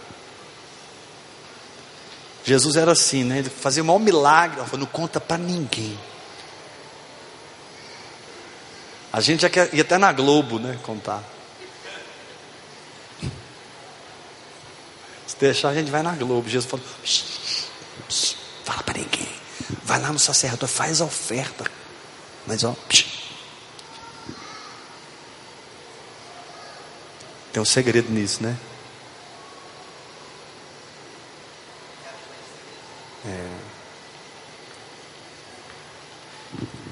Jesus 2.48 2.76
era 2.76 2.92
assim, 2.92 3.24
né? 3.24 3.40
Ele 3.40 3.50
fazia 3.50 3.82
o 3.82 3.86
maior 3.86 3.98
milagre, 3.98 4.58
não 4.78 4.86
conta 4.86 5.20
para 5.20 5.36
ninguém. 5.36 6.00
A 9.12 9.20
gente 9.20 9.42
já 9.42 9.50
quer 9.50 9.68
ir 9.74 9.82
até 9.82 9.98
na 9.98 10.10
Globo, 10.12 10.58
né? 10.58 10.78
Contar. 10.82 11.22
Se 15.26 15.36
deixar, 15.38 15.68
a 15.68 15.74
gente 15.74 15.90
vai 15.90 16.02
na 16.02 16.12
Globo. 16.12 16.48
Jesus 16.48 16.70
falou: 16.70 16.86
fala 18.64 18.82
para 18.82 18.98
ninguém. 18.98 19.28
Vai 19.84 20.00
lá 20.00 20.10
no 20.10 20.18
sacerdote, 20.18 20.72
faz 20.72 21.02
a 21.02 21.04
oferta. 21.04 21.70
Mas 22.46 22.64
ó, 22.64 22.74
tem 27.52 27.60
um 27.60 27.66
segredo 27.66 28.10
nisso, 28.10 28.42
né? 28.42 28.56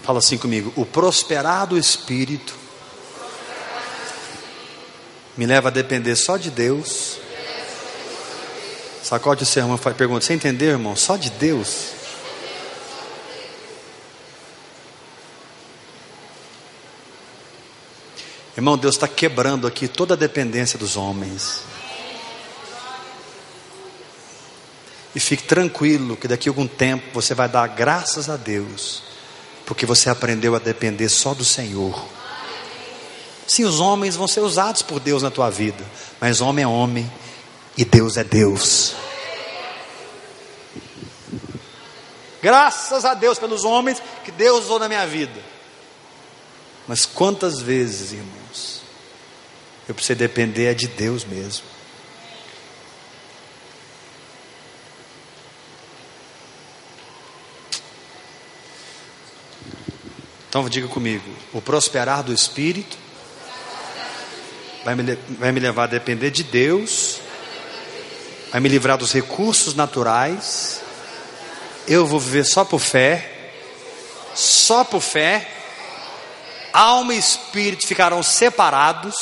Fala 0.07 0.21
assim 0.21 0.39
comigo: 0.39 0.73
o 0.77 0.87
prosperar 0.87 1.67
do 1.67 1.77
Espírito 1.77 2.55
me 5.37 5.45
leva 5.45 5.69
a 5.69 5.73
depender 5.73 6.15
só 6.15 6.37
de 6.37 6.49
Deus. 6.49 7.19
Sacode 9.03 9.43
o 9.43 9.47
seu 9.47 9.65
irmão 9.65 9.77
e 9.77 9.95
pergunta: 9.95 10.25
Você 10.25 10.33
entendeu, 10.33 10.71
irmão? 10.71 10.95
Só 10.95 11.17
de 11.17 11.29
Deus? 11.31 11.89
Irmão, 18.57 18.79
Deus 18.79 18.95
está 18.95 19.09
quebrando 19.09 19.67
aqui 19.67 19.89
toda 19.89 20.15
a 20.15 20.17
dependência 20.17 20.79
dos 20.79 20.97
homens. 20.97 21.63
E 25.15 25.21
fique 25.21 25.43
tranquilo 25.43 26.17
que 26.17 26.29
daqui 26.29 26.49
a 26.49 26.53
algum 26.53 26.67
tempo 26.67 27.07
você 27.13 27.35
vai 27.35 27.49
dar 27.49 27.67
graças 27.67 28.31
a 28.31 28.37
Deus, 28.37 29.03
porque 29.67 29.85
você 29.85 30.09
aprendeu 30.09 30.55
a 30.55 30.61
depender 30.61 31.09
só 31.09 31.35
do 31.35 31.45
Senhor. 31.45 32.03
Sim, 33.47 33.65
os 33.65 33.81
homens 33.81 34.17
vão 34.17 34.27
ser 34.27 34.41
usados 34.41 34.81
por 34.81 35.01
Deus 35.01 35.23
na 35.23 35.31
tua 35.31 35.51
vida, 35.51 35.85
mas 36.21 36.41
homem 36.41 36.65
é 36.65 36.69
homem 36.69 37.11
e 37.77 37.85
Deus 37.85 38.17
é 38.17 38.25
Deus. 38.25 38.95
Graças 42.41 43.05
a 43.05 43.13
Deus 43.13 43.39
pelos 43.39 43.65
homens 43.65 44.01
que 44.25 44.31
Deus 44.31 44.65
usou 44.65 44.79
na 44.79 44.89
minha 44.89 45.07
vida. 45.07 45.41
Mas 46.87 47.05
quantas 47.05 47.61
vezes, 47.61 48.13
irmãos, 48.13 48.83
eu 49.89 49.95
preciso 49.95 50.19
depender 50.19 50.67
é 50.67 50.75
de 50.75 50.87
Deus 50.87 51.25
mesmo. 51.25 51.76
Então 60.57 60.71
diga 60.71 60.89
comigo: 60.89 61.23
o 61.53 61.61
prosperar 61.61 62.23
do 62.23 62.33
Espírito 62.33 62.97
vai 64.83 64.95
me, 64.95 65.15
vai 65.39 65.53
me 65.53 65.61
levar 65.61 65.83
a 65.83 65.89
depender 65.89 66.31
de 66.31 66.43
Deus, 66.43 67.21
vai 68.51 68.59
me 68.59 68.67
livrar 68.71 68.97
dos 68.97 69.13
recursos 69.13 69.75
naturais. 69.75 70.81
Eu 71.87 72.07
vou 72.07 72.19
viver 72.19 72.45
só 72.45 72.65
por 72.65 72.79
fé, 72.79 73.51
só 74.35 74.83
por 74.83 75.03
fé. 75.03 75.47
Alma 76.73 77.13
e 77.13 77.19
espírito 77.19 77.87
ficarão 77.87 78.23
separados. 78.23 79.15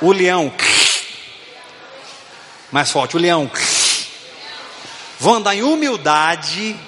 O 0.00 0.12
leão, 0.12 0.54
mais 2.70 2.88
forte, 2.88 3.16
o 3.16 3.20
leão. 3.20 3.50
Vou 5.18 5.34
andar 5.34 5.56
em 5.56 5.64
humildade 5.64 6.78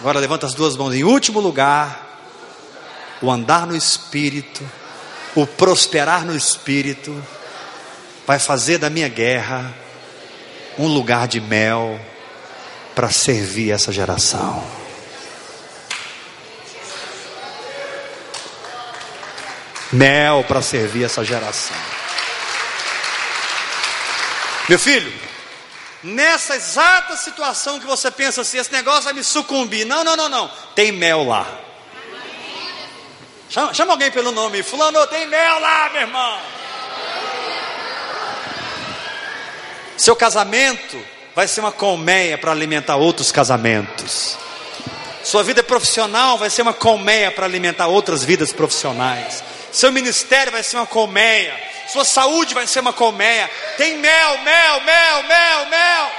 Agora 0.00 0.20
levanta 0.20 0.46
as 0.46 0.54
duas 0.54 0.76
mãos. 0.76 0.94
Em 0.94 1.02
último 1.02 1.40
lugar, 1.40 2.20
o 3.20 3.30
andar 3.30 3.66
no 3.66 3.76
Espírito, 3.76 4.68
o 5.34 5.46
prosperar 5.46 6.24
no 6.24 6.36
Espírito, 6.36 7.24
vai 8.26 8.38
fazer 8.38 8.78
da 8.78 8.88
minha 8.88 9.08
guerra 9.08 9.74
um 10.78 10.86
lugar 10.86 11.26
de 11.26 11.40
mel 11.40 12.00
para 12.94 13.10
servir 13.10 13.72
essa 13.72 13.90
geração. 13.90 14.64
Mel 19.90 20.44
para 20.46 20.62
servir 20.62 21.04
essa 21.04 21.24
geração. 21.24 21.76
Meu 24.68 24.78
filho, 24.78 25.10
nessa 26.02 26.56
exata 26.56 27.16
situação 27.16 27.80
que 27.80 27.86
você 27.86 28.10
pensa 28.10 28.40
assim, 28.40 28.58
esse 28.58 28.72
negócio 28.72 29.04
vai 29.04 29.12
me 29.12 29.24
sucumbir. 29.24 29.84
Não, 29.84 30.04
não, 30.04 30.16
não, 30.16 30.28
não. 30.28 30.50
Tem 30.74 30.92
mel 30.92 31.24
lá. 31.24 31.46
Chama, 33.48 33.72
chama 33.72 33.92
alguém 33.92 34.10
pelo 34.10 34.30
nome. 34.30 34.62
Fulano, 34.62 35.06
tem 35.06 35.26
mel 35.26 35.58
lá, 35.60 35.90
meu 35.90 36.02
irmão. 36.02 36.38
Seu 39.96 40.14
casamento 40.14 41.02
vai 41.34 41.48
ser 41.48 41.60
uma 41.60 41.72
colmeia 41.72 42.38
para 42.38 42.52
alimentar 42.52 42.96
outros 42.96 43.32
casamentos. 43.32 44.36
Sua 45.24 45.42
vida 45.42 45.62
profissional 45.62 46.38
vai 46.38 46.48
ser 46.48 46.62
uma 46.62 46.72
colmeia 46.72 47.30
para 47.30 47.44
alimentar 47.44 47.86
outras 47.88 48.24
vidas 48.24 48.52
profissionais. 48.52 49.42
Seu 49.72 49.92
ministério 49.92 50.52
vai 50.52 50.62
ser 50.62 50.76
uma 50.76 50.86
colmeia. 50.86 51.67
Sua 51.88 52.04
saúde 52.04 52.54
vai 52.54 52.66
ser 52.66 52.80
uma 52.80 52.92
colmeia. 52.92 53.50
Tem 53.76 53.96
mel, 53.96 54.38
mel, 54.38 54.80
mel, 54.82 55.22
mel, 55.22 55.66
mel. 55.66 56.12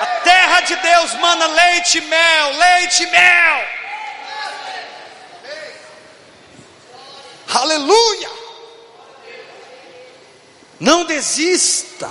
A 0.00 0.06
terra 0.24 0.60
de 0.62 0.74
Deus 0.76 1.14
manda 1.14 1.46
leite 1.46 1.98
e 1.98 2.00
mel, 2.00 2.56
leite 2.56 3.02
e 3.02 3.06
mel. 3.06 3.66
Aleluia! 7.54 8.30
Não 10.80 11.04
desista 11.04 12.10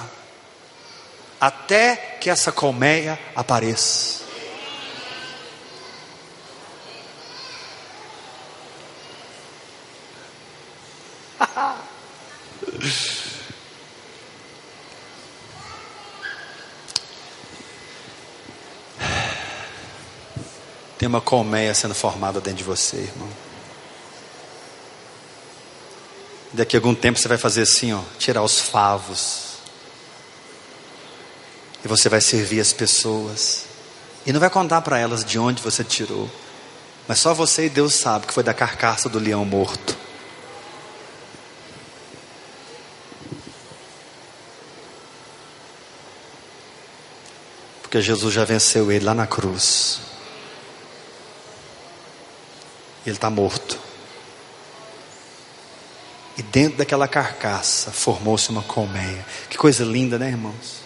até 1.39 1.95
que 2.22 2.30
essa 2.30 2.52
colmeia 2.52 3.20
apareça. 3.36 4.22
Tem 20.97 21.07
uma 21.07 21.19
colmeia 21.19 21.74
sendo 21.74 21.95
formada 21.95 22.39
dentro 22.39 22.59
de 22.59 22.63
você, 22.63 22.97
irmão. 22.97 23.28
Daqui 26.53 26.76
a 26.76 26.80
algum 26.80 26.93
tempo 26.93 27.17
você 27.17 27.28
vai 27.28 27.38
fazer 27.38 27.63
assim, 27.63 27.91
ó, 27.93 28.01
tirar 28.19 28.43
os 28.43 28.59
favos. 28.59 29.51
E 31.84 31.88
você 31.88 32.07
vai 32.07 32.22
servir 32.22 32.59
as 32.59 32.72
pessoas. 32.72 33.65
E 34.26 34.32
não 34.32 34.39
vai 34.39 34.49
contar 34.49 34.82
para 34.82 34.99
elas 34.99 35.26
de 35.26 35.39
onde 35.39 35.61
você 35.61 35.84
tirou. 35.84 36.30
Mas 37.07 37.19
só 37.19 37.34
você 37.34 37.65
e 37.65 37.69
Deus 37.69 37.95
sabe 37.95 38.28
que 38.28 38.34
foi 38.34 38.43
da 38.43 38.53
carcaça 38.53 39.09
do 39.09 39.17
leão 39.17 39.43
morto. 39.43 39.97
Porque 47.91 48.01
Jesus 48.01 48.33
já 48.33 48.45
venceu 48.45 48.89
ele 48.89 49.03
lá 49.03 49.13
na 49.13 49.27
cruz. 49.27 49.99
Ele 53.05 53.17
está 53.17 53.29
morto. 53.29 53.77
E 56.37 56.41
dentro 56.41 56.77
daquela 56.77 57.05
carcaça 57.05 57.91
formou-se 57.91 58.49
uma 58.49 58.63
colmeia. 58.63 59.25
Que 59.49 59.57
coisa 59.57 59.83
linda, 59.83 60.17
né, 60.17 60.29
irmãos? 60.29 60.79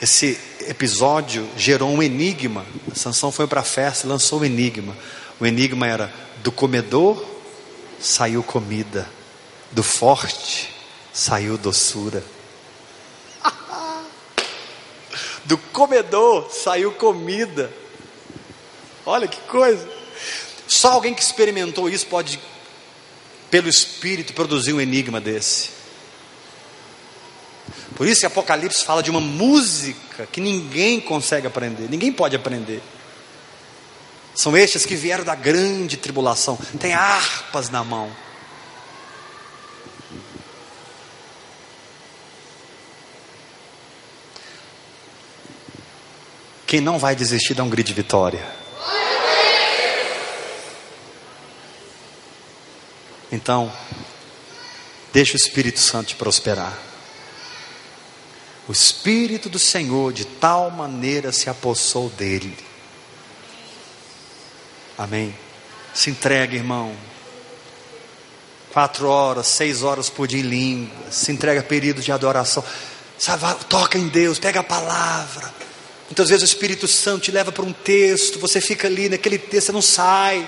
Esse 0.00 0.38
episódio 0.60 1.50
gerou 1.56 1.90
um 1.90 2.00
enigma. 2.00 2.64
Sansão 2.94 3.32
foi 3.32 3.48
para 3.48 3.62
a 3.62 3.64
festa 3.64 4.06
e 4.06 4.08
lançou 4.08 4.42
um 4.42 4.44
enigma. 4.44 4.96
O 5.40 5.44
enigma 5.44 5.88
era: 5.88 6.14
do 6.40 6.52
comedor 6.52 7.26
saiu 7.98 8.44
comida, 8.44 9.08
do 9.72 9.82
forte 9.82 10.72
saiu 11.12 11.58
doçura. 11.58 12.22
Do 15.52 15.58
comedor 15.58 16.50
saiu 16.50 16.92
comida. 16.92 17.70
Olha 19.04 19.28
que 19.28 19.38
coisa. 19.42 19.86
Só 20.66 20.92
alguém 20.92 21.12
que 21.12 21.20
experimentou 21.20 21.90
isso 21.90 22.06
pode 22.06 22.40
pelo 23.50 23.68
Espírito, 23.68 24.32
produzir 24.32 24.72
um 24.72 24.80
enigma 24.80 25.20
desse. 25.20 25.68
Por 27.94 28.08
isso, 28.08 28.26
Apocalipse 28.26 28.82
fala 28.82 29.02
de 29.02 29.10
uma 29.10 29.20
música 29.20 30.26
que 30.32 30.40
ninguém 30.40 30.98
consegue 30.98 31.46
aprender, 31.46 31.86
ninguém 31.90 32.10
pode 32.10 32.34
aprender. 32.34 32.82
São 34.34 34.56
estes 34.56 34.86
que 34.86 34.94
vieram 34.94 35.22
da 35.22 35.34
grande 35.34 35.98
tribulação, 35.98 36.58
tem 36.80 36.94
harpas 36.94 37.68
na 37.68 37.84
mão. 37.84 38.10
Quem 46.72 46.80
não 46.80 46.98
vai 46.98 47.14
desistir 47.14 47.52
dá 47.52 47.62
um 47.62 47.68
grito 47.68 47.88
de 47.88 47.92
vitória. 47.92 48.42
Então, 53.30 53.70
deixa 55.12 55.34
o 55.34 55.36
Espírito 55.36 55.78
Santo 55.78 56.06
te 56.06 56.16
prosperar. 56.16 56.72
O 58.66 58.72
Espírito 58.72 59.50
do 59.50 59.58
Senhor 59.58 60.14
de 60.14 60.24
tal 60.24 60.70
maneira 60.70 61.30
se 61.30 61.50
apossou 61.50 62.08
dele. 62.08 62.56
Amém. 64.96 65.36
Se 65.92 66.08
entrega, 66.08 66.56
irmão. 66.56 66.96
Quatro 68.72 69.08
horas, 69.08 69.46
seis 69.46 69.82
horas 69.82 70.08
por 70.08 70.26
dia 70.26 70.40
em 70.40 70.44
língua. 70.44 71.10
Se 71.10 71.30
entrega 71.30 71.62
período 71.62 72.00
de 72.00 72.10
adoração. 72.10 72.64
Sabe, 73.18 73.62
toca 73.66 73.98
em 73.98 74.08
Deus, 74.08 74.38
pega 74.38 74.60
a 74.60 74.64
palavra. 74.64 75.52
Muitas 76.12 76.28
vezes 76.28 76.42
o 76.42 76.52
Espírito 76.52 76.86
Santo 76.86 77.22
te 77.22 77.30
leva 77.30 77.50
para 77.50 77.64
um 77.64 77.72
texto, 77.72 78.38
você 78.38 78.60
fica 78.60 78.86
ali 78.86 79.08
naquele 79.08 79.38
texto, 79.38 79.68
você 79.68 79.72
não 79.72 79.80
sai. 79.80 80.46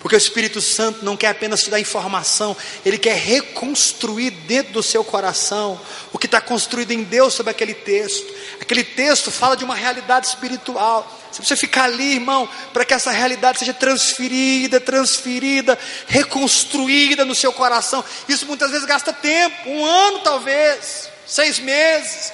Porque 0.00 0.16
o 0.16 0.18
Espírito 0.18 0.58
Santo 0.58 1.04
não 1.04 1.18
quer 1.18 1.28
apenas 1.28 1.60
te 1.60 1.68
dar 1.68 1.78
informação, 1.78 2.56
ele 2.82 2.96
quer 2.96 3.14
reconstruir 3.14 4.30
dentro 4.30 4.72
do 4.72 4.82
seu 4.82 5.04
coração 5.04 5.78
o 6.14 6.18
que 6.18 6.24
está 6.24 6.40
construído 6.40 6.92
em 6.92 7.02
Deus 7.02 7.34
sobre 7.34 7.50
aquele 7.50 7.74
texto. 7.74 8.26
Aquele 8.58 8.82
texto 8.82 9.30
fala 9.30 9.54
de 9.54 9.66
uma 9.66 9.74
realidade 9.74 10.28
espiritual. 10.28 11.06
Você 11.30 11.40
precisa 11.40 11.60
ficar 11.60 11.84
ali, 11.84 12.14
irmão, 12.14 12.48
para 12.72 12.86
que 12.86 12.94
essa 12.94 13.10
realidade 13.10 13.58
seja 13.58 13.74
transferida, 13.74 14.80
transferida, 14.80 15.78
reconstruída 16.06 17.22
no 17.22 17.34
seu 17.34 17.52
coração. 17.52 18.02
Isso 18.26 18.46
muitas 18.46 18.70
vezes 18.70 18.86
gasta 18.86 19.12
tempo, 19.12 19.68
um 19.68 19.84
ano 19.84 20.20
talvez, 20.20 21.10
seis 21.26 21.58
meses. 21.58 22.32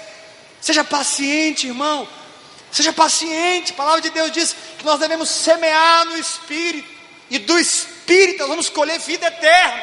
Seja 0.60 0.84
paciente, 0.84 1.66
irmão. 1.66 2.06
Seja 2.72 2.92
paciente. 2.92 3.72
A 3.72 3.76
palavra 3.76 4.00
de 4.00 4.10
Deus 4.10 4.32
diz 4.32 4.56
que 4.78 4.84
nós 4.84 4.98
devemos 4.98 5.28
semear 5.28 6.06
no 6.06 6.18
Espírito 6.18 6.90
e 7.30 7.38
do 7.38 7.58
Espírito 7.58 8.40
nós 8.40 8.48
vamos 8.48 8.68
colher 8.68 8.98
vida 8.98 9.26
eterna. 9.26 9.82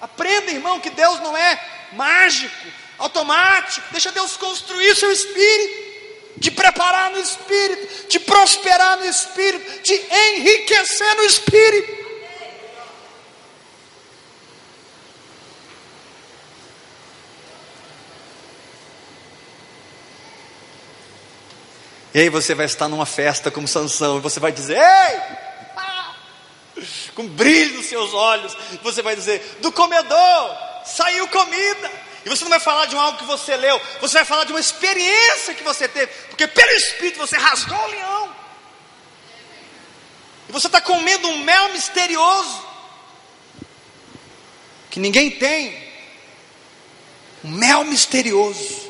Aprenda, 0.00 0.50
irmão, 0.50 0.80
que 0.80 0.90
Deus 0.90 1.20
não 1.20 1.36
é 1.36 1.62
mágico, 1.92 2.54
automático. 2.98 3.86
Deixa 3.92 4.10
Deus 4.12 4.36
construir 4.36 4.96
seu 4.96 5.12
espírito, 5.12 6.40
te 6.40 6.50
preparar 6.50 7.10
no 7.10 7.18
espírito, 7.18 8.06
te 8.08 8.18
prosperar 8.18 8.98
no 8.98 9.04
espírito, 9.06 9.82
te 9.82 9.94
enriquecer 9.94 11.16
no 11.16 11.24
espírito. 11.24 11.99
E 22.12 22.20
aí 22.20 22.28
você 22.28 22.54
vai 22.54 22.66
estar 22.66 22.88
numa 22.88 23.06
festa 23.06 23.50
como 23.50 23.68
Sansão 23.68 24.18
e 24.18 24.20
você 24.20 24.40
vai 24.40 24.52
dizer: 24.52 24.76
"Ei, 24.78 25.20
com 27.14 27.26
brilho 27.26 27.76
nos 27.76 27.86
seus 27.86 28.14
olhos, 28.14 28.56
você 28.82 29.02
vai 29.02 29.14
dizer: 29.14 29.58
do 29.60 29.70
comedor 29.70 30.56
saiu 30.84 31.28
comida. 31.28 31.90
E 32.24 32.28
você 32.28 32.44
não 32.44 32.50
vai 32.50 32.60
falar 32.60 32.84
de 32.86 32.96
algo 32.96 33.18
que 33.18 33.24
você 33.24 33.56
leu, 33.56 33.80
você 34.00 34.18
vai 34.18 34.24
falar 34.26 34.44
de 34.44 34.52
uma 34.52 34.60
experiência 34.60 35.54
que 35.54 35.62
você 35.62 35.88
teve, 35.88 36.12
porque 36.28 36.46
pelo 36.46 36.70
Espírito 36.72 37.18
você 37.18 37.36
rasgou 37.36 37.78
o 37.78 37.86
leão. 37.86 38.36
E 40.48 40.52
você 40.52 40.66
está 40.66 40.80
comendo 40.80 41.28
um 41.28 41.38
mel 41.38 41.70
misterioso, 41.70 42.62
que 44.90 45.00
ninguém 45.00 45.30
tem. 45.30 45.88
Um 47.42 47.52
mel 47.52 47.84
misterioso. 47.84 48.89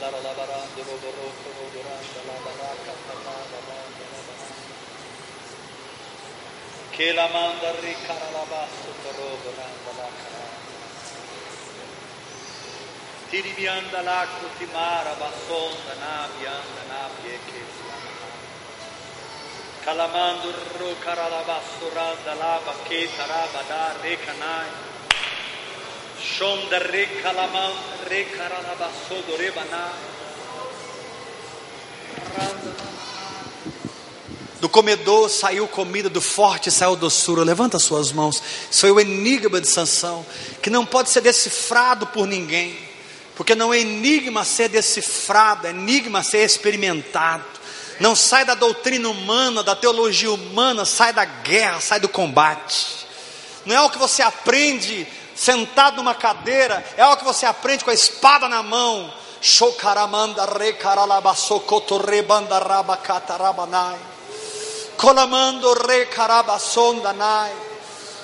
la 0.00 0.08
la 0.08 0.32
barande 0.32 0.82
lo 0.82 0.96
borrotto 0.96 1.48
lo 1.56 1.68
doranda 1.72 2.20
la 2.24 2.32
la 2.32 2.52
barca 2.56 2.92
la 3.06 3.14
la 3.20 3.44
baranda 3.52 4.04
la 4.12 4.20
la 4.26 4.48
che 6.88 7.12
la 7.12 7.28
manda 7.28 7.70
ricara 7.80 8.30
la 8.30 8.44
basso 8.48 8.88
però 9.02 9.28
doranda 9.44 9.90
la 10.00 10.08
cara 10.22 10.48
ti 13.28 13.40
rivianda 13.42 14.00
l'acqua 14.00 14.48
ti 14.56 14.66
mara 14.72 15.12
bassonda 15.12 15.94
navi 16.00 16.46
anda 16.46 16.82
navi 16.88 17.28
e 17.28 17.38
che 17.44 17.62
calamando 19.84 20.50
ro 20.78 20.94
cara 21.00 21.28
la 21.28 21.42
basso 21.42 21.92
randa 21.92 22.34
la 22.34 22.58
bacchetta 22.64 23.26
raba 23.26 23.62
da 23.68 23.92
recanai 24.00 24.89
Do 34.60 34.60
do 34.60 34.68
comedor 34.68 35.30
saiu 35.30 35.66
comida, 35.66 36.10
do 36.10 36.20
forte 36.20 36.70
saiu 36.70 36.94
doçura. 36.94 37.42
Levanta 37.42 37.78
suas 37.78 38.12
mãos. 38.12 38.42
Isso 38.70 38.82
foi 38.82 38.90
o 38.90 39.00
enigma 39.00 39.60
de 39.60 39.66
Sansão, 39.66 40.24
que 40.62 40.68
não 40.68 40.84
pode 40.84 41.10
ser 41.10 41.22
decifrado 41.22 42.06
por 42.06 42.26
ninguém, 42.26 42.76
porque 43.34 43.54
não 43.54 43.72
é 43.72 43.80
enigma 43.80 44.44
ser 44.44 44.68
decifrado, 44.68 45.66
é 45.66 45.70
enigma 45.70 46.22
ser 46.22 46.44
experimentado. 46.44 47.44
Não 47.98 48.14
sai 48.14 48.44
da 48.44 48.54
doutrina 48.54 49.08
humana, 49.08 49.62
da 49.62 49.74
teologia 49.74 50.30
humana, 50.30 50.84
sai 50.84 51.12
da 51.12 51.24
guerra, 51.24 51.80
sai 51.80 52.00
do 52.00 52.08
combate. 52.08 53.06
Não 53.64 53.74
é 53.74 53.80
o 53.80 53.90
que 53.90 53.98
você 53.98 54.22
aprende 54.22 55.06
sentado 55.40 55.96
numa 55.96 56.14
cadeira, 56.14 56.84
é 56.98 57.06
o 57.06 57.16
que 57.16 57.24
você 57.24 57.46
aprende 57.46 57.82
com 57.82 57.90
a 57.90 57.94
espada 57.94 58.46
na 58.46 58.62
mão. 58.62 59.10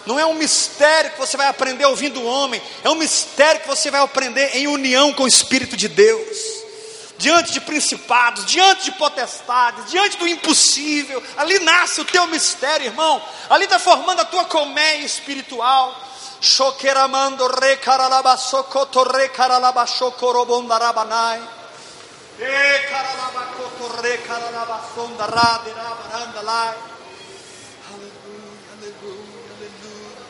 Não 0.05 0.21
é 0.21 0.27
um 0.27 0.35
mistério 0.35 1.11
que 1.13 1.19
você 1.19 1.39
vai 1.39 1.47
aprender 1.47 1.87
ouvindo 1.87 2.21
o 2.21 2.27
homem, 2.27 2.63
é 2.85 2.91
um 2.91 2.95
mistério 2.95 3.63
que 3.63 3.67
você 3.67 3.91
vai 3.91 4.03
aprender 4.03 4.55
em 4.55 4.67
união 4.67 5.11
com 5.15 5.23
o 5.23 5.29
Espírito 5.29 5.75
de 5.75 5.89
Deus. 5.89 6.37
Diante 7.17 7.51
de 7.51 7.63
principados, 7.63 8.45
diante 8.45 8.85
de 8.85 8.93
potestades, 8.93 9.91
diante 9.91 10.19
do 10.19 10.29
impossível, 10.29 11.23
ali 11.39 11.59
nasce 11.61 11.99
o 12.03 12.05
teu 12.05 12.27
mistério, 12.27 12.89
irmão. 12.89 13.23
Ali 13.49 13.65
está 13.65 13.79
formando 13.79 14.21
a 14.21 14.25
tua 14.27 14.45
colmeia 14.45 14.99
espiritual. 14.99 16.06
Shokeramando 16.39 17.49
re 17.49 17.79
caralabasokoto 17.79 19.05
re 19.05 19.31
caralabashokorobondarabanai. 19.31 21.41
E 22.39 22.85
caralabacoto 22.91 24.01
re 24.03 24.21
caralabasonda 24.23 25.27
rade 25.27 25.73
rabaranda 25.73 26.43
lai. 26.43 26.77
Aleluia, 27.89 28.69
aleluia, 28.77 29.55
aleluia. 29.57 30.21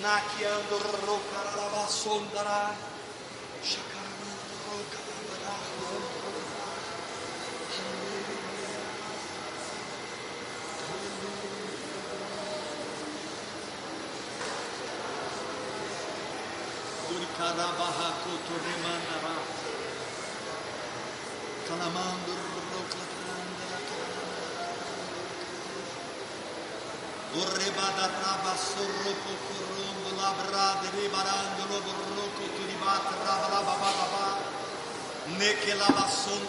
Nakiando 0.00 0.78
ro 1.04 1.20
caralabasonda 1.30 2.42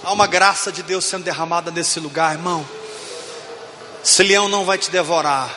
Há 0.04 0.12
uma 0.12 0.26
graça 0.26 0.72
de 0.72 0.82
Deus 0.82 1.06
sendo 1.06 1.24
derramada 1.24 1.70
nesse 1.70 2.00
lugar, 2.00 2.34
irmão. 2.34 2.68
Esse 4.04 4.24
leão 4.24 4.50
não 4.50 4.66
vai 4.66 4.78
te 4.78 4.90
devorar, 4.90 5.54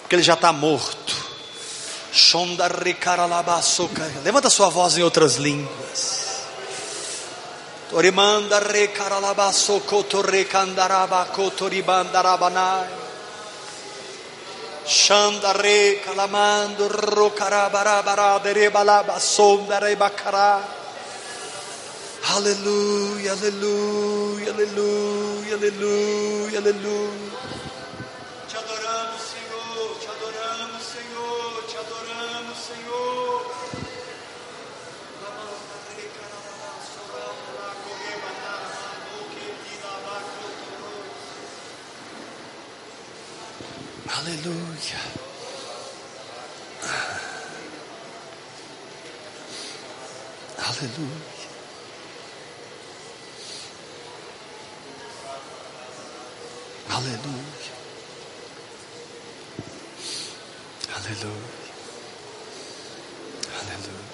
porque 0.00 0.16
ele 0.16 0.22
já 0.22 0.34
está 0.34 0.52
morto. 0.52 1.23
Levanta 4.22 4.48
sua 4.48 4.68
voz 4.68 4.96
em 4.96 5.02
outras 5.02 5.34
línguas. 5.34 6.24
Torimanda 7.90 8.60
recaralabaçoco 8.60 10.04
torrecandaraba 10.04 11.24
cotoribandarabanai. 11.26 12.88
Shanda 14.86 15.52
recalamando 15.52 16.86
rocarabarabara 16.88 18.38
derebalaba 18.38 19.18
sonda. 19.18 19.80
Aleluia, 22.36 23.32
aleluia, 23.32 24.52
aleluia, 24.52 25.54
aleluia, 25.54 26.58
aleluia. 26.58 27.38
Te 28.48 28.56
adoramos, 28.56 29.33
Senhor, 31.34 31.62
te 31.66 31.76
adoramos, 31.78 32.58
Senhor. 32.58 33.54
Aleluia. 44.16 45.00
Aleluia. 50.68 51.34
Aleluia. 56.90 57.63
Aleluia. 61.04 61.34
Aleluia. 63.60 64.04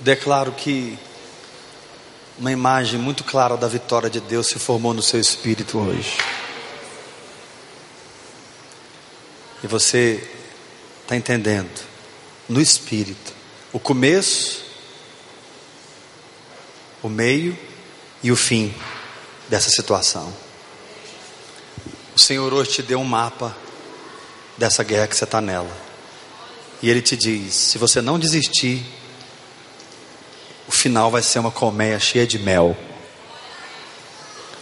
Declaro 0.00 0.52
que 0.52 0.98
uma 2.38 2.52
imagem 2.52 3.00
muito 3.00 3.24
clara 3.24 3.56
da 3.56 3.66
vitória 3.66 4.10
de 4.10 4.20
Deus 4.20 4.48
se 4.48 4.58
formou 4.58 4.92
no 4.92 5.02
seu 5.02 5.18
espírito 5.18 5.78
hoje. 5.78 6.18
E 9.64 9.66
você 9.66 10.22
está 11.02 11.16
entendendo, 11.16 11.80
no 12.46 12.60
espírito, 12.60 13.32
o 13.72 13.80
começo, 13.80 14.64
o 17.02 17.08
meio 17.08 17.58
e 18.22 18.30
o 18.30 18.36
fim 18.36 18.74
dessa 19.48 19.70
situação. 19.70 20.49
O 22.14 22.18
Senhor 22.18 22.52
hoje 22.52 22.70
te 22.70 22.82
deu 22.82 22.98
um 22.98 23.04
mapa 23.04 23.56
dessa 24.56 24.82
guerra 24.82 25.06
que 25.06 25.16
você 25.16 25.24
está 25.24 25.40
nela. 25.40 25.70
E 26.82 26.90
Ele 26.90 27.02
te 27.02 27.16
diz: 27.16 27.54
se 27.54 27.78
você 27.78 28.00
não 28.00 28.18
desistir, 28.18 28.84
o 30.66 30.72
final 30.72 31.10
vai 31.10 31.22
ser 31.22 31.38
uma 31.38 31.50
colmeia 31.50 31.98
cheia 31.98 32.26
de 32.26 32.38
mel. 32.38 32.76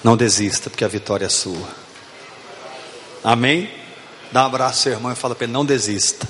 Não 0.03 0.17
desista, 0.17 0.71
porque 0.71 0.85
a 0.85 0.89
vitória 0.89 1.27
é 1.27 1.29
sua. 1.29 1.69
Amém? 3.23 3.71
Dá 4.31 4.45
um 4.45 4.47
abraço 4.47 4.79
ao 4.79 4.83
seu 4.83 4.93
irmão 4.93 5.13
e 5.13 5.17
fala 5.17 5.35
para 5.35 5.45
ele: 5.45 5.53
não 5.53 5.65
desista. 5.65 6.27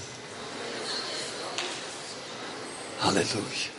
Aleluia. 3.01 3.78